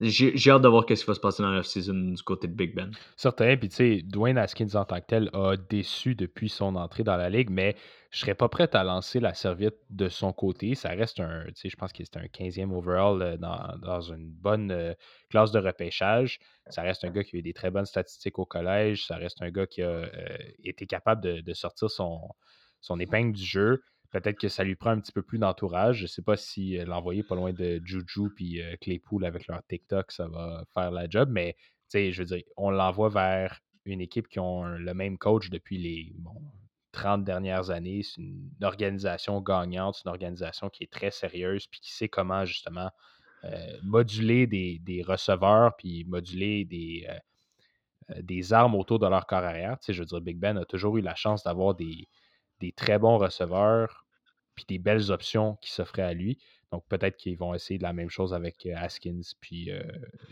j'ai 0.00 0.50
hâte 0.50 0.62
de 0.62 0.68
voir 0.68 0.84
ce 0.88 0.94
qui 0.94 1.04
va 1.04 1.14
se 1.14 1.20
passer 1.20 1.42
dans 1.42 1.50
la 1.50 1.62
season 1.62 1.94
du 1.94 2.22
côté 2.22 2.48
de 2.48 2.52
Big 2.52 2.74
Ben. 2.74 2.90
Certain. 3.16 3.56
Puis, 3.56 3.70
tu 3.70 3.76
sais, 3.76 4.02
Dwayne 4.02 4.36
Haskins 4.36 4.74
en 4.74 4.84
tant 4.84 5.00
que 5.00 5.06
tel 5.06 5.30
a 5.32 5.56
déçu 5.56 6.14
depuis 6.14 6.50
son 6.50 6.76
entrée 6.76 7.02
dans 7.02 7.16
la 7.16 7.30
ligue, 7.30 7.48
mais 7.48 7.76
je 8.10 8.20
serais 8.20 8.34
pas 8.34 8.48
prêt 8.48 8.68
à 8.74 8.84
lancer 8.84 9.20
la 9.20 9.32
serviette 9.32 9.78
de 9.88 10.08
son 10.08 10.32
côté. 10.32 10.74
Ça 10.74 10.90
reste 10.90 11.20
un, 11.20 11.44
tu 11.46 11.54
sais, 11.54 11.68
je 11.70 11.76
pense 11.76 11.92
que 11.92 12.04
c'est 12.04 12.18
un 12.18 12.26
15e 12.26 12.72
overall 12.72 13.22
euh, 13.22 13.36
dans, 13.38 14.00
une 14.00 14.28
bonne 14.28 14.70
euh, 14.70 14.94
classe 15.30 15.50
de 15.50 15.58
repêchage. 15.58 16.40
Ça 16.68 16.82
reste 16.82 17.04
un 17.04 17.10
gars 17.10 17.24
qui 17.24 17.36
a 17.36 17.38
eu 17.38 17.42
des 17.42 17.54
très 17.54 17.70
bonnes 17.70 17.86
statistiques 17.86 18.38
au 18.38 18.44
collège. 18.44 19.06
Ça 19.06 19.16
reste 19.16 19.40
un 19.40 19.50
gars 19.50 19.66
qui 19.66 19.82
a 19.82 19.88
euh, 19.88 20.38
été 20.62 20.86
capable 20.86 21.42
de, 21.42 21.52
sortir 21.54 21.90
son, 21.90 22.20
son 22.80 23.00
épingle 23.00 23.32
du 23.32 23.44
jeu. 23.44 23.82
Peut-être 24.10 24.38
que 24.38 24.48
ça 24.48 24.64
lui 24.64 24.76
prend 24.76 24.90
un 24.90 25.00
petit 25.00 25.12
peu 25.12 25.22
plus 25.22 25.38
d'entourage. 25.38 25.98
Je 25.98 26.02
ne 26.04 26.08
sais 26.08 26.22
pas 26.22 26.36
si 26.36 26.78
euh, 26.78 26.84
l'envoyer 26.84 27.22
pas 27.22 27.34
loin 27.34 27.52
de 27.52 27.80
Juju 27.84 28.30
puis 28.34 28.62
euh, 28.62 28.76
Claypool 28.80 29.24
avec 29.24 29.46
leur 29.46 29.62
TikTok, 29.66 30.12
ça 30.12 30.28
va 30.28 30.64
faire 30.74 30.90
la 30.90 31.08
job. 31.08 31.28
Mais 31.30 31.56
je 31.92 32.16
veux 32.18 32.24
dire, 32.24 32.42
on 32.56 32.70
l'envoie 32.70 33.08
vers 33.08 33.60
une 33.84 34.00
équipe 34.00 34.28
qui 34.28 34.40
ont 34.40 34.64
le 34.64 34.94
même 34.94 35.16
coach 35.16 35.50
depuis 35.50 35.78
les 35.78 36.14
30 36.92 37.24
dernières 37.24 37.70
années. 37.70 38.02
C'est 38.02 38.20
une 38.20 38.50
organisation 38.62 39.40
gagnante, 39.40 39.96
c'est 39.96 40.04
une 40.04 40.10
organisation 40.10 40.68
qui 40.68 40.84
est 40.84 40.92
très 40.92 41.10
sérieuse 41.10 41.66
puis 41.66 41.80
qui 41.80 41.92
sait 41.92 42.08
comment 42.08 42.44
justement 42.44 42.90
euh, 43.44 43.78
moduler 43.82 44.46
des, 44.46 45.04
receveurs 45.06 45.76
puis 45.76 46.04
moduler 46.04 46.64
des, 46.64 47.06
des 48.20 48.52
armes 48.52 48.74
autour 48.74 48.98
de 48.98 49.06
leur 49.06 49.26
corps 49.26 49.44
arrière. 49.44 49.76
je 49.86 49.98
veux 49.98 50.06
dire, 50.06 50.20
Big 50.20 50.38
Ben 50.38 50.58
a 50.58 50.64
toujours 50.64 50.96
eu 50.96 51.02
la 51.02 51.14
chance 51.14 51.44
d'avoir 51.44 51.74
des, 51.74 52.08
des 52.60 52.72
très 52.72 52.98
bons 52.98 53.18
receveurs 53.18 54.06
puis 54.56 54.64
des 54.66 54.78
belles 54.78 55.12
options 55.12 55.56
qui 55.60 55.70
s'offraient 55.70 56.02
à 56.02 56.14
lui. 56.14 56.38
Donc 56.72 56.84
peut-être 56.88 57.16
qu'ils 57.16 57.36
vont 57.36 57.54
essayer 57.54 57.78
de 57.78 57.84
la 57.84 57.92
même 57.92 58.10
chose 58.10 58.34
avec 58.34 58.66
euh, 58.66 58.74
Haskins, 58.76 59.20
puis 59.40 59.70
euh, 59.70 59.80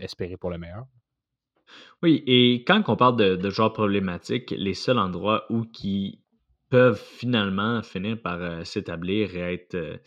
espérer 0.01 0.37
pour 0.37 0.51
le 0.51 0.59
meilleur. 0.59 0.87
Oui, 2.03 2.23
et 2.27 2.65
quand 2.67 2.83
on 2.89 2.97
parle 2.97 3.17
de, 3.17 3.37
de 3.37 3.51
joueurs 3.51 3.73
problématiques, 3.73 4.51
les 4.51 4.75
seuls 4.75 4.99
endroits 4.99 5.45
où 5.51 5.63
qui 5.65 6.21
peuvent 6.71 7.01
finalement 7.01 7.83
finir 7.83 8.21
par 8.21 8.43
euh, 8.43 8.65
s'établir 8.65 9.37
et 9.37 9.55
être 9.55 10.01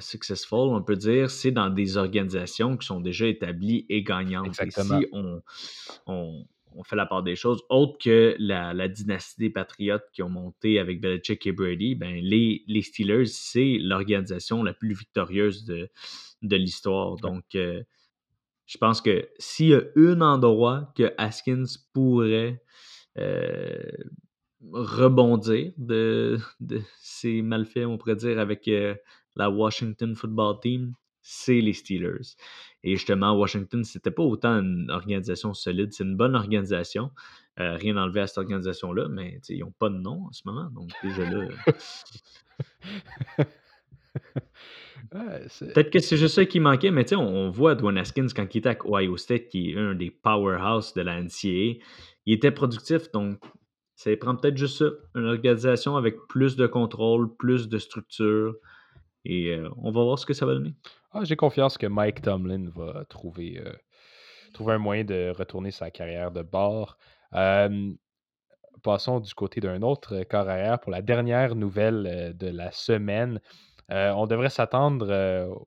successful, 0.00 0.74
on 0.74 0.82
peut 0.82 0.96
dire, 0.96 1.30
c'est 1.30 1.52
dans 1.52 1.70
des 1.70 1.96
organisations 1.96 2.76
qui 2.76 2.84
sont 2.84 3.00
déjà 3.00 3.28
établies 3.28 3.86
et 3.88 4.02
gagnantes. 4.02 4.46
Exactement. 4.46 4.98
Et 4.98 5.04
si 5.04 5.08
on 5.12 5.40
on 6.06 6.44
fait 6.84 6.96
la 6.96 7.06
part 7.06 7.22
des 7.22 7.36
choses, 7.36 7.62
autre 7.68 7.98
que 7.98 8.36
la, 8.38 8.88
dynastie 8.88 9.40
des 9.40 9.50
Patriotes 9.50 10.04
qui 10.12 10.22
ont 10.22 10.28
monté 10.28 10.78
avec 10.78 11.00
Belichick 11.00 11.46
et 11.46 11.52
Brady, 11.52 11.94
ben 11.94 12.20
les, 12.22 12.64
les 12.66 12.82
Steelers, 12.82 13.26
c'est 13.26 13.78
l'organisation 13.80 14.62
la 14.62 14.72
plus 14.72 14.94
victorieuse 14.94 15.64
de, 15.64 15.88
de 16.42 16.56
l'histoire. 16.56 17.16
Donc, 17.16 17.44
euh, 17.54 17.82
je 18.66 18.78
pense 18.78 19.00
que 19.00 19.28
s'il 19.38 19.68
y 19.68 19.74
a 19.74 19.82
un 19.96 20.20
endroit 20.20 20.92
que 20.96 21.12
Haskins 21.16 21.64
pourrait 21.92 22.62
euh, 23.18 23.82
rebondir 24.72 25.72
de, 25.78 26.38
de, 26.60 26.80
ses 27.00 27.42
malfaits, 27.42 27.86
on 27.86 27.98
pourrait 27.98 28.16
dire, 28.16 28.38
avec 28.38 28.68
euh, 28.68 28.94
la 29.36 29.50
Washington 29.50 30.14
Football 30.14 30.60
Team, 30.60 30.94
c'est 31.22 31.60
les 31.60 31.72
Steelers. 31.72 32.36
Et 32.84 32.96
justement, 32.96 33.36
Washington, 33.36 33.82
c'était 33.84 34.10
pas 34.10 34.22
autant 34.22 34.60
une 34.60 34.90
organisation 34.90 35.52
solide. 35.52 35.92
C'est 35.92 36.04
une 36.04 36.16
bonne 36.16 36.36
organisation. 36.36 37.10
Euh, 37.58 37.74
rien 37.74 37.96
enlevé 37.96 38.20
à 38.20 38.26
cette 38.26 38.38
organisation-là, 38.38 39.08
mais 39.08 39.40
ils 39.48 39.60
n'ont 39.60 39.72
pas 39.72 39.88
de 39.88 39.96
nom 39.96 40.26
en 40.26 40.32
ce 40.32 40.42
moment. 40.44 40.70
Donc, 40.70 40.90
déjà 41.02 41.28
là. 41.28 41.48
Peut-être 45.10 45.90
que 45.90 45.98
c'est 46.00 46.16
juste 46.16 46.34
ça 46.34 46.44
qui 46.44 46.60
manquait, 46.60 46.90
mais 46.90 47.12
on, 47.14 47.20
on 47.20 47.50
voit 47.50 47.74
Dwayne 47.74 47.98
Haskins 47.98 48.28
quand 48.34 48.54
il 48.54 48.58
était 48.58 48.68
à 48.68 48.76
Ohio 48.84 49.16
State, 49.16 49.48
qui 49.48 49.70
est 49.70 49.78
un 49.78 49.94
des 49.94 50.10
powerhouses 50.10 50.94
de 50.94 51.02
la 51.02 51.20
NCAA. 51.20 51.82
Il 52.26 52.34
était 52.34 52.50
productif, 52.50 53.10
donc 53.12 53.42
ça 53.96 54.14
prend 54.16 54.36
peut-être 54.36 54.56
juste 54.56 54.78
ça. 54.78 54.90
Une 55.16 55.26
organisation 55.26 55.96
avec 55.96 56.16
plus 56.28 56.56
de 56.56 56.66
contrôle, 56.66 57.34
plus 57.36 57.68
de 57.68 57.78
structure. 57.78 58.54
Et 59.28 59.50
euh, 59.50 59.68
on 59.76 59.90
va 59.90 60.02
voir 60.02 60.18
ce 60.18 60.24
que 60.24 60.32
ça 60.32 60.46
va 60.46 60.54
donner. 60.54 60.74
Ah, 61.12 61.24
j'ai 61.24 61.36
confiance 61.36 61.78
que 61.78 61.86
Mike 61.86 62.22
Tomlin 62.22 62.70
va 62.74 63.04
trouver, 63.04 63.60
euh, 63.64 63.72
trouver 64.54 64.74
un 64.74 64.78
moyen 64.78 65.04
de 65.04 65.32
retourner 65.36 65.70
sa 65.70 65.90
carrière 65.90 66.30
de 66.30 66.42
bord. 66.42 66.98
passons 68.82 69.20
du 69.20 69.34
côté 69.34 69.60
d'un 69.60 69.82
autre 69.82 70.22
corps 70.24 70.48
arrière 70.48 70.80
pour 70.80 70.90
la 70.90 71.02
dernière 71.02 71.54
nouvelle 71.54 72.06
euh, 72.06 72.32
de 72.32 72.46
la 72.46 72.72
semaine. 72.72 73.40
Euh, 73.90 74.12
on 74.12 74.26
devrait 74.26 74.50
s'attendre 74.50 75.66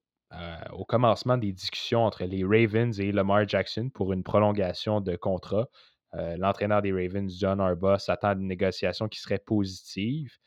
au 0.72 0.86
commencement 0.86 1.38
des 1.38 1.52
discussions 1.52 2.06
entre 2.06 2.24
les 2.24 2.44
Ravens 2.44 3.00
et 3.00 3.12
Lamar 3.12 3.48
Jackson 3.48 3.90
pour 3.94 4.14
une 4.14 4.24
prolongation 4.24 5.02
de 5.02 5.16
contrat. 5.18 5.68
L'entraîneur 6.14 6.82
des 6.82 6.94
Ravens, 6.94 7.36
John 7.38 7.60
Arba, 7.60 8.00
s'attend 8.00 8.30
à 8.30 8.34
une 8.34 8.48
négociation 8.48 9.10
qui 9.10 9.20
serait 9.20 9.40
positive. 9.40 10.38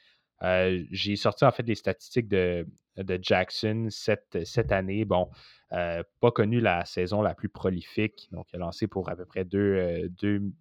J'ai 0.43 1.17
sorti 1.17 1.45
en 1.45 1.53
fait 1.53 1.63
des 1.63 1.75
statistiques 1.75 2.29
de, 2.29 2.67
Jackson 3.21 3.89
cette, 3.91 4.45
cette 4.45 4.73
année. 4.73 5.05
Bon, 5.05 5.29
euh, 5.73 6.03
pas 6.21 6.31
connu 6.31 6.61
la 6.61 6.85
saison 6.85 7.23
la 7.23 7.35
plus 7.35 7.49
prolifique. 7.49 8.29
Donc, 8.31 8.47
il 8.53 8.57
a 8.57 8.59
lancé 8.61 8.87
pour 8.87 9.09
à 9.09 9.17
peu 9.17 9.25
près 9.25 9.45
2, 9.45 10.09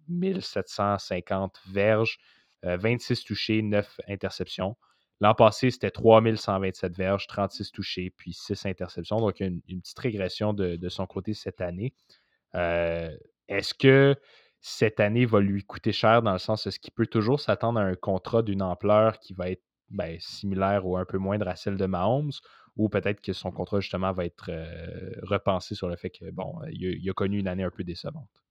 2750 0.08 1.54
euh, 1.54 1.72
verges, 1.72 2.18
26 2.62 3.20
euh, 3.20 3.24
touchés, 3.26 3.62
9 3.62 4.00
interceptions. 4.08 4.76
L'an 5.20 5.34
passé, 5.34 5.70
c'était 5.70 5.92
3127 5.92 6.96
verges, 6.96 7.26
36 7.28 7.70
touchés, 7.70 8.10
puis 8.16 8.32
6 8.32 8.66
interceptions. 8.66 9.18
Donc, 9.20 9.38
une, 9.38 9.60
une 9.68 9.80
petite 9.80 9.98
régression 9.98 10.52
de, 10.52 10.88
son 10.88 11.06
côté 11.06 11.34
cette 11.34 11.60
année. 11.60 11.94
Est-ce 12.54 13.74
que 13.74 14.16
cette 14.66 14.98
année 14.98 15.26
va 15.26 15.40
lui 15.40 15.62
coûter 15.62 15.92
cher 15.92 16.22
dans 16.22 16.32
le 16.32 16.38
sens 16.38 16.66
est-ce 16.66 16.80
qu'il 16.80 16.94
peut 16.94 17.06
toujours 17.06 17.38
s'attendre 17.38 17.78
à 17.78 17.82
un 17.82 17.94
contrat 17.96 18.40
d'une 18.40 18.62
ampleur 18.62 19.18
qui 19.18 19.34
va 19.34 19.50
être 19.50 19.62
ben, 19.90 20.16
similaire 20.20 20.86
ou 20.86 20.96
un 20.96 21.04
peu 21.04 21.18
moindre 21.18 21.46
à 21.48 21.54
celle 21.54 21.76
de 21.76 21.84
Mahomes, 21.84 22.32
ou 22.78 22.88
peut-être 22.88 23.20
que 23.20 23.34
son 23.34 23.52
contrat 23.52 23.80
justement 23.80 24.12
va 24.12 24.24
être 24.24 24.46
euh, 24.48 25.10
repensé 25.20 25.74
sur 25.74 25.86
le 25.86 25.96
fait 25.96 26.08
que 26.08 26.30
bon, 26.30 26.54
il 26.72 27.06
a, 27.10 27.12
connu 27.12 27.40
une 27.40 27.46
année 27.46 27.62
un 27.62 27.70
peu 27.70 27.84
décevante? 27.84 28.42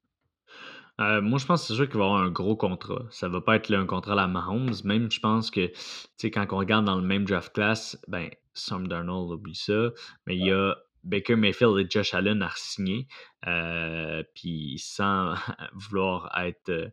Euh, 1.02 1.20
moi, 1.20 1.40
je 1.40 1.48
pense 1.48 1.62
que 1.62 1.68
c'est 1.70 1.74
sûr 1.74 1.90
qu'il 1.90 1.98
va 1.98 2.06
avoir 2.06 2.22
un 2.22 2.30
gros 2.30 2.56
contrat. 2.56 3.06
Ça 3.10 3.28
va 3.28 3.42
pas 3.42 3.56
être 3.56 3.74
un 3.74 3.88
contrat 3.88 4.14
à 4.14 4.16
la 4.16 4.28
Mahomes. 4.28 4.76
Même, 4.84 5.10
je 5.10 5.20
pense 5.20 5.50
que, 5.50 5.66
tu 5.66 5.74
sais, 6.18 6.30
quand 6.30 6.46
on 6.52 6.58
regarde 6.58 6.86
dans 6.86 6.96
le 6.96 7.02
même 7.02 7.26
draft 7.26 7.52
class, 7.54 8.00
ben, 8.08 8.30
Sam 8.54 8.88
Darnold 8.88 9.32
oublie 9.32 9.56
ça. 9.56 9.90
Mais 10.28 10.38
il 10.38 10.46
y 10.46 10.52
a 10.52 10.76
Baker 11.04 11.36
Mayfield 11.36 11.78
et 11.80 11.90
Josh 11.90 12.14
Allen 12.14 12.42
à 12.42 12.52
signer. 12.56 13.08
Euh, 13.48 14.24
puis 14.36 14.78
sans 14.80 15.34
vouloir 15.74 16.32
être 16.38 16.92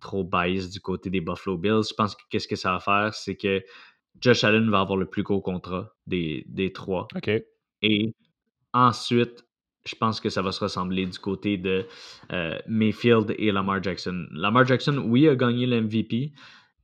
trop 0.00 0.24
bias 0.24 0.68
du 0.70 0.80
côté 0.80 1.10
des 1.10 1.20
Buffalo 1.20 1.56
Bills. 1.56 1.88
Je 1.88 1.94
pense 1.94 2.14
que 2.14 2.22
qu'est-ce 2.30 2.48
que 2.48 2.56
ça 2.56 2.72
va 2.72 2.80
faire, 2.80 3.14
c'est 3.14 3.36
que 3.36 3.62
Josh 4.20 4.44
Allen 4.44 4.68
va 4.70 4.80
avoir 4.80 4.98
le 4.98 5.06
plus 5.06 5.22
gros 5.22 5.40
contrat 5.40 5.94
des, 6.06 6.44
des 6.48 6.72
trois. 6.72 7.08
OK. 7.16 7.30
Et 7.82 8.14
ensuite, 8.72 9.44
je 9.84 9.94
pense 9.94 10.20
que 10.20 10.28
ça 10.28 10.42
va 10.42 10.52
se 10.52 10.60
ressembler 10.60 11.06
du 11.06 11.18
côté 11.18 11.56
de 11.56 11.86
euh, 12.32 12.58
Mayfield 12.66 13.34
et 13.38 13.50
Lamar 13.50 13.82
Jackson. 13.82 14.26
Lamar 14.30 14.66
Jackson, 14.66 14.98
oui, 14.98 15.28
a 15.28 15.34
gagné 15.34 15.66
l'MVP, 15.66 16.32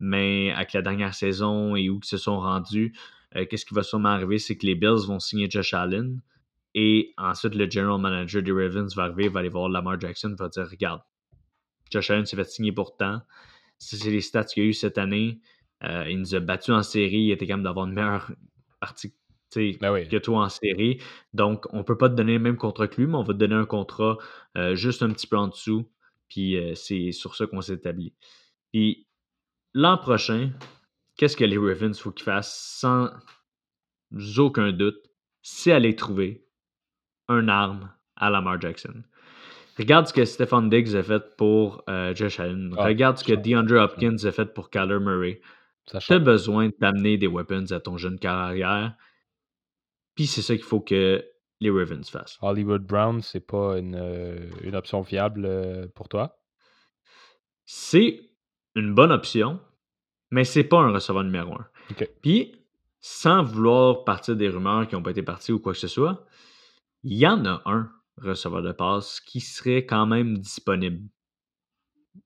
mais 0.01 0.51
avec 0.53 0.73
la 0.73 0.83
dernière 0.83 1.15
saison 1.15 1.77
et 1.77 1.89
où 1.91 2.01
ils 2.03 2.07
se 2.07 2.17
sont 2.17 2.41
rendus, 2.41 2.93
euh, 3.37 3.45
qu'est-ce 3.47 3.67
qui 3.67 3.75
va 3.75 3.83
sûrement 3.83 4.09
arriver, 4.11 4.39
c'est 4.39 4.57
que 4.57 4.67
les 4.67 4.75
Bills 4.75 5.07
vont 5.07 5.21
signer 5.21 5.49
Josh 5.51 5.75
Allen. 5.75 6.21
Et 6.81 7.13
ensuite, 7.19 7.57
le 7.57 7.69
general 7.69 8.01
manager 8.01 8.41
des 8.41 8.53
Ravens 8.53 8.95
va 8.95 9.03
arriver, 9.03 9.29
va 9.29 9.41
aller 9.41 9.49
voir 9.49 9.69
Lamar 9.69 9.99
Jackson, 9.99 10.37
va 10.39 10.49
dire 10.49 10.69
Regarde, 10.71 11.01
Josh 11.91 12.09
Allen 12.09 12.25
s'est 12.25 12.37
fait 12.37 12.45
signer 12.45 12.71
pourtant. 12.71 13.21
C'est 13.79 14.09
les 14.09 14.21
stats 14.21 14.45
qu'il 14.45 14.63
a 14.63 14.67
eu 14.67 14.73
cette 14.73 14.97
année. 14.97 15.41
Euh, 15.83 16.09
il 16.09 16.21
nous 16.21 16.37
a 16.37 16.39
battus 16.39 16.73
en 16.73 16.85
série. 16.85 17.23
Il 17.23 17.31
était 17.33 17.49
capable 17.49 17.65
d'avoir 17.65 17.87
une 17.87 17.95
meilleure 17.95 18.31
partie 18.79 19.13
ben 19.57 20.09
que 20.09 20.19
toi 20.19 20.45
en 20.45 20.49
série. 20.49 21.03
Donc, 21.35 21.67
on 21.73 21.79
ne 21.79 21.83
peut 21.83 21.99
pas 21.99 22.09
te 22.09 22.15
donner 22.15 22.35
le 22.35 22.39
même 22.39 22.57
contrat 22.57 22.87
que 22.87 23.01
lui, 23.01 23.09
mais 23.09 23.17
on 23.17 23.25
va 23.25 23.35
te 23.35 23.39
donner 23.39 23.57
un 23.57 23.67
contrat 23.67 24.17
euh, 24.57 24.77
juste 24.77 25.03
un 25.03 25.11
petit 25.11 25.27
peu 25.27 25.37
en 25.37 25.49
dessous. 25.49 25.91
Puis 26.29 26.57
euh, 26.57 26.77
c'est 26.77 27.11
sur 27.11 27.35
ça 27.35 27.49
qu'on 27.49 27.61
s'est 27.61 27.75
établi. 27.75 28.15
Puis 28.73 29.09
l'an 29.75 29.99
prochain, 29.99 30.53
qu'est-ce 31.17 31.37
que 31.37 31.45
les 31.45 31.59
Ravens 31.59 31.99
faut 31.99 32.13
qu'ils 32.13 32.25
fassent 32.25 32.57
sans 32.57 33.11
aucun 34.37 34.71
doute? 34.71 35.01
C'est 35.43 35.73
aller 35.73 35.97
trouver 35.97 36.48
un 37.29 37.49
arme 37.49 37.91
à 38.17 38.31
Lamar 38.31 38.61
Jackson. 38.61 39.03
Regarde 39.79 40.09
ce 40.09 40.13
que 40.13 40.25
Stephen 40.25 40.69
Diggs 40.69 40.97
a 40.97 41.03
fait 41.03 41.37
pour 41.37 41.85
euh, 41.89 42.15
Josh 42.15 42.41
Allen. 42.41 42.75
Ah, 42.77 42.87
Regarde 42.87 43.19
ce 43.19 43.25
que 43.25 43.33
DeAndre 43.33 43.77
Hopkins 43.77 44.17
a 44.25 44.33
fait 44.33 44.53
pour 44.53 44.71
Kyler 44.71 44.99
Murray. 44.99 45.41
Tu 45.87 46.13
as 46.13 46.19
besoin 46.19 46.71
d'amener 46.81 47.17
des 47.17 47.29
weapons 47.29 47.71
à 47.71 47.81
ton 47.81 47.97
jeune 47.97 48.19
carrière. 48.19 48.95
Puis 50.15 50.27
c'est 50.27 50.43
ça 50.43 50.55
qu'il 50.55 50.65
faut 50.65 50.81
que 50.81 51.25
les 51.61 51.71
Ravens 51.71 52.09
fassent. 52.09 52.39
Hollywood 52.43 52.83
Brown, 52.85 53.23
c'est 53.23 53.47
pas 53.47 53.79
une, 53.79 53.97
euh, 53.97 54.51
option 54.73 55.05
fiable 55.05 55.45
euh, 55.47 55.87
pour 55.95 56.09
toi? 56.09 56.39
C'est 57.65 58.21
une 58.75 58.95
bonne 58.95 59.13
option, 59.13 59.61
mais 60.31 60.45
c'est 60.45 60.65
pas 60.65 60.79
un 60.79 60.93
receveur 60.93 61.25
numéro 61.25 61.55
un. 61.55 61.67
Puis, 62.23 62.55
sans 63.01 63.43
vouloir 63.43 64.05
partir 64.05 64.37
des 64.37 64.49
rumeurs 64.49 64.89
qui 64.89 64.95
n'ont 64.95 65.03
pas 65.03 65.11
été 65.11 65.23
parties 65.23 65.53
ou 65.53 65.59
quoi 65.59 65.73
que 65.73 65.79
ce 65.79 65.89
soit, 65.89 66.27
il 67.03 67.17
y 67.17 67.27
en 67.27 67.45
a 67.45 67.63
un 67.65 67.91
receveur 68.17 68.63
de 68.63 68.73
passe 68.73 69.21
qui 69.21 69.41
serait 69.41 69.87
quand 69.87 70.07
même 70.07 70.39
disponible. 70.39 71.09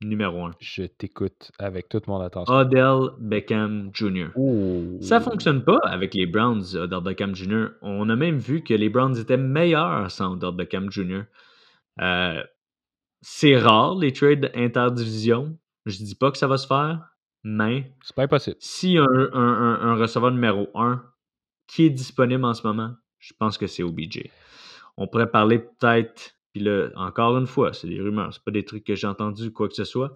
Numéro 0.00 0.46
un. 0.46 0.52
Je 0.58 0.85
t'écoute 0.85 1.52
avec 1.58 1.88
toute 1.88 2.06
mon 2.06 2.18
attention. 2.20 2.54
Odell 2.54 3.11
Beckham 3.18 3.90
Jr. 3.92 4.28
Ça 5.00 5.20
fonctionne 5.20 5.64
pas 5.64 5.80
avec 5.85 6.14
les 6.14 6.26
Browns, 6.26 6.74
Odell 6.74 7.02
Beckham 7.02 7.35
Jr. 7.35 7.66
On 7.82 8.08
a 8.08 8.16
même 8.16 8.38
vu 8.38 8.62
que 8.62 8.74
les 8.74 8.88
Browns 8.88 9.16
étaient 9.18 9.37
meilleurs 9.37 10.11
sans 10.11 10.32
Odell 10.32 10.52
Beckham 10.56 10.90
Jr. 10.90 11.22
Euh, 12.00 12.42
c'est 13.20 13.56
rare 13.58 13.96
les 13.96 14.12
trades 14.12 14.50
interdivision. 14.54 15.58
Je 15.85 15.98
dis 15.98 16.14
pas 16.14 16.30
que 16.30 16.38
ça 16.38 16.46
va 16.46 16.56
se 16.56 16.66
faire, 16.66 17.00
mais. 17.44 17.94
C'est 18.02 18.16
pas 18.16 18.22
impossible. 18.22 18.56
Si 18.61 18.96
un, 18.96 19.06
un, 19.06 19.78
un 19.82 19.94
receveur 19.96 20.30
numéro 20.30 20.68
un 20.74 21.04
qui 21.66 21.85
est 21.87 21.90
disponible 21.90 22.44
en 22.44 22.54
ce 22.54 22.66
moment, 22.66 22.94
je 23.22 23.32
pense 23.38 23.56
que 23.56 23.66
c'est 23.66 23.82
OBJ. 23.82 24.24
On 24.96 25.06
pourrait 25.06 25.30
parler 25.30 25.61
peut-être, 25.61 26.35
puis 26.52 26.62
là, 26.62 26.88
encore 26.96 27.38
une 27.38 27.46
fois, 27.46 27.72
c'est 27.72 27.88
des 27.88 28.00
rumeurs, 28.00 28.35
c'est 28.35 28.42
pas 28.42 28.50
des 28.50 28.64
trucs 28.64 28.85
que 28.85 28.94
j'ai 28.94 29.06
entendus, 29.06 29.52
quoi 29.52 29.68
que 29.68 29.74
ce 29.74 29.85
soit, 29.85 30.12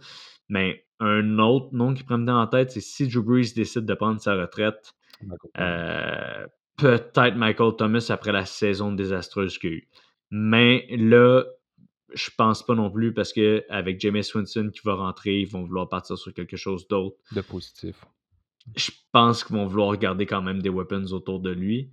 mais 0.49 0.85
un 0.99 1.38
autre 1.38 1.69
nom 1.73 1.95
qui 1.95 2.03
prend 2.03 2.27
en 2.27 2.47
tête, 2.47 2.73
c'est 2.73 2.81
si 2.81 3.07
Drew 3.07 3.23
Brees 3.23 3.53
décide 3.55 3.87
de 3.87 3.95
prendre 3.95 4.21
sa 4.21 4.35
retraite, 4.35 4.92
euh, 5.59 6.47
peut-être 6.77 7.37
Michael 7.37 7.77
Thomas 7.77 8.07
après 8.11 8.33
la 8.33 8.45
saison 8.45 8.92
désastreuse 8.92 9.57
qu'il 9.59 9.71
a 9.71 9.75
eue. 9.75 9.88
Mais 10.31 10.87
là, 10.90 11.45
je 12.12 12.31
pense 12.37 12.64
pas 12.64 12.75
non 12.75 12.90
plus 12.90 13.14
parce 13.14 13.33
que 13.33 13.64
avec 13.69 14.01
James 14.01 14.23
Winston 14.35 14.71
qui 14.73 14.81
va 14.85 14.95
rentrer, 14.95 15.40
ils 15.40 15.49
vont 15.49 15.62
vouloir 15.64 15.88
partir 15.88 16.19
sur 16.19 16.35
quelque 16.35 16.57
chose 16.57 16.88
d'autre. 16.88 17.16
De 17.33 17.40
positif. 17.40 18.05
Je 18.75 18.90
pense 19.12 19.45
qu'ils 19.45 19.55
vont 19.55 19.66
vouloir 19.66 19.97
garder 19.97 20.27
quand 20.27 20.42
même 20.42 20.61
des 20.61 20.71
weapons 20.71 21.12
autour 21.12 21.40
de 21.40 21.51
lui 21.51 21.92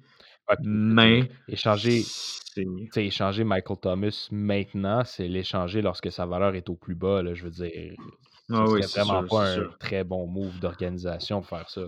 mais 0.62 1.30
échanger, 1.48 2.04
échanger 2.96 3.44
Michael 3.44 3.78
Thomas 3.82 4.28
maintenant, 4.32 5.04
c'est 5.06 5.28
l'échanger 5.28 5.82
lorsque 5.82 6.12
sa 6.12 6.26
valeur 6.26 6.56
est 6.56 6.70
au 6.70 6.76
plus 6.76 6.96
bas. 6.96 7.22
Là, 7.22 7.34
je 7.34 7.44
veux 7.44 7.52
dire, 7.52 7.94
ah 8.52 8.66
c'est 8.82 9.00
vraiment 9.00 9.26
pas 9.28 9.56
un 9.56 9.70
très 9.80 10.04
bon 10.04 10.28
move 10.28 10.60
d'organisation 10.60 11.40
de 11.40 11.46
faire 11.46 11.70
ça. 11.70 11.82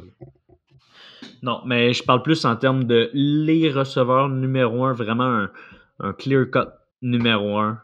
Non, 1.41 1.61
mais 1.65 1.93
je 1.93 2.03
parle 2.03 2.23
plus 2.23 2.45
en 2.45 2.55
termes 2.55 2.85
de 2.85 3.09
les 3.13 3.71
receveurs 3.71 4.29
numéro 4.29 4.85
un, 4.85 4.93
vraiment 4.93 5.47
un, 5.99 6.13
clear 6.13 6.45
cut 6.51 6.69
numéro 7.01 7.57
un. 7.57 7.79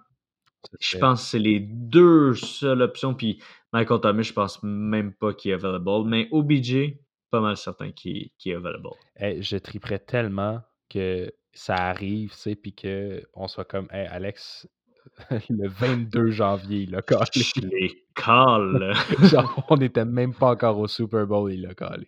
Je 0.80 0.98
pense 0.98 1.24
que 1.24 1.30
c'est 1.30 1.40
les 1.40 1.60
deux 1.60 2.34
seules 2.36 2.82
options. 2.82 3.14
Puis 3.14 3.42
Michael 3.74 4.02
Thomas, 4.02 4.22
je 4.22 4.34
pense 4.34 4.62
même 4.64 5.14
pas 5.14 5.34
qu'il 5.34 5.52
est 5.52 5.56
available. 5.56 6.08
Mais 6.08 6.28
OBJ, 6.32 6.94
pas 7.32 7.42
mal 7.42 7.58
certain 7.58 7.92
qu'il 7.92 8.30
est 8.46 8.54
available. 8.54 8.90
je 9.20 9.58
triperais 9.58 10.00
tellement 10.00 10.62
que 10.90 11.34
ça 11.54 11.76
arrive, 11.76 12.32
tu 12.32 12.38
sais, 12.38 12.56
puis 12.56 12.74
qu'on 12.74 13.48
soit 13.48 13.66
comme, 13.66 13.88
hey, 13.92 14.08
Alex, 14.08 14.68
le 15.50 15.68
22 15.68 16.32
janvier, 16.32 16.82
il 16.82 16.96
a 16.96 17.02
collé. 17.02 17.26
Je 17.34 17.62
les 17.62 18.06
colle. 18.16 18.94
Genre, 19.24 19.66
on 19.70 19.78
n'était 19.78 20.06
même 20.06 20.34
pas 20.34 20.52
encore 20.52 20.78
au 20.78 20.88
Super 20.88 21.26
Bowl, 21.26 21.52
il 21.52 21.66
a 21.66 21.74
collé. 21.74 22.08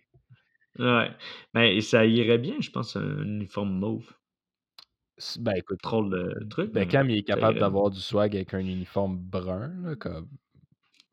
Ouais. 0.78 1.10
Mais 1.54 1.80
ça 1.80 2.04
irait 2.04 2.38
bien, 2.38 2.56
je 2.60 2.70
pense, 2.70 2.96
un 2.96 3.22
uniforme 3.22 3.78
mauve. 3.78 4.12
Ben 5.38 5.52
écoute, 5.56 5.80
trop 5.80 6.02
le 6.02 6.46
truc. 6.48 6.72
Ben, 6.72 6.88
Cam, 6.88 7.08
il 7.08 7.18
est 7.18 7.22
capable 7.22 7.60
d'avoir 7.60 7.90
du 7.90 8.00
swag 8.00 8.34
avec 8.34 8.52
un 8.52 8.58
uniforme 8.58 9.16
brun, 9.16 9.72
là, 9.82 9.94
comme. 9.94 10.28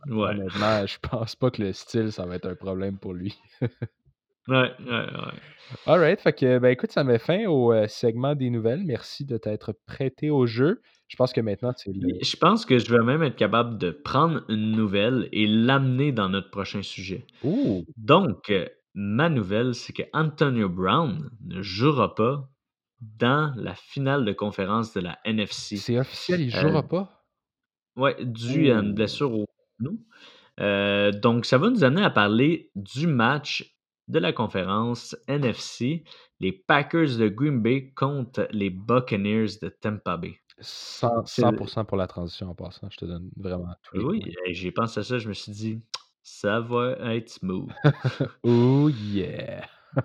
Ouais. 0.08 0.30
Honnêtement, 0.30 0.88
je 0.88 0.98
pense 1.00 1.36
pas 1.36 1.52
que 1.52 1.62
le 1.62 1.74
style, 1.74 2.12
ça 2.12 2.26
va 2.26 2.36
être 2.36 2.48
un 2.48 2.56
problème 2.56 2.98
pour 2.98 3.14
lui. 3.14 3.38
Ouais, 4.48 4.72
ouais, 4.80 4.90
ouais. 4.90 5.40
Alright, 5.86 6.20
fait 6.20 6.34
que, 6.34 6.60
ben 6.60 6.70
écoute, 6.70 6.92
ça 6.92 7.04
met 7.04 7.20
fin 7.20 7.46
au 7.46 7.72
euh, 7.72 7.88
segment 7.88 8.36
des 8.36 8.50
nouvelles. 8.50 8.84
Merci 8.84 9.26
de 9.26 9.38
t'être 9.38 9.74
prêté 9.86 10.30
au 10.30 10.46
jeu. 10.46 10.82
Je 11.08 11.16
pense 11.16 11.34
que 11.34 11.42
maintenant, 11.42 11.74
c'est 11.76 11.92
Je 11.94 12.38
pense 12.38 12.66
que 12.66 12.78
je 12.78 12.92
vais 12.92 13.04
même 13.04 13.24
être 13.24 13.36
capable 13.36 13.78
de 13.78 13.92
prendre 13.92 14.44
une 14.50 14.72
nouvelle 14.72 15.30
et 15.32 15.48
l'amener 15.48 16.12
dans 16.12 16.30
notre 16.30 16.50
prochain 16.50 16.82
sujet. 16.82 17.26
Ouh! 17.44 17.86
Donc, 17.98 18.50
euh, 18.50 18.68
ma 18.94 19.30
nouvelle, 19.30 19.76
c'est 19.76 19.94
que 19.94 20.04
Antonio 20.14 20.70
Brown 20.70 21.30
ne 21.46 21.62
jouera 21.62 22.16
pas 22.16 22.50
dans 23.00 23.54
la 23.56 23.76
finale 23.76 24.26
de 24.26 24.34
conférence 24.34 24.94
de 24.94 25.02
la 25.02 25.20
NFC. 25.26 25.78
C'est 25.78 26.00
officiel, 26.00 26.42
il 26.42 26.56
euh, 26.56 26.62
jouera 26.62 26.88
pas? 26.88 27.26
Ouais, 27.96 28.16
dû 28.24 28.72
à 28.72 28.80
une 28.80 28.94
blessure 28.94 29.34
au 29.34 29.46
genou. 29.80 30.00
donc, 31.20 31.46
ça 31.46 31.58
va 31.58 31.70
nous 31.70 31.84
amener 31.84 32.04
à 32.04 32.10
parler 32.10 32.72
du 32.76 33.08
match 33.08 33.81
de 34.12 34.20
la 34.20 34.34
conférence 34.34 35.16
NFC, 35.28 36.04
les 36.40 36.52
Packers 36.52 37.18
de 37.18 37.30
Green 37.30 37.62
Bay 37.62 37.94
contre 37.96 38.48
les 38.52 38.70
Buccaneers 38.70 39.58
de 39.62 39.70
Tampa 39.70 40.18
Bay. 40.18 40.36
100%, 40.62 41.86
pour 41.86 41.98
la 41.98 42.08
transition 42.08 42.50
en 42.50 42.54
passant, 42.56 42.90
je 42.92 42.98
te 42.98 43.06
donne 43.06 43.32
vraiment 43.38 43.74
tout. 43.84 44.02
Oui, 44.02 44.22
j'ai 44.50 44.72
pensé 44.72 45.00
à 45.00 45.04
ça, 45.04 45.18
je 45.18 45.30
me 45.30 45.34
suis 45.34 45.52
dit, 45.52 45.82
ça 46.22 46.60
va 46.60 46.92
être 47.16 47.30
smooth. 47.30 47.70
oh 48.44 48.90
yeah! 48.90 49.66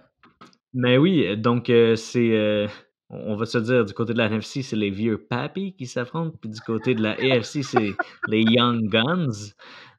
Mais 0.73 0.99
oui, 0.99 1.37
donc 1.37 1.69
euh, 1.69 1.97
c'est, 1.97 2.31
euh, 2.31 2.69
on 3.11 3.35
va 3.35 3.45
se 3.45 3.59
dire, 3.59 3.85
du 3.85 3.93
côté 3.93 4.13
de 4.13 4.19
la 4.19 4.27
NFC, 4.27 4.63
c'est 4.63 4.77
les 4.77 4.91
vieux 4.91 5.19
papis 5.19 5.75
qui 5.75 5.87
s'affrontent, 5.87 6.39
puis 6.41 6.51
du 6.51 6.61
côté 6.61 6.95
de 6.95 7.03
la 7.03 7.13
AFC, 7.13 7.63
c'est 7.63 7.93
les 8.29 8.43
Young 8.43 8.89
Guns. 8.89 9.53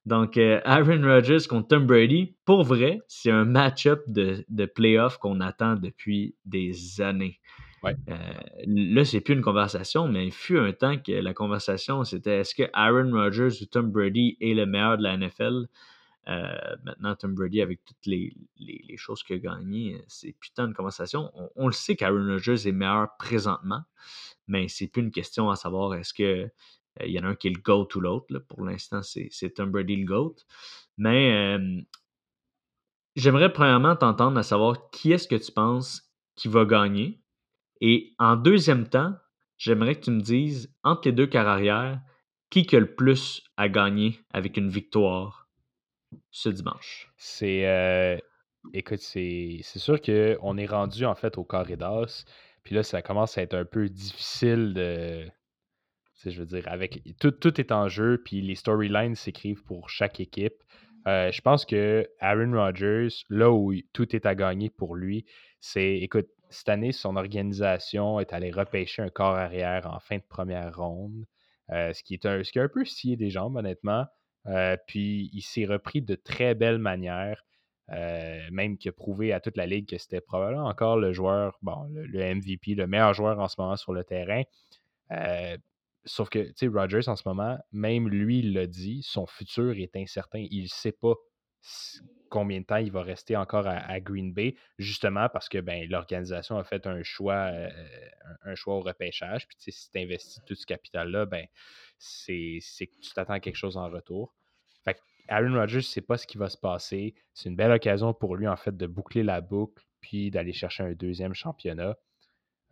Donc, 0.08 0.38
euh, 0.38 0.62
Aaron 0.64 1.02
Rodgers 1.02 1.46
contre 1.50 1.68
Tom 1.68 1.86
Brady, 1.86 2.34
pour 2.46 2.64
vrai, 2.64 3.02
c'est 3.10 3.30
un 3.30 3.44
match-up 3.44 4.02
de, 4.08 4.46
de 4.48 4.66
playoff 4.66 5.18
qu'on 5.18 5.42
attend 5.42 5.76
depuis 5.76 6.34
des 6.46 7.02
années. 7.02 7.42
Ouais. 7.84 7.94
Euh, 8.08 8.16
là, 8.68 9.04
c'est 9.04 9.20
plus 9.20 9.34
une 9.34 9.42
conversation, 9.42 10.08
mais 10.08 10.26
il 10.28 10.32
fut 10.32 10.58
un 10.58 10.72
temps 10.72 10.98
que 10.98 11.12
la 11.12 11.34
conversation, 11.34 12.06
c'était 12.06 12.38
est-ce 12.40 12.56
que 12.56 12.64
Aaron 12.72 13.12
Rodgers 13.12 13.62
ou 13.62 13.66
Tom 13.66 13.92
Brady 13.92 14.38
est 14.40 14.54
le 14.54 14.66
meilleur 14.66 14.98
de 14.98 15.04
la 15.04 15.18
NFL? 15.18 15.68
Euh, 16.30 16.56
maintenant, 16.86 17.14
Tom 17.18 17.36
Brady, 17.36 17.62
avec 17.62 17.84
toutes 17.84 18.06
les, 18.06 18.34
choses 18.96 19.24
qu'il 19.24 19.36
a 19.36 19.40
gagnées, 19.40 20.02
c'est 20.08 20.34
putain 20.40 20.70
de 20.70 20.74
conversation. 20.74 21.32
On, 21.34 21.50
on 21.58 21.68
le 21.68 21.74
sait 21.74 21.98
qu'Aaron 21.98 22.26
Rodgers 22.30 22.66
est 22.66 22.72
meilleur 22.72 23.10
présentement, 23.20 23.82
mais 24.48 24.70
c'est 24.70 24.88
plus 24.88 25.02
une 25.02 25.12
question 25.12 25.50
à 25.50 25.58
savoir 25.58 25.96
est-ce 25.96 26.14
que 26.14 26.50
il 27.06 27.12
y 27.12 27.20
en 27.20 27.24
a 27.24 27.28
un 27.28 27.36
qui 27.36 27.48
est 27.48 27.56
le 27.56 27.62
GOAT 27.62 27.88
ou 27.96 28.00
l'autre. 28.00 28.40
Pour 28.48 28.64
l'instant, 28.64 29.02
c'est 29.02 29.54
Tom 29.56 29.76
le 29.76 30.06
GOAT. 30.06 30.36
Mais 30.98 31.58
j'aimerais 33.16 33.52
premièrement 33.52 33.96
t'entendre 33.96 34.38
à 34.38 34.44
savoir 34.44 34.90
qui 34.92 35.12
est-ce 35.12 35.28
que 35.28 35.36
tu 35.36 35.52
penses 35.52 36.04
qui 36.36 36.48
va 36.48 36.66
gagner. 36.66 37.20
Et 37.82 38.14
en 38.20 38.36
deuxième 38.36 38.88
temps, 38.88 39.16
j'aimerais 39.58 39.96
que 39.96 40.06
tu 40.06 40.12
me 40.12 40.22
dises, 40.22 40.74
entre 40.84 41.08
les 41.10 41.12
deux 41.12 41.28
carrières, 41.28 42.00
qui 42.50 42.66
a 42.76 42.80
le 42.80 42.96
plus 42.96 43.44
à 43.58 43.68
gagner 43.68 44.20
avec 44.34 44.56
une 44.56 44.70
victoire 44.70 45.50
ce 46.32 46.50
dimanche? 46.50 47.12
C'est. 47.18 47.68
Euh, 47.68 48.18
écoute, 48.74 49.00
c'est 49.00 49.62
sûr 49.64 50.02
qu'on 50.02 50.58
est 50.58 50.66
rendu 50.66 51.06
en 51.06 51.16
fait 51.16 51.38
au 51.38 51.44
carré 51.44 51.76
d'as. 51.76 52.26
Puis 52.64 52.76
là, 52.76 52.84
ça 52.84 53.02
commence 53.02 53.38
à 53.38 53.42
être 53.42 53.54
un 53.54 53.66
peu 53.66 53.90
difficile 53.90 54.74
de, 54.74 55.26
je 56.26 56.40
veux 56.40 56.46
dire, 56.46 56.64
avec 56.68 57.02
tout, 57.20 57.32
tout 57.32 57.60
est 57.60 57.72
en 57.72 57.88
jeu, 57.88 58.22
puis 58.24 58.42
les 58.42 58.56
storylines 58.56 59.16
s'écrivent 59.16 59.64
pour 59.64 59.90
chaque 59.90 60.20
équipe. 60.20 60.64
Euh, 61.08 61.32
je 61.32 61.42
pense 61.42 61.66
que 61.66 62.10
Aaron 62.20 62.52
Rodgers, 62.52 63.10
là 63.30 63.52
où 63.52 63.74
tout 63.94 64.14
est 64.16 64.26
à 64.26 64.36
gagner 64.36 64.70
pour 64.70 64.96
lui, 64.96 65.26
c'est, 65.62 65.98
écoute, 66.00 66.28
cette 66.50 66.70
année, 66.70 66.92
son 66.92 67.16
organisation 67.16 68.20
est 68.20 68.34
allée 68.34 68.52
repêcher 68.52 69.02
un 69.02 69.10
corps 69.10 69.36
arrière 69.36 69.88
en 69.88 70.00
fin 70.00 70.18
de 70.18 70.24
première 70.28 70.76
ronde, 70.76 71.26
euh, 71.72 71.94
ce, 71.94 72.04
qui 72.04 72.14
est 72.14 72.26
un, 72.26 72.44
ce 72.44 72.52
qui 72.52 72.60
a 72.60 72.64
un 72.64 72.70
peu 72.70 72.84
scié 72.84 73.16
des 73.16 73.30
jambes, 73.30 73.56
honnêtement. 73.56 74.06
Euh, 74.48 74.76
puis 74.88 75.30
il 75.34 75.42
s'est 75.42 75.66
repris 75.66 76.02
de 76.02 76.16
très 76.16 76.56
belle 76.56 76.80
manière. 76.80 77.44
même 78.52 78.78
qui 78.78 78.90
a 78.90 78.92
prouvé 78.92 79.32
à 79.32 79.40
toute 79.40 79.56
la 79.56 79.66
ligue 79.66 79.88
que 79.88 79.98
c'était 79.98 80.22
probablement 80.22 80.66
encore 80.68 80.98
le 80.98 81.14
joueur, 81.14 81.58
bon, 81.62 81.88
le, 81.94 82.36
MVP, 82.36 82.76
le 82.76 82.88
meilleur 82.88 83.14
joueur 83.14 83.40
en 83.40 83.48
ce 83.48 83.56
moment 83.60 83.78
sur 83.78 83.94
le 83.94 84.04
terrain. 84.04 84.44
Sauf 86.08 86.30
que, 86.30 86.40
tu 86.40 86.54
sais, 86.56 86.68
Rogers, 86.68 87.08
en 87.08 87.16
ce 87.16 87.28
moment, 87.28 87.58
même 87.72 88.10
lui, 88.10 88.40
il 88.40 88.54
l'a 88.54 88.68
dit, 88.68 89.04
son 89.04 89.28
futur 89.28 89.78
est 89.78 89.96
incertain. 89.96 90.46
Il 90.50 90.64
ne 90.64 90.68
sait 90.68 90.92
pas 90.92 91.14
combien 92.30 92.60
de 92.60 92.66
temps 92.66 92.78
il 92.78 92.92
va 92.92 93.04
rester 93.04 93.36
encore 93.36 93.68
à, 93.68 94.00
Green 94.00 94.34
Bay, 94.34 94.56
justement 94.78 95.30
parce 95.30 95.50
que 95.50 95.60
ben, 95.60 95.88
l'organisation 95.90 96.58
a 96.58 96.64
fait 96.64 96.86
un 96.88 97.02
choix, 97.04 97.52
euh, 97.52 97.70
un, 98.44 98.56
choix 98.56 98.76
au 98.76 98.82
repêchage. 98.82 99.48
Puis 99.48 99.72
si 99.72 99.92
tu 99.92 100.00
investis 100.00 100.40
tout 100.46 100.56
ce 100.56 100.66
capital-là, 100.66 101.26
ben, 101.26 101.46
c'est 101.98 102.60
que 102.60 103.00
tu 103.00 103.12
t'attends 103.14 103.34
à 103.34 103.40
quelque 103.40 103.56
chose 103.56 103.78
en 103.78 103.90
retour. 103.90 104.36
Fait 104.84 105.00
Aaron 105.30 105.54
Rodgers 105.54 105.78
ne 105.78 105.82
sait 105.82 106.02
pas 106.02 106.18
ce 106.18 106.26
qui 106.28 106.38
va 106.38 106.50
se 106.50 106.58
passer. 106.58 107.16
C'est 107.34 107.50
une 107.50 107.56
belle 107.56 107.72
occasion 107.72 108.14
pour 108.14 108.36
lui, 108.36 108.48
en 108.48 108.56
fait, 108.56 108.76
de 108.76 108.88
boucler 108.88 109.24
la 109.24 109.42
boucle 109.42 109.84
puis 110.00 110.32
d'aller 110.32 110.54
chercher 110.54 110.84
un 110.84 110.94
deuxième 110.94 111.34
championnat. 111.34 111.98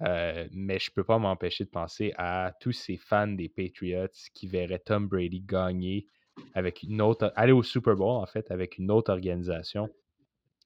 Euh, 0.01 0.47
mais 0.51 0.77
je 0.79 0.89
ne 0.91 0.93
peux 0.93 1.03
pas 1.03 1.19
m'empêcher 1.19 1.63
de 1.63 1.69
penser 1.69 2.13
à 2.17 2.53
tous 2.59 2.73
ces 2.73 2.97
fans 2.97 3.27
des 3.27 3.47
Patriots 3.47 4.07
qui 4.33 4.47
verraient 4.47 4.79
Tom 4.79 5.07
Brady 5.07 5.41
gagner 5.41 6.07
avec 6.53 6.83
une 6.83 7.01
autre, 7.01 7.31
aller 7.35 7.53
au 7.53 7.63
Super 7.63 7.95
Bowl, 7.95 8.21
en 8.21 8.25
fait, 8.25 8.51
avec 8.51 8.77
une 8.77 8.91
autre 8.91 9.11
organisation, 9.11 9.89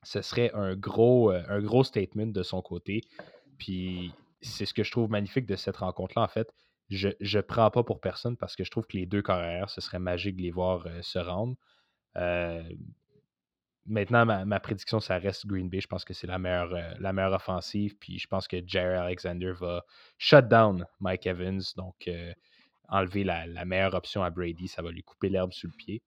ce 0.04 0.22
serait 0.22 0.52
un 0.54 0.76
gros, 0.76 1.32
euh, 1.32 1.44
un 1.48 1.62
gros 1.62 1.84
statement 1.84 2.28
de 2.28 2.44
son 2.44 2.62
côté. 2.62 3.02
Puis 3.58 4.12
c'est 4.42 4.66
ce 4.66 4.74
que 4.74 4.84
je 4.84 4.92
trouve 4.92 5.10
magnifique 5.10 5.46
de 5.46 5.56
cette 5.56 5.78
rencontre-là, 5.78 6.24
en 6.24 6.28
fait. 6.28 6.52
Je 6.90 7.10
ne 7.10 7.42
prends 7.42 7.70
pas 7.70 7.84
pour 7.84 8.02
personne 8.02 8.36
parce 8.36 8.56
que 8.56 8.64
je 8.64 8.72
trouve 8.72 8.88
que 8.88 8.98
les 8.98 9.06
deux 9.06 9.22
carrières, 9.22 9.70
ce 9.70 9.80
serait 9.80 10.00
magique 10.00 10.38
de 10.38 10.42
les 10.42 10.52
voir 10.52 10.88
euh, 10.88 11.02
se 11.04 11.20
rendre. 11.20 11.56
Maintenant, 13.90 14.26
ma, 14.26 14.60
prédiction, 14.60 15.00
ça 15.00 15.18
reste 15.18 15.48
Green 15.48 15.70
Bay. 15.70 15.82
Je 15.82 15.88
pense 15.88 16.06
que 16.06 16.14
c'est 16.14 16.28
la 16.28 16.40
meilleure, 16.40 16.74
la 17.00 17.14
meilleure 17.14 17.34
offensive. 17.34 17.98
Puis 18.00 18.20
je 18.20 18.28
pense 18.28 18.48
que 18.48 18.58
Jerry 18.66 18.96
Alexander 18.96 19.52
va 19.60 19.84
shut 20.18 20.48
down 20.48 20.86
Mike 21.00 21.28
Evans. 21.28 21.62
Donc, 21.76 22.10
enlever 22.90 23.24
la, 23.24 23.66
meilleure 23.66 23.94
option 23.94 24.24
à 24.24 24.30
Brady. 24.30 24.68
Ça 24.68 24.82
va 24.82 24.92
lui 24.92 25.04
couper 25.04 25.30
l'herbe 25.30 25.54
sous 25.54 25.68
le 25.68 25.74
pied. 25.74 26.02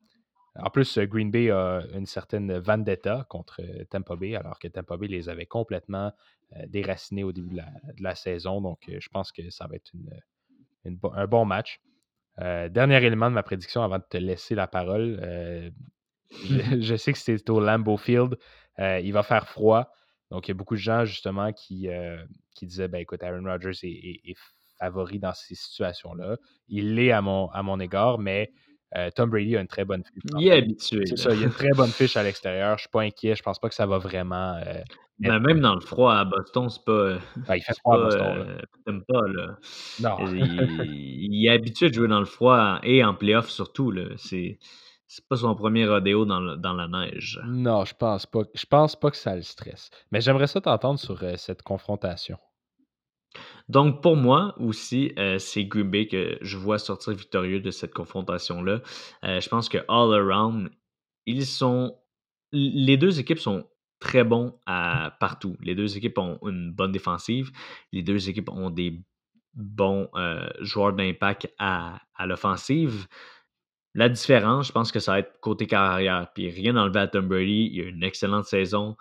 En 0.57 0.69
plus, 0.69 0.99
euh, 0.99 1.07
Green 1.07 1.31
Bay 1.31 1.51
a 1.51 1.83
une 1.95 2.07
certaine 2.07 2.59
vendetta 2.59 3.25
contre 3.31 3.63
euh, 3.63 3.85
Tampa 3.89 4.17
Bay, 4.17 4.37
alors 4.37 4.59
que 4.59 4.69
Tampa 4.69 4.99
Bay 4.99 5.09
les 5.09 5.31
avait 5.31 5.47
complètement 5.47 6.13
euh, 6.57 6.67
déracinés 6.67 7.25
au 7.25 7.33
début 7.33 7.57
de 7.57 7.63
la, 8.03 8.15
saison. 8.15 8.61
Donc, 8.61 8.81
je 8.87 9.09
pense 9.09 9.33
que 9.33 9.49
ça 9.49 9.67
va 9.67 9.77
être 9.77 9.93
un 10.85 11.27
bon 11.27 11.45
match. 11.47 11.81
dernier 12.37 13.03
élément 13.03 13.31
de 13.31 13.35
ma 13.35 13.43
prédiction 13.43 13.83
avant 13.83 13.99
de 13.99 14.05
te 14.09 14.19
laisser 14.19 14.55
la 14.55 14.67
parole. 14.67 15.73
je, 16.81 16.97
sais 16.97 17.13
que 17.13 17.19
c'est 17.19 17.49
au 17.51 17.61
Lambeau 17.61 17.97
Field. 17.97 18.37
il 18.79 19.13
va 19.13 19.23
faire 19.23 19.49
froid. 19.49 19.91
Donc, 20.31 20.49
il 20.49 20.51
y 20.51 20.53
a 20.53 20.55
beaucoup 20.55 20.75
de 20.75 20.81
gens, 20.81 21.05
justement, 21.05 21.53
qui, 21.53 21.89
qui 22.55 22.67
disaient 22.67 22.89
ben, 22.89 22.99
écoute, 22.99 23.23
Aaron 23.23 23.45
Rodgers 23.45 23.79
est 23.83 24.35
favori 24.79 25.19
dans 25.19 25.35
ces 25.35 25.55
situations-là. 25.55 26.37
Il 26.69 26.95
l'est 26.95 27.13
à 27.13 27.21
mon, 27.21 27.49
à 27.51 27.63
mon 27.63 27.79
égard, 27.79 28.19
mais 28.19 28.53
euh, 28.97 29.11
Tom 29.15 29.31
Brady 29.31 29.57
a 29.57 29.61
une 29.61 29.69
très 29.69 29.85
bonne 29.85 30.03
fiche. 30.05 30.23
Il 30.39 30.49
est 30.49 30.53
habitué. 30.53 31.07
C'est 31.07 31.17
ça, 31.17 31.33
il 31.35 31.43
a 31.43 31.47
une 31.47 31.53
très 31.53 31.71
bonne 31.71 31.91
fiche 31.91 32.17
à 32.17 32.23
l'extérieur. 32.25 32.71
Je 32.71 32.73
ne 32.75 32.79
suis 32.79 32.89
pas 32.91 33.03
inquiet. 33.03 33.35
Je 33.35 33.43
pense 33.43 33.59
pas 33.59 33.69
que 33.69 33.75
ça 33.75 33.87
va 33.87 33.99
vraiment. 33.99 34.55
Euh, 34.67 34.83
mais 35.19 35.39
même 35.39 35.61
dans 35.61 35.75
le 35.75 35.81
froid 35.81 36.15
à 36.15 36.25
Boston, 36.25 36.69
c'est 36.69 36.85
pas. 36.85 37.19
Ah, 37.49 37.57
il 37.57 37.63
fait 37.63 37.79
froid 37.79 37.97
à 37.97 38.05
Boston. 38.05 38.61
Euh, 38.89 39.01
pas, 39.09 39.29
là. 39.29 39.57
Non. 40.01 40.17
il, 40.35 41.47
est 41.47 41.51
habitué 41.51 41.89
de 41.89 41.95
jouer 41.95 42.09
dans 42.09 42.21
le 42.21 42.27
froid 42.27 42.81
et 42.83 43.03
en 43.05 43.15
playoff 43.15 43.49
surtout. 43.49 43.95
C'est. 44.17 44.59
C'est 45.15 45.29
pas 45.29 45.37
son 45.37 45.55
premier 45.55 45.87
rodéo 45.87 46.25
dans, 46.25 46.57
dans, 46.57 46.73
la 46.73 46.89
neige. 46.89 47.39
Non, 47.45 47.85
je 47.85 47.93
pense 47.95 48.25
pas. 48.25 48.45
Je 48.55 48.65
pense 48.65 48.99
pas 48.99 49.11
que 49.11 49.17
ça 49.19 49.37
le 49.37 49.43
stresse. 49.43 49.91
Mais 50.11 50.23
j'aimerais 50.23 50.47
ça 50.47 50.63
t'entendre 50.63 50.99
sur 50.99 51.23
cette 51.37 51.61
confrontation. 51.61 52.39
Donc, 53.69 54.01
pour 54.01 54.17
moi 54.17 54.55
aussi, 54.59 55.13
euh, 55.19 55.39
c'est 55.39 55.67
Green 55.67 55.91
Bay 55.91 56.07
que 56.07 56.39
je 56.41 56.57
vois 56.57 56.79
sortir 56.79 57.13
victorieux 57.13 57.61
de 57.61 57.71
cette 57.71 57.93
confrontation-là. 57.93 58.81
Euh, 59.25 59.39
je 59.39 59.49
pense 59.51 59.69
que 59.69 59.77
all 59.87 60.15
around, 60.15 60.71
ils 61.27 61.45
sont. 61.45 61.95
Les 62.53 62.97
deux 62.97 63.21
équipes 63.21 63.39
sont 63.39 63.67
très 64.01 64.25
bons 64.25 64.59
à 64.65 65.15
partout. 65.21 65.59
Les 65.61 65.75
deux 65.75 65.95
équipes 65.95 66.17
ont 66.17 66.39
une 66.47 66.73
bonne 66.73 66.93
défensive. 66.93 67.53
Les 67.93 68.03
deux 68.03 68.31
équipes 68.31 68.49
ont 68.49 68.71
des 68.71 69.05
bons 69.53 70.09
euh, 70.15 70.49
joueurs 70.61 70.95
d'impact 70.95 71.53
à, 71.59 72.01
l'offensive. 72.25 73.07
La 73.95 74.09
différence, 74.09 74.69
je 74.69 74.73
pense 74.73 74.91
que 74.91 75.01
ça 75.01 75.13
va 75.13 75.19
être 75.21 75.39
côté 75.41 75.67
carrière. 75.67 76.29
Puis 76.35 76.51
rien 76.51 76.77
enlevé 76.77 77.01
à 77.01 77.09
Tom 77.09 77.29
Brady. 77.29 77.71
Il 77.73 77.81
a 77.83 77.89
une 77.89 78.03
excellente 78.03 78.47
saison. 78.47 78.97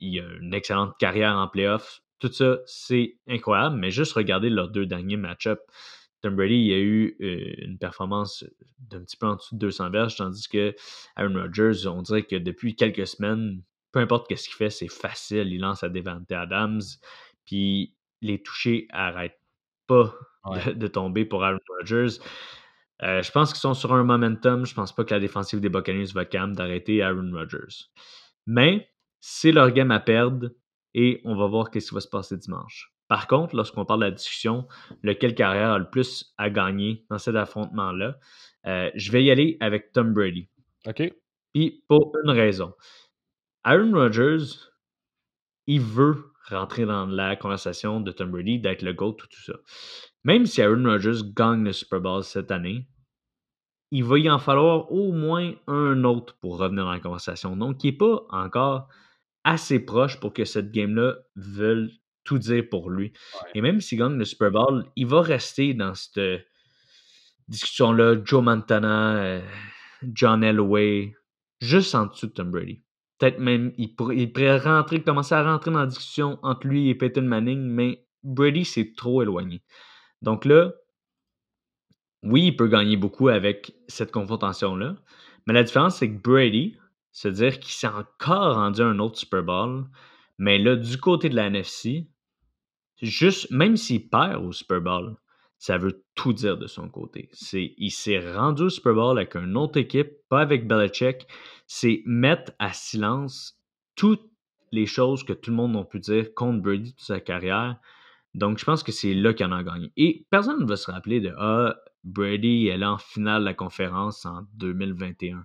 il 0.00 0.20
a 0.20 0.24
une 0.40 0.54
excellente 0.54 0.96
carrière 0.98 1.36
en 1.36 1.48
playoffs. 1.48 2.02
Tout 2.20 2.32
ça, 2.32 2.58
c'est 2.66 3.16
incroyable, 3.28 3.76
mais 3.76 3.90
juste 3.90 4.12
regarder 4.12 4.48
leurs 4.48 4.70
deux 4.70 4.86
derniers 4.86 5.16
match-ups. 5.16 5.60
Tom 6.24 6.36
Brady 6.36 6.72
a 6.72 6.78
eu 6.78 7.16
euh, 7.20 7.52
une 7.58 7.76
performance 7.76 8.46
d'un 8.78 9.04
petit 9.04 9.18
peu 9.18 9.26
en 9.26 9.36
dessous 9.36 9.56
de 9.56 9.60
200 9.60 9.90
verges, 9.90 10.16
tandis 10.16 10.48
que 10.48 10.74
Aaron 11.16 11.34
Rodgers, 11.34 11.86
on 11.86 12.00
dirait 12.00 12.22
que 12.22 12.36
depuis 12.36 12.76
quelques 12.76 13.06
semaines, 13.06 13.60
peu 13.92 13.98
importe 13.98 14.34
ce 14.34 14.48
qu'il 14.48 14.56
fait, 14.56 14.70
c'est 14.70 14.88
facile. 14.88 15.52
Il 15.52 15.60
lance 15.60 15.84
à 15.84 15.90
Devante 15.90 16.32
Adams, 16.32 16.80
puis 17.44 17.94
les 18.22 18.42
touchés 18.42 18.88
n'arrêtent 18.90 19.38
pas 19.86 20.14
de, 20.74 20.86
tomber 20.86 21.26
pour 21.26 21.44
Aaron 21.44 21.58
Rodgers. 21.78 22.18
Euh, 23.04 23.22
je 23.22 23.30
pense 23.30 23.52
qu'ils 23.52 23.60
sont 23.60 23.74
sur 23.74 23.92
un 23.92 24.04
momentum. 24.04 24.64
Je 24.64 24.74
pense 24.74 24.94
pas 24.94 25.04
que 25.04 25.12
la 25.12 25.20
défensive 25.20 25.60
des 25.60 25.68
Buccaneers 25.68 26.12
va 26.14 26.24
calme 26.24 26.54
d'arrêter 26.54 27.02
Aaron 27.02 27.30
Rodgers. 27.32 27.90
Mais 28.46 28.88
c'est 29.20 29.52
leur 29.52 29.70
game 29.72 29.90
à 29.90 30.00
perdre 30.00 30.50
et 30.94 31.20
on 31.24 31.36
va 31.36 31.46
voir 31.46 31.68
ce 31.72 31.78
qui 31.78 31.94
va 31.94 32.00
se 32.00 32.08
passer 32.08 32.36
dimanche. 32.36 32.92
Par 33.08 33.26
contre, 33.26 33.54
lorsqu'on 33.54 33.84
parle 33.84 34.00
de 34.00 34.06
la 34.06 34.10
discussion, 34.10 34.66
lequel 35.02 35.34
carrière 35.34 35.70
a 35.72 35.78
le 35.78 35.90
plus 35.90 36.34
à 36.38 36.48
gagner 36.48 37.04
dans 37.10 37.18
cet 37.18 37.36
affrontement-là, 37.36 38.18
euh, 38.66 38.90
je 38.94 39.12
vais 39.12 39.22
y 39.22 39.30
aller 39.30 39.58
avec 39.60 39.92
Tom 39.92 40.14
Brady. 40.14 40.48
OK. 40.86 41.12
Puis 41.52 41.84
pour 41.86 42.12
une 42.24 42.30
raison. 42.30 42.72
Aaron 43.64 43.92
Rodgers, 43.92 44.44
il 45.66 45.80
veut 45.80 46.32
rentrer 46.48 46.84
dans 46.86 47.06
la 47.06 47.36
conversation 47.36 48.00
de 48.00 48.12
Tom 48.12 48.30
Brady, 48.30 48.58
d'être 48.58 48.82
le 48.82 48.92
GOAT, 48.92 49.14
tout, 49.14 49.26
tout 49.26 49.42
ça. 49.42 49.54
Même 50.24 50.46
si 50.46 50.62
Aaron 50.62 50.84
Rodgers 50.84 51.22
gagne 51.34 51.64
le 51.64 51.72
Super 51.72 52.00
Bowl 52.00 52.22
cette 52.22 52.50
année, 52.50 52.86
il 53.94 54.02
va 54.02 54.18
y 54.18 54.28
en 54.28 54.40
falloir 54.40 54.90
au 54.90 55.12
moins 55.12 55.52
un 55.68 56.02
autre 56.02 56.36
pour 56.40 56.58
revenir 56.58 56.84
dans 56.84 56.90
la 56.90 56.98
conversation. 56.98 57.54
Donc, 57.56 57.84
il 57.84 57.92
n'est 57.92 57.96
pas 57.96 58.26
encore 58.30 58.88
assez 59.44 59.78
proche 59.78 60.18
pour 60.18 60.32
que 60.32 60.44
cette 60.44 60.72
game-là 60.72 61.14
veuille 61.36 62.00
tout 62.24 62.38
dire 62.38 62.64
pour 62.68 62.90
lui. 62.90 63.12
Et 63.54 63.60
même 63.60 63.80
s'il 63.80 63.98
gagne 63.98 64.18
le 64.18 64.24
Super 64.24 64.50
Bowl, 64.50 64.84
il 64.96 65.06
va 65.06 65.22
rester 65.22 65.74
dans 65.74 65.94
cette 65.94 66.44
discussion-là, 67.46 68.16
Joe 68.24 68.42
Montana, 68.42 69.14
euh, 69.14 69.40
John 70.02 70.42
Elway, 70.42 71.14
juste 71.60 71.94
en 71.94 72.06
dessous 72.06 72.26
de 72.26 72.32
Tom 72.32 72.50
Brady. 72.50 72.82
Peut-être 73.18 73.38
même, 73.38 73.72
il 73.78 73.94
pourrait, 73.94 74.58
rentrer, 74.58 75.04
commencer 75.04 75.36
à 75.36 75.44
rentrer 75.44 75.70
dans 75.70 75.78
la 75.78 75.86
discussion 75.86 76.40
entre 76.42 76.66
lui 76.66 76.88
et 76.88 76.96
Peyton 76.96 77.22
Manning, 77.22 77.60
mais 77.60 78.04
Brady, 78.24 78.64
c'est 78.64 78.96
trop 78.96 79.22
éloigné. 79.22 79.62
Donc 80.20 80.46
là, 80.46 80.72
oui, 82.24 82.46
il 82.46 82.56
peut 82.56 82.68
gagner 82.68 82.96
beaucoup 82.96 83.28
avec 83.28 83.74
cette 83.86 84.10
confrontation-là, 84.10 84.96
mais 85.46 85.54
la 85.54 85.62
différence, 85.62 85.96
c'est 85.96 86.10
que 86.10 86.20
Brady, 86.20 86.76
se 87.14 87.28
dire 87.28 87.60
qu'il 87.60 87.72
s'est 87.72 87.86
encore 87.86 88.56
rendu 88.56 88.82
un 88.82 88.98
autre 88.98 89.18
Super 89.18 89.44
Bowl. 89.44 89.84
Mais 90.36 90.58
là, 90.58 90.74
du 90.74 90.98
côté 90.98 91.28
de 91.28 91.36
la 91.36 91.46
NFC, 91.46 92.08
juste, 93.00 93.50
même 93.52 93.76
s'il 93.76 94.08
perd 94.08 94.44
au 94.44 94.52
Super 94.52 94.80
Bowl, 94.80 95.16
ça 95.56 95.78
veut 95.78 96.04
tout 96.16 96.32
dire 96.32 96.58
de 96.58 96.66
son 96.66 96.88
côté. 96.88 97.28
C'est, 97.32 97.74
il 97.78 97.92
s'est 97.92 98.34
rendu 98.34 98.64
au 98.64 98.68
Super 98.68 98.94
Bowl 98.94 99.16
avec 99.16 99.36
une 99.36 99.56
autre 99.56 99.78
équipe, 99.78 100.10
pas 100.28 100.40
avec 100.40 100.66
Belichick. 100.66 101.28
C'est 101.68 102.02
mettre 102.04 102.52
à 102.58 102.72
silence 102.72 103.60
toutes 103.94 104.28
les 104.72 104.86
choses 104.86 105.22
que 105.22 105.32
tout 105.32 105.50
le 105.50 105.56
monde 105.56 105.76
a 105.76 105.84
pu 105.84 106.00
dire 106.00 106.34
contre 106.34 106.62
Brady 106.62 106.94
toute 106.94 107.06
sa 107.06 107.20
carrière. 107.20 107.78
Donc, 108.34 108.58
je 108.58 108.64
pense 108.64 108.82
que 108.82 108.90
c'est 108.90 109.14
là 109.14 109.32
qu'il 109.32 109.46
en 109.46 109.52
a 109.52 109.62
gagné. 109.62 109.92
Et 109.96 110.26
personne 110.30 110.58
ne 110.58 110.66
va 110.66 110.74
se 110.74 110.90
rappeler 110.90 111.20
de 111.20 111.32
Ah, 111.38 111.76
Brady 112.04 112.68
est 112.68 112.84
en 112.84 112.98
finale 112.98 113.40
de 113.40 113.46
la 113.46 113.54
conférence 113.54 114.26
en 114.26 114.42
2021. 114.54 115.44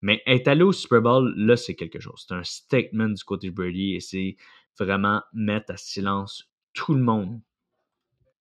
Mais 0.00 0.22
être 0.26 0.48
allé 0.48 0.62
au 0.62 0.72
Super 0.72 1.02
Bowl, 1.02 1.34
là, 1.36 1.56
c'est 1.56 1.74
quelque 1.74 2.00
chose. 2.00 2.24
C'est 2.26 2.34
un 2.34 2.44
statement 2.44 3.08
du 3.08 3.22
côté 3.24 3.50
de 3.50 3.54
Brady 3.54 3.94
et 3.94 4.00
c'est 4.00 4.36
vraiment 4.78 5.22
mettre 5.32 5.72
à 5.72 5.76
silence 5.76 6.50
tout 6.72 6.94
le 6.94 7.02
monde 7.02 7.40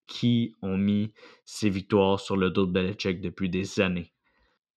qui 0.05 0.53
ont 0.61 0.77
mis 0.77 1.13
ses 1.43 1.69
victoires 1.69 2.19
sur 2.19 2.37
le 2.37 2.49
dos 2.49 2.65
de 2.65 2.71
Belichick 2.71 3.19
depuis 3.19 3.49
des 3.49 3.81
années. 3.81 4.13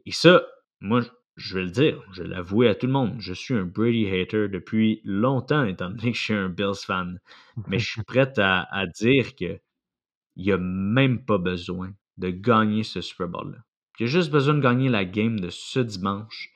Et 0.07 0.13
ça, 0.13 0.45
moi, 0.81 1.03
je 1.37 1.59
vais 1.59 1.65
le 1.65 1.71
dire, 1.71 2.03
je 2.13 2.23
vais 2.23 2.29
l'avouer 2.29 2.69
à 2.69 2.75
tout 2.75 2.87
le 2.87 2.93
monde, 2.93 3.15
je 3.21 3.33
suis 3.33 3.55
un 3.55 3.65
Brady 3.65 4.09
hater 4.09 4.49
depuis 4.49 5.01
longtemps, 5.05 5.65
étant 5.65 5.91
donné 5.91 6.11
que 6.11 6.19
je 6.19 6.23
suis 6.23 6.35
un 6.35 6.49
Bills 6.49 6.75
fan. 6.85 7.21
Mais 7.69 7.79
je 7.79 7.89
suis 7.89 8.03
prêt 8.03 8.33
à, 8.39 8.67
à 8.75 8.87
dire 8.87 9.35
qu'il 9.35 9.61
n'y 10.37 10.51
a 10.51 10.59
même 10.59 11.25
pas 11.25 11.39
besoin 11.39 11.93
de 12.21 12.31
gagner 12.31 12.83
ce 12.85 13.01
Super 13.01 13.29
Bowl-là. 13.29 13.59
Il 13.99 14.05
a 14.05 14.07
juste 14.07 14.31
besoin 14.31 14.55
de 14.55 14.61
gagner 14.61 14.89
la 14.89 15.05
game 15.05 15.41
de 15.41 15.51
ce 15.51 15.81
dimanche 15.81 16.51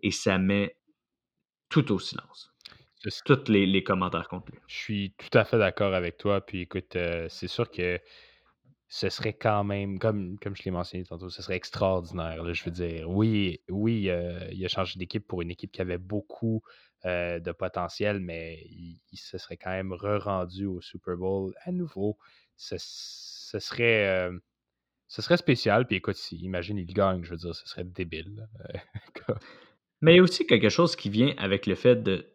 et 0.00 0.10
ça 0.10 0.38
met 0.38 0.76
tout 1.68 1.92
au 1.92 1.98
silence. 1.98 2.52
Tous 3.24 3.48
les, 3.48 3.66
les 3.66 3.84
commentaires 3.84 4.28
contre 4.28 4.50
lui. 4.50 4.58
Je 4.66 4.76
suis 4.76 5.14
tout 5.16 5.38
à 5.38 5.44
fait 5.44 5.58
d'accord 5.58 5.94
avec 5.94 6.18
toi. 6.18 6.40
Puis 6.40 6.62
écoute, 6.62 6.96
c'est 7.28 7.46
sûr 7.46 7.70
que 7.70 8.00
ce 8.88 9.10
serait 9.10 9.34
quand 9.34 9.64
même, 9.64 9.98
comme, 9.98 10.38
comme 10.38 10.56
je 10.56 10.62
l'ai 10.64 10.70
mentionné 10.70 11.04
tantôt, 11.04 11.28
ce 11.28 11.42
serait 11.42 11.56
extraordinaire. 11.56 12.42
je 12.54 12.64
veux 12.64 12.70
dire, 12.70 13.08
oui, 13.08 13.60
oui, 13.68 14.08
euh, 14.08 14.48
il 14.50 14.64
a 14.64 14.68
changé 14.68 14.98
d'équipe 14.98 15.26
pour 15.26 15.42
une 15.42 15.50
équipe 15.50 15.70
qui 15.70 15.82
avait 15.82 15.98
beaucoup 15.98 16.62
euh, 17.04 17.38
de 17.38 17.52
potentiel, 17.52 18.18
mais 18.18 18.66
il, 18.70 18.98
se 19.18 19.36
serait 19.36 19.58
quand 19.58 19.70
même 19.70 19.92
re-rendu 19.92 20.64
au 20.64 20.80
Super 20.80 21.16
Bowl 21.18 21.54
à 21.64 21.70
nouveau. 21.70 22.16
Ce, 22.56 22.78
serait, 22.78 24.08
euh, 24.08 24.38
ce 25.08 25.22
serait 25.22 25.38
spécial. 25.38 25.86
Puis 25.86 25.96
écoute, 25.96 26.16
imagine, 26.32 26.78
il 26.78 26.86
gagne, 26.86 27.24
je 27.24 27.30
veux 27.30 27.36
dire, 27.36 27.54
ce 27.54 27.66
serait 27.66 27.84
débile. 27.84 28.46
mais 30.00 30.14
il 30.14 30.16
y 30.18 30.20
a 30.20 30.22
aussi 30.22 30.46
quelque 30.46 30.68
chose 30.68 30.94
qui 30.94 31.08
vient 31.10 31.34
avec 31.38 31.66
le 31.66 31.74
fait 31.74 31.96
de. 31.96 32.26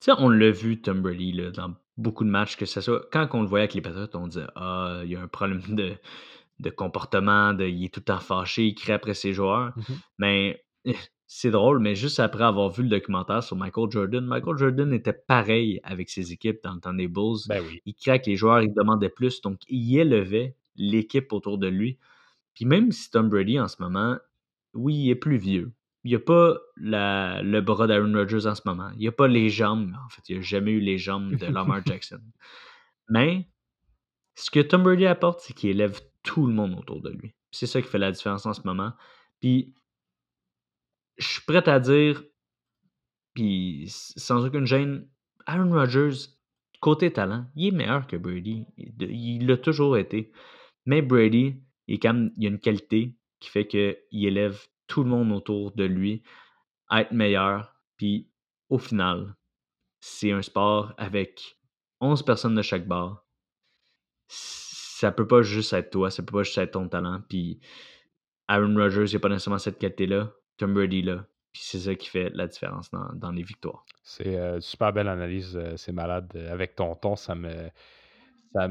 Tu 0.00 0.10
sais, 0.10 0.12
on 0.18 0.28
l'a 0.28 0.50
vu, 0.50 0.80
Tom 0.80 1.00
Brady, 1.00 1.32
là, 1.32 1.50
dans 1.50 1.74
beaucoup 1.96 2.24
de 2.24 2.30
matchs, 2.30 2.56
que 2.56 2.66
ce 2.66 2.80
soit 2.80 3.08
quand 3.10 3.28
on 3.32 3.42
le 3.42 3.48
voyait 3.48 3.64
avec 3.64 3.74
les 3.74 3.80
Patriots, 3.80 4.08
on 4.14 4.26
disait 4.26 4.46
Ah, 4.54 5.00
il 5.04 5.10
y 5.10 5.16
a 5.16 5.22
un 5.22 5.28
problème 5.28 5.62
de, 5.68 5.94
de 6.60 6.70
comportement, 6.70 7.54
de, 7.54 7.64
il 7.64 7.84
est 7.84 7.94
tout 7.94 8.00
le 8.00 8.04
temps 8.04 8.20
fâché, 8.20 8.66
il 8.66 8.74
crie 8.74 8.92
après 8.92 9.14
ses 9.14 9.32
joueurs. 9.32 9.72
Mmh 9.76 9.94
mais 10.18 10.64
c'est 11.26 11.50
drôle, 11.50 11.78
mais 11.78 11.94
juste 11.94 12.20
après 12.20 12.44
avoir 12.44 12.68
vu 12.68 12.82
le 12.82 12.90
documentaire 12.90 13.42
sur 13.42 13.56
Michael 13.56 13.90
Jordan, 13.90 14.26
Michael 14.26 14.58
Jordan 14.58 14.92
était 14.92 15.14
pareil 15.14 15.80
avec 15.82 16.10
ses 16.10 16.30
équipes 16.30 16.62
dans 16.62 16.74
le 16.74 16.80
temps 16.80 16.92
des 16.92 17.08
Bulls. 17.08 17.38
Ben 17.48 17.64
il 17.86 17.94
avec 18.06 18.26
les 18.26 18.36
joueurs, 18.36 18.60
il 18.60 18.74
demandait 18.74 19.08
plus, 19.08 19.40
donc 19.40 19.60
il 19.68 19.98
élevait 19.98 20.56
l'équipe 20.76 21.32
autour 21.32 21.58
de 21.58 21.68
lui. 21.68 21.98
Puis 22.54 22.64
même 22.64 22.92
si 22.92 23.10
Tom 23.10 23.28
Brady 23.28 23.58
en 23.58 23.68
ce 23.68 23.76
moment, 23.80 24.18
oui, 24.74 24.94
il 24.94 25.10
est 25.10 25.16
plus 25.16 25.36
vieux, 25.36 25.72
il 26.04 26.10
n'y 26.10 26.16
a 26.16 26.20
pas 26.20 26.58
le 26.76 27.60
bras 27.60 27.86
d'Aaron 27.86 28.12
Rodgers 28.12 28.46
en 28.46 28.54
ce 28.54 28.62
moment. 28.64 28.90
Il 28.94 28.98
n'y 28.98 29.08
a 29.08 29.12
pas 29.12 29.28
les 29.28 29.48
jambes. 29.50 29.94
En 30.04 30.08
fait, 30.08 30.28
il 30.28 30.36
n'y 30.36 30.38
a 30.38 30.42
jamais 30.42 30.72
eu 30.72 30.80
les 30.80 30.98
jambes 30.98 31.36
de 31.36 31.46
Lamar 31.46 31.80
Jackson. 31.86 32.20
Mais 33.08 33.46
ce 34.34 34.50
que 34.50 34.60
Tom 34.60 34.82
Brady 34.82 35.06
apporte, 35.06 35.40
c'est 35.40 35.52
qu'il 35.52 35.70
élève 35.70 36.00
tout 36.22 36.46
le 36.46 36.52
monde 36.52 36.74
autour 36.78 37.00
de 37.00 37.10
lui. 37.10 37.34
C'est 37.52 37.66
ça 37.66 37.80
qui 37.80 37.88
fait 37.88 37.98
la 37.98 38.10
différence 38.10 38.46
en 38.46 38.52
ce 38.52 38.62
moment. 38.64 38.92
Puis, 39.40 39.74
je 41.18 41.28
suis 41.28 41.42
prêt 41.42 41.68
à 41.68 41.78
dire, 41.78 42.22
puis 43.34 43.86
sans 43.88 44.44
aucune 44.44 44.66
gêne, 44.66 45.06
Aaron 45.46 45.72
Rodgers, 45.72 46.30
côté 46.80 47.12
talent, 47.12 47.46
il 47.54 47.68
est 47.68 47.76
meilleur 47.76 48.06
que 48.06 48.16
Brady. 48.16 48.66
Il 48.76 49.46
l'a 49.46 49.56
toujours 49.56 49.96
été. 49.96 50.32
Mais 50.86 51.02
Brady, 51.02 51.60
il, 51.86 51.98
il 52.02 52.46
a 52.46 52.48
une 52.48 52.58
qualité 52.58 53.14
qui 53.40 53.50
fait 53.50 53.66
qu'il 53.66 53.96
élève 54.12 54.66
tout 54.86 55.02
le 55.02 55.10
monde 55.10 55.32
autour 55.32 55.72
de 55.72 55.84
lui 55.84 56.22
à 56.88 57.02
être 57.02 57.12
meilleur. 57.12 57.74
Puis 57.96 58.30
au 58.68 58.78
final, 58.78 59.34
c'est 60.00 60.32
un 60.32 60.42
sport 60.42 60.92
avec 60.96 61.58
11 62.00 62.24
personnes 62.24 62.54
de 62.54 62.62
chaque 62.62 62.86
barre. 62.86 63.24
Ça 64.28 65.12
peut 65.12 65.26
pas 65.26 65.42
juste 65.42 65.72
être 65.72 65.90
toi, 65.90 66.10
ça 66.10 66.22
peut 66.22 66.32
pas 66.32 66.42
juste 66.42 66.58
être 66.58 66.72
ton 66.72 66.88
talent. 66.88 67.22
Puis 67.28 67.60
Aaron 68.48 68.74
Rodgers, 68.74 69.06
il 69.06 69.14
n'a 69.14 69.20
pas 69.20 69.28
nécessairement 69.28 69.58
cette 69.58 69.78
qualité-là. 69.78 70.32
Tom 70.56 70.74
Brady, 70.74 71.02
là. 71.02 71.26
Puis 71.52 71.62
c'est 71.64 71.80
ça 71.80 71.94
qui 71.94 72.08
fait 72.08 72.30
la 72.30 72.46
différence 72.46 72.90
dans, 72.90 73.30
les 73.30 73.42
victoires. 73.42 73.84
C'est 74.02 74.38
euh, 74.38 74.60
super 74.60 74.92
belle 74.92 75.08
analyse, 75.08 75.54
euh, 75.56 75.76
c'est 75.76 75.92
malade. 75.92 76.34
Avec 76.50 76.76
ton 76.76 76.94
ton, 76.94 77.14
ça 77.14 77.34
me, 77.34 77.70
ça 78.52 78.68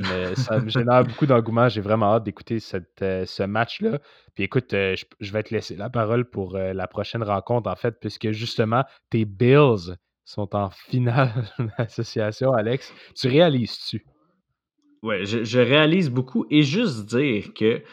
me, 0.59 0.69
génère 0.69 1.03
beaucoup 1.03 1.25
d'engouement. 1.25 1.69
J'ai 1.69 1.81
vraiment 1.81 2.13
hâte 2.13 2.23
d'écouter 2.23 2.59
euh, 3.01 3.25
ce 3.25 3.43
match-là. 3.43 3.99
Puis 4.35 4.43
écoute, 4.43 4.73
euh, 4.73 4.95
je, 5.19 5.31
vais 5.31 5.43
te 5.43 5.53
laisser 5.53 5.75
la 5.75 5.89
parole 5.89 6.29
pour 6.29 6.55
euh, 6.55 6.73
la 6.73 6.87
prochaine 6.87 7.23
rencontre, 7.23 7.69
en 7.69 7.75
fait, 7.75 7.99
puisque 7.99 8.31
justement, 8.31 8.83
tes 9.09 9.25
Bills 9.25 9.95
sont 10.23 10.55
en 10.55 10.69
finale 10.89 11.49
d'association, 11.77 12.53
Alex. 12.53 12.93
Tu 13.15 13.27
réalises-tu? 13.27 14.05
Oui, 15.03 15.25
je, 15.25 15.59
réalise 15.59 16.11
beaucoup. 16.11 16.45
Et 16.51 16.61
juste 16.61 17.07
dire 17.07 17.53
que 17.55 17.83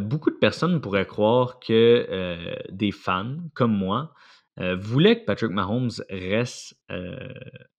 beaucoup 0.00 0.30
de 0.30 0.36
personnes 0.36 0.80
pourraient 0.80 1.04
croire 1.04 1.60
que 1.60 2.56
des 2.70 2.90
fans 2.90 3.36
comme 3.52 3.76
moi 3.76 4.14
voulaient 4.56 5.20
que 5.20 5.26
Patrick 5.26 5.50
Mahomes 5.50 5.90
reste 6.08 6.74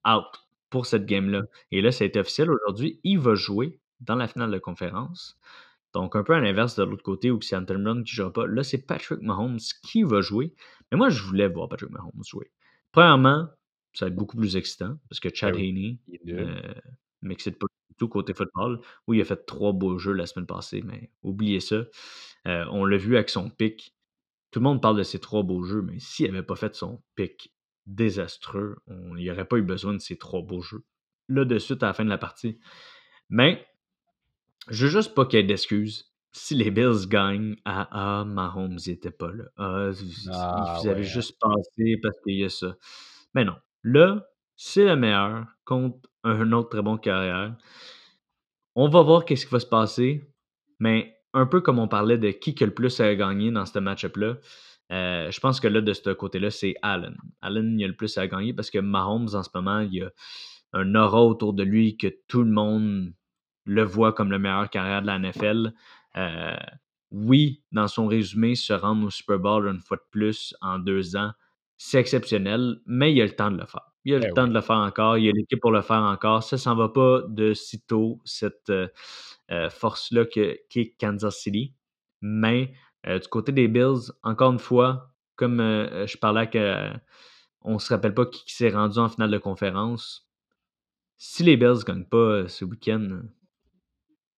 out 0.08 0.45
pour 0.70 0.86
cette 0.86 1.06
game-là. 1.06 1.44
Et 1.72 1.82
là, 1.82 1.92
c'est 1.92 2.18
officiel 2.18 2.50
aujourd'hui. 2.52 3.00
Il 3.04 3.20
va 3.20 3.36
jouer 3.36 3.80
dans 4.00 4.16
la 4.16 4.28
finale 4.28 4.52
de 4.52 4.60
conférence. 4.60 5.38
Donc, 5.94 6.16
un 6.16 6.24
peu 6.24 6.34
à 6.34 6.40
l'inverse 6.40 6.76
de 6.76 6.84
l'autre 6.84 7.04
côté 7.04 7.32
où 7.32 7.42
c'est 7.42 7.56
Anton 7.56 7.80
Brown 7.80 8.04
qui 8.04 8.14
ne 8.14 8.16
jouera 8.16 8.34
pas. 8.34 8.48
Là, 8.48 8.64
c'est 8.64 8.86
Patrick 8.86 9.22
Mahomes 9.22 9.60
qui 9.82 10.04
va 10.04 10.22
jouer. 10.22 10.54
Mais 10.92 10.98
moi, 10.98 11.10
je 11.10 11.24
voulais 11.24 11.48
voir 11.48 11.70
Patrick 11.70 11.92
Mahomes 11.92 12.24
jouer. 12.26 12.52
Premièrement, 12.92 13.48
ça 13.94 14.06
va 14.06 14.10
être 14.10 14.16
beaucoup 14.16 14.38
plus 14.38 14.58
excitant 14.58 14.98
parce 15.10 15.20
que 15.20 15.30
Chad 15.34 15.54
ben 15.54 15.62
Haney 15.62 15.98
euh, 16.28 16.74
m'excite 17.22 17.58
pas 17.58 17.68
du 17.90 17.96
tout 17.96 18.10
côté 18.10 18.34
football. 18.34 18.82
Oui, 19.08 19.18
il 19.18 19.22
a 19.22 19.26
fait 19.26 19.46
trois 19.46 19.72
beaux 19.72 19.98
jeux 19.98 20.12
la 20.12 20.26
semaine 20.26 20.46
passée, 20.46 20.82
mais 20.84 21.12
oubliez 21.24 21.62
ça. 21.62 21.86
Euh, 22.48 22.66
on 22.72 22.86
l'a 22.86 22.98
vu 22.98 23.16
avec 23.16 23.30
son 23.30 23.50
pic. 23.50 23.96
Tout 24.52 24.60
le 24.60 24.66
monde 24.66 24.82
parle 24.82 24.98
de 24.98 25.04
ses 25.04 25.20
trois 25.20 25.44
beaux 25.44 25.64
jeux, 25.64 25.82
mais 25.82 26.00
s'il 26.00 26.28
n'avait 26.28 26.44
pas 26.44 26.56
fait 26.56 26.76
son 26.76 27.02
pic 27.16 27.55
désastreux. 27.86 28.78
Il 28.88 29.16
n'y 29.16 29.32
aurait 29.32 29.46
pas 29.46 29.58
eu 29.58 29.62
besoin 29.62 29.94
de 29.94 30.00
ces 30.00 30.18
trois 30.18 30.42
beaux 30.42 30.62
jeux. 30.62 30.84
Là, 31.28 31.46
de 31.46 31.58
suite, 31.58 31.84
à 31.84 31.88
la 31.88 31.94
fin 31.94 32.06
de 32.06 32.10
la 32.10 32.18
partie. 32.18 32.60
Mais, 33.30 33.66
je 34.70 34.86
veux 34.86 34.92
juste 34.92 35.16
pas 35.16 35.26
qu'il 35.26 35.40
y 35.40 35.42
ait 35.42 35.46
d'excuses. 35.46 36.12
Si 36.32 36.54
les 36.54 36.70
Bills 36.70 37.08
gagnent, 37.08 37.56
ah, 37.66 37.88
ah 37.92 38.26
Mahomes 38.26 38.78
n'était 38.86 39.12
pas 39.12 39.32
là. 39.32 39.46
Ah, 39.58 39.90
vous, 39.92 40.32
ah, 40.32 40.80
avez 40.86 41.04
juste 41.04 41.40
passé 41.40 41.98
parce 42.02 42.20
qu'il 42.22 42.36
y 42.36 42.44
a 42.44 42.50
ça. 42.50 42.76
Mais 43.34 43.46
non. 43.46 43.56
Là, 43.84 44.28
c'est 44.56 44.86
le 44.86 44.96
meilleur 44.96 45.46
contre 45.64 46.10
un 46.24 46.52
autre 46.52 46.70
très 46.70 46.82
bon 46.82 46.98
carrière. 46.98 47.56
On 48.76 48.90
va 48.90 49.02
voir 49.02 49.26
qu'est-ce 49.26 49.46
qui 49.46 49.52
va 49.52 49.60
se 49.60 49.66
passer. 49.66 50.30
Mais 50.80 51.16
un 51.34 51.46
peu 51.46 51.62
comme 51.62 51.80
on 51.80 51.88
parlait 51.88 52.18
de 52.18 52.32
qui 52.32 52.56
que 52.56 52.66
le 52.66 52.74
plus 52.74 53.00
a 53.00 53.14
gagné 53.16 53.52
dans 53.52 53.66
ce 53.66 53.80
match-up-là, 53.80 54.38
euh, 54.92 55.32
je 55.32 55.40
pense 55.40 55.60
que 55.60 55.68
là, 55.68 55.82
de 55.82 55.94
ce 55.94 56.12
côté-là, 56.12 56.52
c'est 56.52 56.76
Allen. 56.82 57.16
Allen, 57.42 57.80
il 57.80 57.84
a 57.84 57.88
le 57.88 57.96
plus 57.96 58.18
à 58.18 58.28
gagner 58.28 58.54
parce 58.54 58.70
que 58.70 58.80
Mahomes, 58.80 59.30
en 59.34 59.44
ce 59.44 59.50
moment, 59.54 59.80
il 59.80 59.94
y 59.94 60.02
a 60.02 60.12
un 60.74 60.96
aura 60.96 61.24
autour 61.24 61.54
de 61.54 61.64
lui 61.64 61.98
que 61.98 62.08
tout 62.28 62.44
le 62.44 62.52
monde 62.52 63.14
le 63.66 63.84
voit 63.84 64.14
comme 64.14 64.30
le 64.30 64.40
meilleur 64.40 64.70
carrière 64.70 65.02
de 65.02 65.08
la 65.08 65.18
NFL. 65.18 65.74
Euh, 66.18 66.56
oui, 67.12 67.64
dans 67.72 67.88
son 67.88 68.08
résumé, 68.08 68.56
se 68.56 68.74
rendre 68.74 69.08
au 69.08 69.10
Super 69.10 69.40
Bowl 69.40 69.68
une 69.68 69.80
fois 69.80 69.98
de 69.98 70.04
plus 70.12 70.56
en 70.62 70.80
deux 70.80 71.16
ans, 71.16 71.32
c'est 71.78 72.00
exceptionnel, 72.00 72.78
mais 72.86 73.14
il 73.14 73.22
a 73.22 73.26
le 73.26 73.36
temps 73.36 73.52
de 73.52 73.58
le 73.58 73.66
faire. 73.66 73.92
Il 74.06 74.14
a 74.14 74.20
le 74.20 74.28
eh 74.30 74.34
temps 74.34 74.48
de 74.48 74.54
le 74.54 74.62
faire 74.62 74.78
encore, 74.78 75.18
il 75.18 75.28
a 75.28 75.32
l'équipe 75.32 75.60
pour 75.60 75.72
le 75.72 75.82
faire 75.82 76.04
encore. 76.04 76.44
Ça 76.44 76.58
s'en 76.58 76.76
va 76.76 76.90
pas 76.90 77.24
de 77.28 77.54
sitôt, 77.54 78.22
cette 78.24 78.70
euh, 78.70 79.70
force-là 79.70 80.26
qu'est 80.26 80.96
Kansas 81.00 81.38
City. 81.38 81.74
Mais 82.22 82.72
du 83.06 83.28
côté 83.28 83.52
des 83.52 83.68
Bills, 83.68 84.12
encore 84.24 84.52
une 84.52 84.60
fois, 84.60 85.16
comme 85.36 85.60
euh, 85.60 85.88
euh, 85.92 86.08
je 86.08 86.18
parlais 86.18 86.50
que 86.50 86.92
on 87.62 87.80
se 87.80 87.94
rappelle 87.94 88.14
pas 88.14 88.26
qui, 88.26 88.44
s'est 88.54 88.70
rendu 88.70 89.00
en 89.00 89.10
finale 89.10 89.32
de 89.32 89.38
conférence. 89.38 90.30
Si 91.18 91.44
les 91.44 91.58
Bills 91.58 91.80
ne 91.80 91.84
gagnent 91.84 92.06
pas 92.06 92.48
ce 92.48 92.66
week-end, 92.66 93.22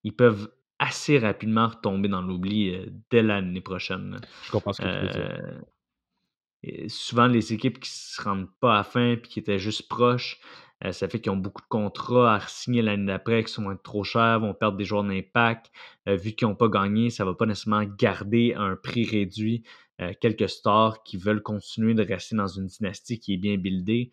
ils 0.03 0.15
peuvent 0.15 0.49
assez 0.79 1.17
rapidement 1.19 1.67
retomber 1.67 2.07
dans 2.07 2.21
l'oubli 2.21 2.73
dès 3.09 3.23
l'année 3.23 3.61
prochaine. 3.61 4.21
Je 4.43 4.51
comprends 4.51 4.73
ce 4.73 4.81
que 4.81 4.87
tu 4.87 5.05
veux 5.05 6.73
dire. 6.83 6.89
souvent, 6.89 7.27
les 7.27 7.51
équipes 7.51 7.79
qui 7.79 7.89
ne 7.89 8.15
se 8.15 8.21
rendent 8.21 8.59
pas 8.61 8.75
à 8.75 8.77
la 8.77 8.83
fin 8.83 9.11
et 9.11 9.21
qui 9.21 9.39
étaient 9.39 9.59
juste 9.59 9.89
proches, 9.89 10.39
euh, 10.85 10.91
ça 10.91 11.07
fait 11.07 11.19
qu'ils 11.19 11.31
ont 11.31 11.37
beaucoup 11.37 11.61
de 11.61 11.67
contrats 11.67 12.35
à 12.35 12.39
signer 12.47 12.81
l'année 12.81 13.05
d'après 13.05 13.43
qui 13.43 13.51
sont 13.51 13.75
trop 13.83 14.03
chers, 14.03 14.39
vont 14.39 14.53
perdre 14.53 14.77
des 14.77 14.85
joueurs 14.85 15.03
d'impact. 15.03 15.71
Euh, 16.07 16.15
vu 16.15 16.33
qu'ils 16.33 16.47
n'ont 16.47 16.55
pas 16.55 16.69
gagné, 16.69 17.09
ça 17.09 17.23
ne 17.23 17.29
va 17.29 17.35
pas 17.35 17.45
nécessairement 17.45 17.83
garder 17.97 18.53
un 18.55 18.75
prix 18.75 19.05
réduit 19.05 19.63
euh, 19.99 20.13
quelques 20.21 20.47
stars 20.47 21.01
qui 21.03 21.17
veulent 21.17 21.41
continuer 21.41 21.95
de 21.95 22.03
rester 22.03 22.35
dans 22.35 22.47
une 22.47 22.67
dynastie 22.67 23.19
qui 23.19 23.33
est 23.33 23.37
bien 23.37 23.57
buildée. 23.57 24.11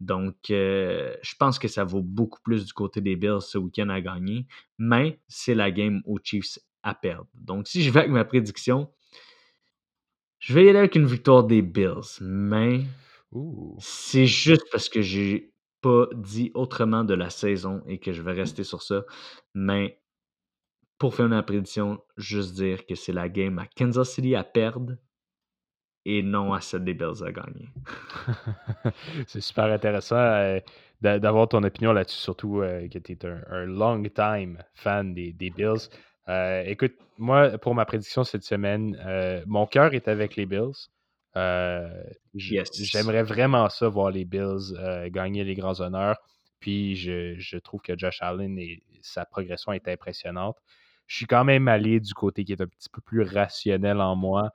Donc, 0.00 0.36
je 0.48 1.36
pense 1.38 1.58
que 1.58 1.68
ça 1.68 1.84
vaut 1.84 2.02
beaucoup 2.02 2.40
plus 2.42 2.66
du 2.66 2.72
côté 2.72 3.00
des 3.00 3.16
Bills 3.16 3.40
ce 3.40 3.56
week-end 3.56 3.88
à 3.88 4.00
gagner, 4.00 4.46
mais 4.76 5.20
c'est 5.28 5.54
la 5.54 5.70
game 5.70 6.02
aux 6.04 6.18
Chiefs 6.22 6.58
à 6.82 6.94
perdre. 6.94 7.28
Donc, 7.34 7.68
si 7.68 7.82
je 7.82 7.90
vais 7.90 8.00
avec 8.00 8.12
ma 8.12 8.24
prédiction, 8.24 8.90
je 10.40 10.52
vais 10.52 10.66
y 10.66 10.68
aller 10.68 10.80
avec 10.80 10.94
une 10.94 11.06
victoire 11.06 11.44
des 11.44 11.62
Bills, 11.62 12.20
mais 12.20 12.82
c'est 13.78 14.26
juste 14.26 14.64
parce 14.70 14.88
que 14.88 15.00
j'ai 15.00 15.53
pas 15.84 16.06
dit 16.14 16.50
autrement 16.54 17.04
de 17.04 17.12
la 17.12 17.28
saison 17.28 17.82
et 17.86 17.98
que 17.98 18.12
je 18.14 18.22
vais 18.22 18.32
rester 18.32 18.64
sur 18.64 18.82
ça. 18.82 19.04
Mais 19.54 20.00
pour 20.98 21.14
faire 21.14 21.28
ma 21.28 21.42
prédiction, 21.42 22.00
juste 22.16 22.54
dire 22.54 22.86
que 22.86 22.94
c'est 22.94 23.12
la 23.12 23.28
game 23.28 23.58
à 23.58 23.66
Kansas 23.66 24.10
City 24.10 24.34
à 24.34 24.44
perdre 24.44 24.96
et 26.06 26.22
non 26.22 26.54
à 26.54 26.62
celle 26.62 26.84
des 26.84 26.94
Bills 26.94 27.22
à 27.22 27.32
gagner. 27.32 27.68
c'est 29.26 29.42
super 29.42 29.64
intéressant 29.64 30.16
euh, 30.16 30.58
d'avoir 31.02 31.48
ton 31.48 31.62
opinion 31.62 31.92
là-dessus, 31.92 32.18
surtout 32.18 32.62
euh, 32.62 32.88
que 32.88 32.98
tu 32.98 33.12
es 33.12 33.26
un, 33.26 33.66
long 33.66 34.02
time 34.04 34.62
fan 34.74 35.12
des, 35.12 35.32
Bills. 35.32 35.90
Euh, 36.28 36.62
écoute, 36.64 36.94
moi, 37.18 37.58
pour 37.58 37.74
ma 37.74 37.84
prédiction 37.84 38.24
cette 38.24 38.44
semaine, 38.44 38.96
mon 39.46 39.66
cœur 39.66 39.92
est 39.92 40.08
avec 40.08 40.36
les 40.36 40.46
Bills. 40.46 40.88
J'aimerais 41.34 43.22
vraiment 43.22 43.68
ça, 43.68 43.88
voir 43.88 44.10
les 44.10 44.24
Bills 44.24 44.74
gagner 45.10 45.44
les 45.44 45.54
grands 45.54 45.80
honneurs. 45.80 46.16
Puis 46.60 46.96
je, 46.96 47.58
trouve 47.58 47.80
que 47.80 47.96
Josh 47.98 48.22
Allen 48.22 48.58
et 48.58 48.82
sa 49.02 49.24
progression 49.24 49.72
est 49.72 49.88
impressionnante. 49.88 50.56
Je 51.06 51.16
suis 51.16 51.26
quand 51.26 51.44
même 51.44 51.68
allé 51.68 52.00
du 52.00 52.14
côté 52.14 52.44
qui 52.44 52.52
est 52.52 52.60
un 52.62 52.66
petit 52.66 52.88
peu 52.88 53.02
plus 53.02 53.22
rationnel 53.22 54.00
en 54.00 54.16
moi, 54.16 54.50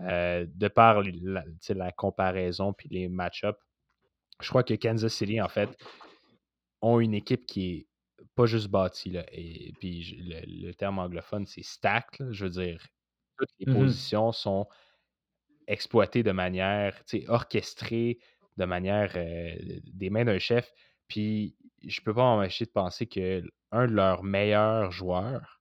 de 0.00 0.68
par 0.68 1.02
la, 1.02 1.44
la 1.70 1.92
comparaison 1.92 2.72
puis 2.72 2.88
les 2.90 3.08
match-ups. 3.08 3.58
Je 4.40 4.48
crois 4.48 4.62
que 4.62 4.74
Kansas 4.74 5.12
City, 5.12 5.40
en 5.40 5.48
fait, 5.48 5.70
ont 6.80 7.00
une 7.00 7.14
équipe 7.14 7.46
qui 7.46 7.70
est 7.70 7.86
pas 8.34 8.46
juste 8.46 8.68
bâtie. 8.68 9.10
Là, 9.10 9.24
et 9.32 9.72
puis 9.80 10.16
le, 10.46 10.72
terme 10.72 10.98
anglophone, 10.98 11.46
c'est 11.46 11.64
stacked. 11.64 12.30
je 12.30 12.44
veux 12.44 12.50
dire, 12.50 12.86
toutes 13.36 13.50
les 13.58 13.72
mmh 13.72 13.76
positions 13.76 14.32
sont 14.32 14.66
exploitées 15.68 16.24
de 16.24 16.32
manière 16.32 17.00
orchestrée, 17.28 18.18
de 18.56 18.64
manière 18.64 19.12
des 19.14 20.10
mains 20.10 20.24
d'un 20.24 20.38
chef. 20.38 20.72
Puis 21.06 21.56
je 21.86 22.00
peux 22.00 22.12
pas 22.12 22.22
m'empêcher 22.22 22.64
de 22.64 22.70
penser 22.70 23.06
que 23.06 23.42
un 23.70 23.86
de 23.86 23.92
leurs 23.92 24.24
meilleurs 24.24 24.90
joueurs 24.90 25.60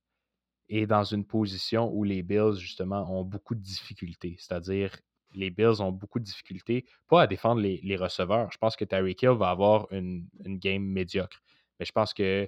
est 0.70 0.88
dans 0.88 1.04
une 1.04 1.26
position 1.26 1.92
où 1.94 2.04
les 2.04 2.24
Bills, 2.24 2.58
justement, 2.58 3.10
ont 3.12 3.24
beaucoup 3.24 3.56
de 3.56 3.62
difficultés. 3.62 4.36
C'est-à-dire, 4.40 4.98
les 5.34 5.50
Bills 5.50 5.82
ont 5.82 5.92
beaucoup 5.92 6.20
de 6.20 6.24
difficultés, 6.24 6.86
pas 7.08 7.22
à 7.22 7.28
défendre 7.28 7.62
les, 7.62 7.96
receveurs. 7.96 8.52
Je 8.52 8.58
pense 8.58 8.76
que 8.76 8.86
Tyreek 8.86 9.22
Hill 9.22 9.32
va 9.32 9.50
avoir 9.50 9.92
une, 9.92 10.28
une 10.44 10.58
game 10.58 10.84
médiocre. 10.84 11.42
Mais 11.80 11.86
je 11.86 11.92
pense 11.92 12.14
que 12.14 12.48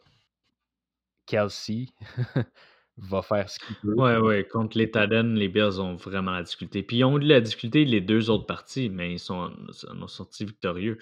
Kelsey 1.25 1.87
va 3.01 3.21
faire 3.21 3.49
ce 3.49 3.59
qu'il 3.59 3.75
peut. 3.77 3.93
Ouais, 3.93 4.17
ouais. 4.17 4.43
Contre 4.43 4.77
les 4.77 4.91
Tadens, 4.91 5.35
les 5.35 5.47
Bills 5.47 5.79
ont 5.79 5.95
vraiment 5.95 6.31
la 6.31 6.43
difficulté. 6.43 6.83
Puis 6.83 6.97
ils 6.97 7.03
ont 7.03 7.17
eu 7.17 7.21
la 7.21 7.41
difficulté 7.41 7.85
les 7.85 8.01
deux 8.01 8.29
autres 8.29 8.45
parties, 8.45 8.89
mais 8.89 9.13
ils 9.13 9.19
sont, 9.19 9.51
ont 9.99 10.07
sorti 10.07 10.45
victorieux. 10.45 10.97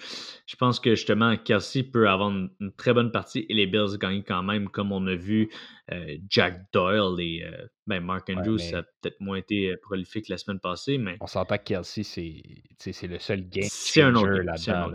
Je 0.46 0.56
pense 0.56 0.80
que 0.80 0.94
justement, 0.94 1.36
Kelsey 1.36 1.82
peut 1.82 2.08
avoir 2.08 2.30
une, 2.30 2.50
très 2.76 2.92
bonne 2.92 3.12
partie 3.12 3.46
et 3.48 3.54
les 3.54 3.66
Bills 3.66 3.98
gagnent 3.98 4.22
quand 4.22 4.42
même, 4.42 4.68
comme 4.68 4.92
on 4.92 5.06
a 5.06 5.14
vu 5.14 5.50
Jack 6.28 6.60
Doyle 6.72 7.20
et 7.20 7.42
euh, 7.44 7.66
ben 7.86 8.00
Mark 8.00 8.28
Andrews, 8.28 8.58
ça 8.58 8.78
a 8.78 8.82
peut-être 8.82 9.20
moins 9.20 9.38
été 9.38 9.70
euh, 9.70 9.76
prolifique 9.80 10.28
la 10.28 10.36
semaine 10.36 10.60
passée, 10.60 10.98
mais. 10.98 11.16
On 11.20 11.26
s'entend 11.26 11.56
que 11.56 11.62
Kelsey, 11.62 12.02
c'est 12.02 13.06
le 13.06 13.18
seul 13.18 13.44
changer 13.52 14.42
là-dedans. 14.42 14.92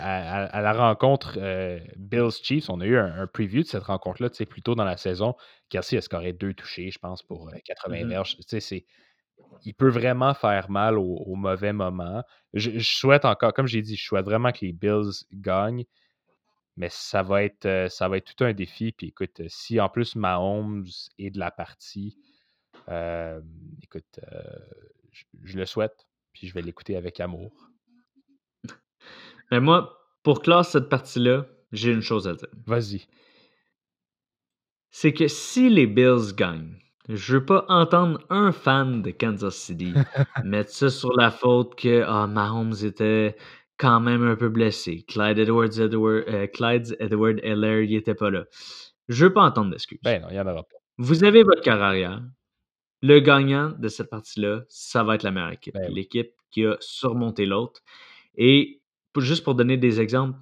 À, 0.00 0.60
la 0.60 0.72
rencontre 0.72 1.38
Bills 1.96 2.32
Chiefs, 2.42 2.68
on 2.70 2.80
a 2.80 2.86
eu 2.86 2.96
un, 2.96 3.26
preview 3.26 3.62
de 3.62 3.68
cette 3.68 3.84
rencontre-là, 3.84 4.30
plus 4.46 4.62
tôt 4.62 4.74
dans 4.74 4.84
la 4.84 4.96
saison. 4.96 5.34
Kelsey 5.68 5.96
a 5.96 6.00
scoré 6.00 6.32
deux 6.32 6.54
touchés, 6.54 6.90
je 6.90 6.98
pense, 6.98 7.22
pour 7.22 7.50
80 7.64 7.96
mm-hmm. 7.96 8.08
verges. 8.08 8.36
Il 9.64 9.74
peut 9.74 9.88
vraiment 9.88 10.34
faire 10.34 10.70
mal 10.70 10.98
au, 10.98 11.34
mauvais 11.36 11.72
moment. 11.72 12.22
Je, 12.52 12.78
je, 12.78 12.96
souhaite 12.96 13.24
encore, 13.24 13.52
comme 13.52 13.66
j'ai 13.66 13.82
dit, 13.82 13.96
je 13.96 14.04
souhaite 14.04 14.24
vraiment 14.24 14.50
que 14.50 14.58
les 14.62 14.72
Bills 14.72 15.24
gagnent. 15.32 15.84
Mais 16.76 16.88
ça 16.90 17.22
va 17.22 17.42
être, 17.42 17.66
euh, 17.66 17.88
ça 17.88 18.08
va 18.08 18.16
être 18.16 18.34
tout 18.34 18.44
un 18.44 18.52
défi. 18.52 18.92
Puis 18.92 19.08
écoute, 19.08 19.40
euh, 19.40 19.46
si 19.48 19.80
en 19.80 19.88
plus 19.88 20.16
Mahomes 20.16 20.86
est 21.18 21.30
de 21.30 21.38
la 21.38 21.50
partie, 21.50 22.16
euh, 22.88 23.40
écoute, 23.82 24.20
je, 25.42 25.58
le 25.58 25.66
souhaite. 25.66 26.06
Puis 26.32 26.48
je 26.48 26.54
vais 26.54 26.62
l'écouter 26.62 26.96
avec 26.96 27.20
amour. 27.20 27.52
Mais 29.50 29.60
moi, 29.60 29.98
pour 30.22 30.40
clore 30.40 30.64
cette 30.64 30.88
partie-là, 30.88 31.46
j'ai 31.72 31.92
une 31.92 32.00
chose 32.00 32.26
à 32.26 32.34
dire. 32.34 32.48
Vas-y. 32.66 33.06
C'est 34.90 35.12
que 35.12 35.28
si 35.28 35.68
les 35.68 35.86
Bills 35.86 36.34
gagnent, 36.34 36.78
je 37.08 37.34
veux 37.34 37.44
pas 37.44 37.64
entendre 37.68 38.24
un 38.30 38.52
fan 38.52 39.02
de 39.02 39.10
Kansas 39.10 39.56
City 39.56 39.92
mettre 40.44 40.70
ça 40.70 40.88
sur 40.90 41.12
la 41.16 41.30
faute 41.30 41.74
que 41.74 42.02
ah, 42.06 42.26
Mahomes 42.26 42.76
était 42.82 43.36
quand 43.78 44.00
même 44.00 44.22
un 44.26 44.36
peu 44.36 44.48
blessé. 44.48 45.04
Clyde 45.08 45.38
Edwards, 45.38 45.80
Edward, 45.80 46.24
euh, 46.28 46.46
Clyde 46.46 46.96
Edward 47.00 47.40
Heller, 47.42 47.84
il 47.84 47.96
était 47.96 48.14
pas 48.14 48.30
là. 48.30 48.44
Je 49.08 49.26
veux 49.26 49.32
pas 49.32 49.42
entendre 49.42 49.70
d'excuses. 49.70 49.98
Ben 50.02 50.22
non, 50.22 50.28
il 50.30 50.36
y 50.36 50.40
en 50.40 50.46
aura 50.46 50.62
pas. 50.62 50.76
Vous 50.98 51.24
avez 51.24 51.42
votre 51.42 51.62
carrière. 51.62 52.22
Le 53.04 53.18
gagnant 53.18 53.70
de 53.70 53.88
cette 53.88 54.10
partie-là, 54.10 54.62
ça 54.68 55.02
va 55.02 55.16
être 55.16 55.24
la 55.24 55.32
meilleure 55.32 55.52
équipe. 55.52 55.74
Ben 55.74 55.90
L'équipe 55.92 56.30
qui 56.52 56.64
a 56.64 56.76
surmonté 56.78 57.46
l'autre. 57.46 57.80
Et 58.36 58.80
juste 59.18 59.42
pour 59.42 59.56
donner 59.56 59.76
des 59.76 60.00
exemples, 60.00 60.38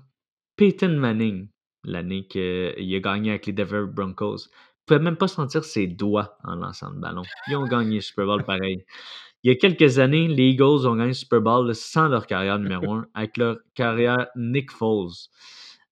Peyton 0.56 0.90
Manning, 0.90 1.48
l'année 1.84 2.26
qu'il 2.26 2.94
a 2.94 3.00
gagné 3.00 3.30
avec 3.30 3.46
les 3.46 3.54
Denver 3.54 3.84
Broncos, 3.88 4.34
ne 4.34 4.84
pouvait 4.86 5.00
même 5.00 5.16
pas 5.16 5.28
sentir 5.28 5.64
ses 5.64 5.86
doigts 5.86 6.36
en 6.44 6.56
lançant 6.56 6.90
le 6.90 7.00
ballon. 7.00 7.22
Ils 7.48 7.56
ont 7.56 7.64
gagné 7.64 7.96
le 7.96 8.00
Super 8.02 8.26
Bowl 8.26 8.44
pareil. 8.44 8.84
Il 9.42 9.50
y 9.50 9.52
a 9.52 9.56
quelques 9.56 9.98
années, 9.98 10.28
les 10.28 10.50
Eagles 10.50 10.86
ont 10.86 10.96
gagné 10.96 11.08
le 11.08 11.14
Super 11.14 11.40
Bowl 11.40 11.74
sans 11.74 12.08
leur 12.08 12.26
carrière 12.26 12.58
numéro 12.58 12.92
un, 12.92 13.06
avec 13.14 13.36
leur 13.36 13.58
carrière 13.74 14.28
Nick 14.36 14.70
Foles. 14.70 15.28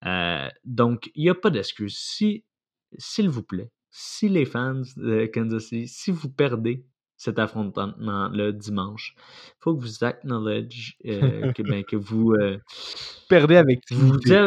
Euh, 0.04 0.48
donc, 0.64 1.10
il 1.14 1.24
n'y 1.24 1.30
a 1.30 1.34
pas 1.34 1.50
d'excuse. 1.50 1.96
Si, 1.96 2.44
s'il 2.98 3.30
vous 3.30 3.42
plaît, 3.42 3.70
si 3.90 4.28
les 4.28 4.44
fans 4.44 4.82
de 4.96 5.26
Kansas 5.26 5.64
City, 5.64 5.88
si 5.88 6.10
vous 6.10 6.28
perdez 6.28 6.84
cet 7.16 7.38
affrontement-là 7.38 8.52
dimanche, 8.52 9.14
il 9.16 9.54
faut 9.60 9.74
que 9.74 9.80
vous 9.80 10.04
acknowledge 10.04 10.96
euh, 11.06 11.52
que, 11.54 11.62
ben, 11.62 11.82
que 11.84 11.96
vous 11.96 12.32
euh, 12.34 12.58
perdez 13.28 13.56
avec 13.56 13.80
dignité. 13.90 14.46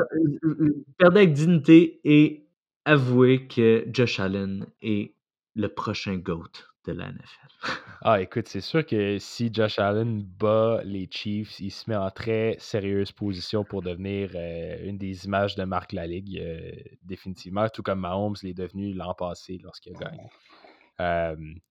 perdez 0.98 1.20
avec 1.20 1.34
dignité 1.34 2.00
et 2.06 2.48
avouez 2.86 3.48
que 3.48 3.86
Josh 3.92 4.20
Allen 4.20 4.68
est 4.82 5.14
le 5.56 5.68
prochain 5.68 6.16
GOAT 6.16 6.71
de 6.86 6.94
la 6.94 7.12
NFL. 7.12 7.48
Ah, 8.04 8.20
écoute, 8.20 8.48
c'est 8.48 8.62
sûr 8.62 8.84
que 8.84 9.20
si 9.20 9.54
Josh 9.54 9.78
Allen 9.78 10.24
bat 10.24 10.82
les 10.84 11.08
Chiefs, 11.12 11.60
il 11.60 11.70
se 11.70 11.88
met 11.88 11.96
en 11.96 12.10
très 12.10 12.56
sérieuse 12.58 13.12
position 13.12 13.64
pour 13.64 13.84
devenir 13.84 14.32
euh, 14.34 14.78
une 14.84 14.98
des 14.98 15.26
images 15.26 15.54
de 15.54 15.64
marque 15.66 15.94
la 15.94 16.08
Ligue, 16.08 16.40
euh, 16.40 16.72
définitivement, 17.04 17.70
tout 17.70 17.84
comme 17.84 18.00
Mahomes 18.00 18.38
l'est 18.42 18.56
devenu 18.56 18.94
l'an 18.94 19.14
passé 19.14 19.60
lorsqu'il 19.62 19.96
a 19.98 20.00
gagné. 20.00 21.62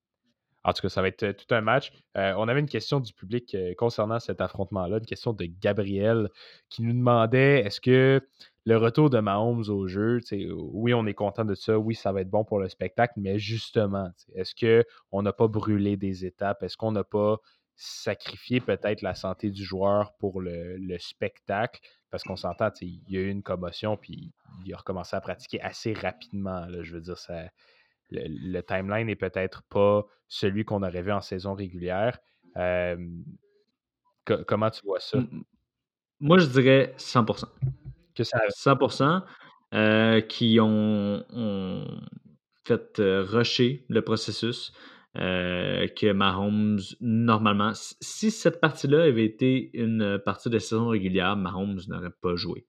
en 0.63 0.73
tout 0.73 0.83
cas, 0.83 0.89
ça 0.89 1.03
va 1.03 1.09
être 1.09 1.33
tout 1.33 1.53
un 1.53 1.63
match. 1.63 1.91
Euh, 2.17 2.33
on 2.37 2.47
avait 2.47 2.61
une 2.61 2.69
question 2.69 3.01
du 3.01 3.13
public 3.13 3.57
concernant 3.77 4.21
cet 4.21 4.41
affrontement-là, 4.41 4.99
une 4.99 5.07
question 5.07 5.33
de 5.33 5.47
Gabriel 5.47 6.29
qui 6.69 6.83
nous 6.83 6.93
demandait 6.93 7.63
est-ce 7.63 7.81
que 7.81 8.25
le 8.71 8.77
retour 8.77 9.11
de 9.11 9.19
Mahomes 9.19 9.69
au 9.69 9.89
jeu, 9.89 10.21
oui, 10.31 10.95
on 10.95 11.05
est 11.07 11.15
content 11.15 11.45
de 11.45 11.57
ça, 11.57 11.77
oui, 11.77 11.97
ça 11.97 12.13
va 12.13 12.21
être 12.21 12.31
bon 12.31 12.45
pour 12.45 12.61
le 12.61 12.69
spectacle, 12.69 13.15
mais 13.17 13.37
justement, 13.37 14.13
est-ce 14.37 14.55
qu'on 14.55 15.23
n'a 15.23 15.33
pas 15.33 15.49
brûlé 15.49 15.97
des 15.97 16.25
étapes? 16.25 16.63
Est-ce 16.63 16.77
qu'on 16.77 16.93
n'a 16.93 17.03
pas 17.03 17.39
sacrifié 17.75 18.61
peut-être 18.61 19.03
la 19.03 19.17
santé 19.17 19.51
du 19.51 19.65
joueur 19.65 20.13
pour 20.21 20.41
le, 20.41 20.79
spectacle? 20.99 21.81
Parce 22.11 22.23
qu'on 22.23 22.37
s'entend, 22.37 22.71
il 22.81 23.03
y 23.09 23.17
a 23.17 23.23
eu 23.23 23.29
une 23.29 23.43
commotion, 23.43 23.97
puis 23.97 24.31
il 24.65 24.73
a 24.73 24.77
recommencé 24.77 25.17
à 25.17 25.21
pratiquer 25.21 25.61
assez 25.63 25.93
rapidement. 25.93 26.69
je 26.81 26.95
veux 26.95 27.01
dire, 27.01 27.19
ça, 27.19 27.47
le, 28.13 28.61
timeline 28.61 29.09
n'est 29.09 29.17
peut-être 29.17 29.65
pas 29.65 30.07
celui 30.29 30.65
qu'on 30.65 30.85
aurait 30.85 31.03
vu 31.03 31.11
en 31.11 31.23
saison 31.23 31.55
régulière. 31.55 32.21
comment 32.55 33.11
tu 34.71 34.85
vois 34.85 35.01
ça? 35.01 35.19
Moi, 36.21 36.39
je 36.39 36.47
dirais 36.47 36.95
100%. 36.99 37.47
100% 38.25 39.23
euh, 39.73 40.21
qui 40.21 40.59
ont, 40.61 41.25
fait 42.65 42.99
euh, 42.99 43.23
rusher 43.23 43.85
le 43.89 44.03
processus. 44.03 44.73
Euh, 45.19 45.89
que 45.89 46.13
Mahomes, 46.13 46.79
normalement, 47.01 47.73
si 47.75 48.31
cette 48.31 48.61
partie-là 48.61 49.03
avait 49.03 49.25
été 49.25 49.71
une 49.75 50.21
partie 50.25 50.51
de 50.51 50.59
saison 50.61 50.87
régulière, 50.89 51.37
Mahomes 51.37 51.81
n'aurait 51.89 52.15
pas 52.23 52.37
joué. 52.37 52.67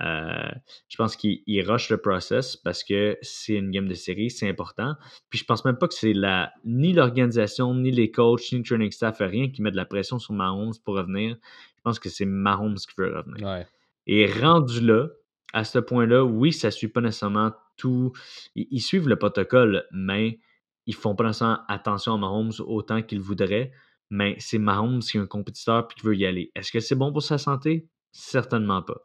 je 0.00 0.96
pense 0.96 1.14
qu'il 1.14 1.62
rush 1.64 1.90
le 1.90 1.98
process 1.98 2.56
parce 2.56 2.82
que 2.82 3.16
c'est 3.22 3.54
une 3.54 3.70
game 3.70 3.86
de 3.86 3.94
série, 3.94 4.30
c'est 4.30 4.48
important. 4.48 4.94
Puis 5.30 5.38
je 5.38 5.44
pense 5.44 5.64
même 5.64 5.78
pas 5.78 5.86
que 5.86 5.94
c'est 5.94 6.12
la 6.12 6.52
ni 6.64 6.92
l'organisation, 6.92 7.72
ni 7.72 7.92
les 7.92 8.10
coachs, 8.10 8.50
ni 8.50 8.58
le 8.58 8.64
training 8.64 8.90
staff, 8.90 9.18
rien 9.20 9.48
qui 9.50 9.62
met 9.62 9.70
de 9.70 9.76
la 9.76 9.86
pression 9.86 10.18
sur 10.18 10.34
Mahomes 10.34 10.74
pour 10.84 10.96
revenir. 10.96 11.36
Je 11.76 11.82
pense 11.84 12.00
que 12.00 12.08
c'est 12.08 12.26
Mahomes 12.26 12.78
qui 12.78 12.94
veut 12.98 13.16
revenir. 13.16 13.46
Ouais. 13.46 13.66
Et 14.06 14.26
rendu 14.26 14.80
là, 14.80 15.08
à 15.52 15.64
ce 15.64 15.78
point-là, 15.78 16.24
oui, 16.24 16.52
ça 16.52 16.68
ne 16.68 16.72
suit 16.72 16.88
pas 16.88 17.00
nécessairement 17.00 17.52
tout. 17.76 18.12
Ils, 18.54 18.80
suivent 18.80 19.08
le 19.08 19.16
protocole, 19.16 19.84
mais 19.92 20.40
ils 20.86 20.94
font 20.94 21.14
pas 21.14 21.24
nécessairement 21.24 21.60
attention 21.68 22.14
à 22.14 22.18
Mahomes 22.18 22.52
autant 22.60 23.02
qu'ils 23.02 23.20
voudraient. 23.20 23.72
Mais 24.10 24.36
c'est 24.38 24.58
Mahomes 24.58 25.00
qui 25.00 25.16
est 25.16 25.20
un 25.20 25.26
compétiteur 25.26 25.88
et 25.90 25.94
qui 25.94 26.06
veut 26.06 26.16
y 26.16 26.26
aller. 26.26 26.52
Est-ce 26.54 26.70
que 26.70 26.80
c'est 26.80 26.94
bon 26.94 27.12
pour 27.12 27.22
sa 27.22 27.38
santé? 27.38 27.88
Certainement 28.12 28.82
pas. 28.82 29.00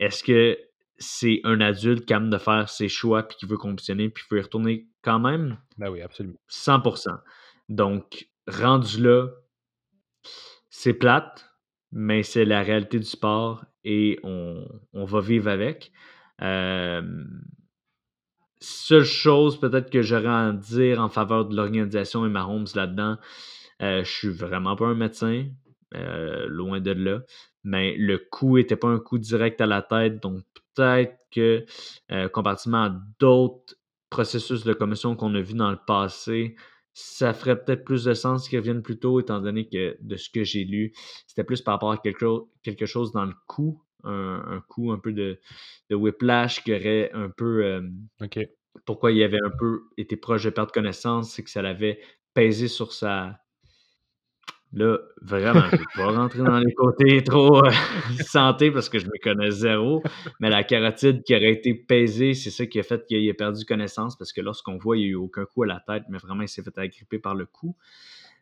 Est-ce 0.00 0.24
que 0.24 0.58
c'est 0.98 1.40
un 1.44 1.60
adulte 1.60 2.06
capable 2.06 2.30
de 2.30 2.38
faire 2.38 2.68
ses 2.68 2.88
choix 2.88 3.22
puis 3.22 3.36
qui 3.36 3.46
veut 3.46 3.56
compétitionner 3.56 4.08
puis 4.08 4.24
qui 4.24 4.34
veut 4.34 4.40
y 4.40 4.42
retourner 4.42 4.88
quand 5.02 5.20
même? 5.20 5.58
Ben 5.78 5.90
oui, 5.90 6.02
absolument. 6.02 6.38
100%. 6.50 7.18
Donc, 7.68 8.28
rendu 8.48 9.02
là, 9.02 9.28
c'est 10.70 10.94
plate, 10.94 11.48
mais 11.92 12.22
c'est 12.22 12.44
la 12.44 12.62
réalité 12.62 12.98
du 12.98 13.04
sport 13.04 13.64
et 13.86 14.18
on, 14.24 14.66
va 15.04 15.20
vivre 15.20 15.48
avec. 15.48 15.92
seule 18.60 19.04
chose 19.04 19.60
peut-être 19.60 19.90
que 19.90 20.02
j'aurais 20.02 20.26
à 20.26 20.52
dire 20.52 21.00
en 21.00 21.08
faveur 21.08 21.46
de 21.46 21.54
l'organisation 21.54 22.26
et 22.26 22.28
Mahomes 22.28 22.66
là-dedans, 22.74 23.16
euh, 23.82 24.02
je 24.02 24.10
suis 24.10 24.28
vraiment 24.28 24.74
pas 24.74 24.86
un 24.86 24.94
médecin. 24.94 25.46
loin 25.92 26.80
de 26.80 26.92
là. 26.92 27.20
Mais 27.62 27.96
le 27.96 28.18
coup 28.18 28.56
n'était 28.58 28.76
pas 28.76 28.88
un 28.88 28.98
coup 28.98 29.18
direct 29.18 29.60
à 29.60 29.66
la 29.66 29.82
tête, 29.82 30.20
donc 30.22 30.42
peut-être 30.74 31.16
que, 31.30 31.64
comparativement 32.28 32.84
à 32.84 32.96
d'autres 33.18 33.76
processus 34.10 34.64
de 34.64 34.72
commotion 34.72 35.16
qu'on 35.16 35.34
a 35.34 35.40
vu 35.40 35.54
dans 35.54 35.70
le 35.70 35.78
passé, 35.86 36.56
ça 36.98 37.34
ferait 37.34 37.62
peut-être 37.62 37.84
plus 37.84 38.04
de 38.04 38.14
sens 38.14 38.48
qu'ils 38.48 38.58
reviennent 38.58 38.82
plus 38.82 38.98
tôt, 38.98 39.20
étant 39.20 39.38
donné 39.38 39.68
que 39.68 39.98
de 40.00 40.16
ce 40.16 40.30
que 40.30 40.44
j'ai 40.44 40.64
lu, 40.64 40.94
c'était 41.26 41.44
plus 41.44 41.60
par 41.60 41.74
rapport 41.74 41.92
à 41.92 41.98
quelque, 41.98 42.86
chose 42.86 43.12
dans 43.12 43.26
le 43.26 43.34
coup, 43.46 43.82
un, 44.02 44.62
coup 44.66 44.90
un 44.92 44.98
peu 44.98 45.12
de, 45.12 45.38
whiplash 45.90 46.64
qui 46.64 46.72
aurait 46.72 47.10
un 47.12 47.28
peu. 47.28 47.82
Pourquoi 48.86 49.12
il 49.12 49.22
avait 49.22 49.42
un 49.44 49.50
peu 49.58 49.82
été 49.98 50.16
proche 50.16 50.44
de 50.44 50.50
perdre 50.50 50.72
connaissance, 50.72 51.32
c'est 51.32 51.42
que 51.42 51.50
ça 51.50 51.60
l'avait 51.60 52.00
pesé 52.32 52.66
sur 52.66 52.94
sa, 52.94 53.40
Là, 54.72 54.98
vraiment, 55.22 55.64
je 55.70 55.76
ne 55.76 55.78
vais 55.78 55.84
pas 55.94 56.12
rentrer 56.12 56.42
dans 56.42 56.58
les 56.58 56.74
côtés 56.74 57.22
trop 57.22 57.64
euh, 57.64 57.70
santé 58.26 58.70
parce 58.70 58.88
que 58.88 58.98
je 58.98 59.06
me 59.06 59.22
connais 59.22 59.50
zéro. 59.50 60.02
Mais 60.40 60.50
la 60.50 60.64
carotide 60.64 61.22
qui 61.22 61.34
aurait 61.34 61.52
été 61.52 61.74
pesée, 61.74 62.34
c'est 62.34 62.50
ça 62.50 62.66
qui 62.66 62.78
a 62.78 62.82
fait 62.82 63.06
qu'il 63.06 63.26
ait 63.26 63.34
perdu 63.34 63.64
connaissance 63.64 64.18
parce 64.18 64.32
que 64.32 64.40
lorsqu'on 64.40 64.76
voit, 64.76 64.96
il 64.96 65.00
n'y 65.00 65.06
a 65.06 65.10
eu 65.10 65.14
aucun 65.14 65.44
coup 65.44 65.62
à 65.62 65.66
la 65.66 65.80
tête, 65.80 66.04
mais 66.08 66.18
vraiment, 66.18 66.42
il 66.42 66.48
s'est 66.48 66.62
fait 66.62 66.76
agripper 66.78 67.18
par 67.18 67.34
le 67.34 67.46
cou. 67.46 67.76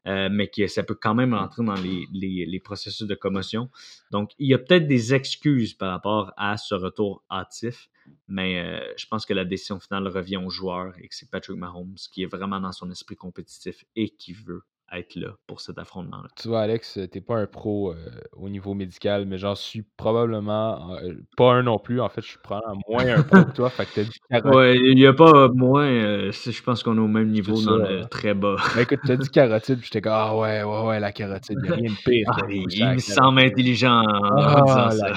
Euh, 0.07 0.29
mais 0.31 0.49
que 0.49 0.67
ça 0.67 0.83
peut 0.83 0.99
quand 1.01 1.15
même 1.15 1.33
rentrer 1.33 1.65
dans 1.65 1.75
les, 1.75 2.61
processus 2.63 3.07
de 3.07 3.15
commotion. 3.15 3.71
Donc, 4.11 4.33
il 4.39 4.49
y 4.49 4.53
a 4.53 4.59
peut-être 4.59 4.87
des 4.87 5.15
excuses 5.15 5.73
par 5.73 5.91
rapport 5.91 6.35
à 6.37 6.59
ce 6.59 6.75
retour 6.75 7.25
hâtif, 7.31 7.89
mais 8.29 8.61
euh, 8.61 8.93
je 8.99 9.07
pense 9.07 9.25
que 9.25 9.33
la 9.33 9.47
décision 9.47 9.81
finale 9.81 10.07
revient 10.09 10.37
au 10.37 10.51
joueur 10.51 10.93
et 10.99 11.09
que 11.09 11.15
c'est 11.15 11.31
Patrick 11.31 11.57
Mahomes 11.57 11.97
qui 12.13 12.23
est 12.23 12.27
vraiment 12.27 12.61
dans 12.61 12.73
son 12.73 12.91
esprit 12.91 13.17
compétitif 13.17 13.87
et 13.97 14.11
qui 14.11 14.35
veut 14.35 14.65
être 14.93 15.17
là 15.17 15.29
pour 15.47 15.61
cet 15.61 15.79
affrontement-là. 15.79 16.29
Tu 16.37 16.49
vois, 16.49 16.63
Alex, 16.63 16.99
t'es 17.11 17.21
pas 17.21 17.37
un 17.37 17.47
pro 17.47 17.93
euh, 17.93 17.97
au 18.33 18.49
niveau 18.49 18.75
médical, 18.75 19.27
mais 19.27 19.39
j'en 19.39 19.55
suis 19.55 19.83
probablement 19.97 20.97
euh, 20.97 21.15
pas 21.37 21.53
un 21.53 21.63
non 21.63 21.79
plus. 21.79 22.01
En 22.01 22.09
fait, 22.09 22.21
je 22.21 22.29
suis 22.29 22.39
probablement 22.39 22.81
moins 22.89 23.07
un 23.07 23.23
pro 23.23 23.45
que 23.45 23.53
toi. 23.53 23.71
Fait 23.71 23.87
que 23.87 24.01
dit 24.03 24.19
carotide. 24.31 24.55
Ouais, 24.55 24.77
il 24.77 24.97
n'y 24.97 25.07
a 25.07 25.13
pas 25.13 25.49
moins. 25.49 25.87
Euh, 25.87 26.31
je 26.33 26.63
pense 26.63 26.83
qu'on 26.83 26.97
est 26.97 27.01
au 27.01 27.09
même 27.09 27.31
niveau 27.31 27.61
dans 27.63 27.77
le 27.77 28.05
très 28.07 28.35
bas. 28.35 28.57
Ben, 28.75 28.83
écoute, 28.83 29.01
t'as 29.07 29.17
dit 29.17 29.31
carotide, 29.31 29.79
puis 29.81 29.87
j'étais 29.87 30.01
comme 30.01 30.13
Ah 30.15 30.37
ouais, 30.37 30.63
ouais, 30.63 30.87
ouais, 30.87 31.01
la 31.01 31.13
carotide, 31.13 31.59
il 31.63 31.69
n'y 31.69 31.71
a 31.71 31.75
rien 31.75 31.91
de 31.91 31.97
pire. 32.05 32.27
Ah, 32.31 32.41
il 32.49 32.95
me 32.95 32.99
semble 32.99 33.41
intelligent 33.41 34.03
en 34.03 34.37
ah, 34.37 34.89
disant 34.91 34.91
ça. 34.91 35.13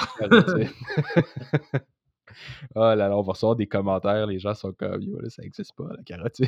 Oh 2.76 2.80
là 2.80 2.96
là, 2.96 3.18
on 3.18 3.22
va 3.22 3.34
recevoir 3.34 3.56
des 3.56 3.68
commentaires, 3.68 4.28
les 4.28 4.40
gens 4.40 4.54
sont 4.54 4.72
comme 4.72 5.02
Yo, 5.02 5.20
là, 5.20 5.30
ça 5.30 5.42
n'existe 5.42 5.74
pas, 5.76 5.86
la 5.96 6.04
carotide. 6.04 6.48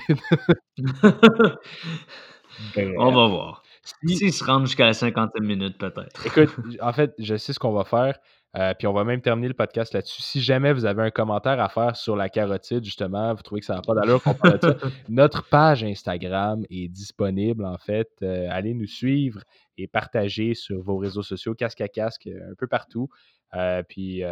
On 2.97 3.11
va 3.11 3.27
voir. 3.27 3.63
S'ils 4.05 4.33
se 4.33 4.43
rendent 4.43 4.65
jusqu'à 4.65 4.85
la 4.85 4.93
cinquantaine 4.93 5.43
minute, 5.43 5.77
peut-être. 5.77 6.25
Écoute, 6.25 6.49
en 6.81 6.93
fait, 6.93 7.13
je 7.17 7.35
sais 7.37 7.53
ce 7.53 7.59
qu'on 7.59 7.71
va 7.71 7.83
faire. 7.83 8.19
Euh, 8.57 8.73
puis 8.73 8.87
on 8.87 8.93
va 8.93 9.03
même 9.03 9.21
terminer 9.21 9.47
le 9.47 9.53
podcast 9.53 9.93
là-dessus. 9.93 10.23
Si 10.23 10.41
jamais 10.41 10.73
vous 10.73 10.85
avez 10.85 11.03
un 11.03 11.11
commentaire 11.11 11.59
à 11.59 11.69
faire 11.69 11.95
sur 11.95 12.15
la 12.15 12.29
carotide, 12.29 12.83
justement, 12.83 13.33
vous 13.35 13.43
trouvez 13.43 13.61
que 13.61 13.67
ça 13.67 13.75
n'a 13.75 13.81
pas 13.81 13.93
d'allure 13.93 14.23
qu'on 14.23 14.33
parle 14.33 14.57
de 14.57 14.59
ça, 14.61 14.75
notre 15.09 15.47
page 15.47 15.83
Instagram 15.83 16.65
est 16.71 16.87
disponible, 16.87 17.63
en 17.63 17.77
fait. 17.77 18.09
Euh, 18.23 18.47
allez 18.49 18.73
nous 18.73 18.87
suivre 18.87 19.43
et 19.77 19.87
partager 19.87 20.55
sur 20.55 20.81
vos 20.81 20.97
réseaux 20.97 21.21
sociaux, 21.21 21.53
casque 21.53 21.81
à 21.81 21.87
casque, 21.87 22.27
un 22.27 22.55
peu 22.57 22.65
partout. 22.65 23.07
Euh, 23.53 23.83
puis, 23.87 24.23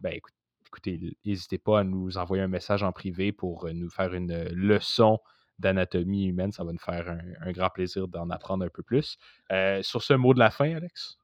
ben, 0.00 0.18
écoutez, 0.66 1.16
n'hésitez 1.24 1.58
pas 1.58 1.80
à 1.80 1.84
nous 1.84 2.18
envoyer 2.18 2.42
un 2.42 2.48
message 2.48 2.82
en 2.82 2.90
privé 2.90 3.30
pour 3.30 3.68
nous 3.72 3.88
faire 3.88 4.14
une 4.14 4.48
leçon 4.50 5.20
d'anatomie 5.58 6.26
humaine. 6.26 6.52
Ça 6.52 6.64
va 6.64 6.72
nous 6.72 6.78
faire 6.78 7.18
un, 7.40 7.52
grand 7.52 7.70
plaisir 7.70 8.08
d'en 8.08 8.30
apprendre 8.30 8.64
un 8.64 8.68
peu 8.68 8.82
plus. 8.82 9.18
Euh, 9.52 9.82
sur 9.82 10.02
ce 10.02 10.14
mot 10.14 10.34
de 10.34 10.38
la 10.38 10.50
fin, 10.50 10.74
Alex? 10.74 11.18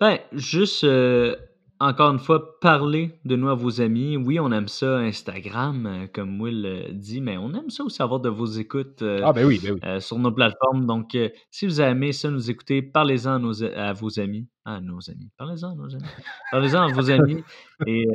Ben, 0.00 0.18
juste 0.32 0.84
euh, 0.84 1.36
encore 1.84 2.10
une 2.12 2.18
fois, 2.18 2.58
parler 2.60 3.18
de 3.24 3.36
nous 3.36 3.48
à 3.48 3.54
vos 3.54 3.80
amis. 3.80 4.16
Oui, 4.16 4.40
on 4.40 4.50
aime 4.52 4.68
ça 4.68 4.98
Instagram, 4.98 5.86
euh, 5.86 6.06
comme 6.12 6.40
Will 6.40 6.88
dit, 6.92 7.20
mais 7.20 7.36
on 7.36 7.52
aime 7.52 7.68
ça 7.68 7.84
aussi 7.84 8.00
avoir 8.00 8.20
de 8.20 8.30
vos 8.30 8.46
écoutes 8.46 9.02
ah, 9.02 9.32
ben 9.32 9.44
oui, 9.44 9.60
ben 9.62 9.78
oui. 9.82 10.00
sur 10.00 10.18
nos 10.18 10.32
plateformes. 10.32 10.86
Donc, 10.86 11.16
si 11.50 11.66
vous 11.66 11.80
aimez 11.80 12.12
ça, 12.12 12.30
nous 12.30 12.50
écouter, 12.50 12.80
parlez-en 12.80 13.42
à, 13.76 13.92
vos 13.92 14.18
amis. 14.18 14.48
À 14.64 14.80
nos 14.80 14.98
amis. 15.10 15.30
Parlez-en 15.36 15.72
à 15.72 15.74
nos 15.74 15.94
amis. 15.94 16.04
Parlez-en 16.50 16.82
à 16.82 16.92
vos 16.92 17.10
amis. 17.10 17.44
Et 17.86 18.06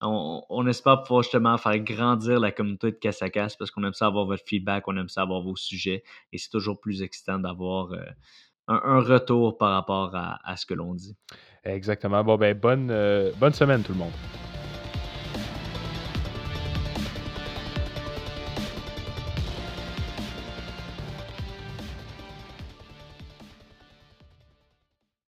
on, 0.00 0.66
espère 0.66 1.02
pouvoir 1.02 1.22
justement 1.22 1.56
faire 1.58 1.78
grandir 1.78 2.40
la 2.40 2.50
communauté 2.50 2.90
de 2.90 2.96
casse 2.96 3.22
à 3.22 3.30
casse 3.30 3.56
parce 3.56 3.70
qu'on 3.70 3.84
aime 3.84 3.92
ça 3.92 4.06
avoir 4.06 4.26
votre 4.26 4.42
feedback, 4.44 4.88
on 4.88 4.96
aime 4.96 5.08
ça 5.08 5.22
avoir 5.22 5.42
vos 5.42 5.56
sujets. 5.56 6.02
Et 6.32 6.38
c'est 6.38 6.50
toujours 6.50 6.80
plus 6.80 7.02
excitant 7.02 7.38
d'avoir 7.38 7.92
un, 8.66 9.00
retour 9.00 9.58
par 9.58 9.72
rapport 9.72 10.16
à, 10.16 10.40
à 10.44 10.56
ce 10.56 10.66
que 10.66 10.74
l'on 10.74 10.94
dit. 10.94 11.16
Exactement. 11.64 12.22
Bon, 12.22 12.36
ben, 12.36 12.54
bonne, 12.54 12.88
euh, 12.90 13.32
bonne 13.36 13.54
semaine 13.54 13.82
tout 13.82 13.92
le 13.92 13.98
monde. 13.98 14.12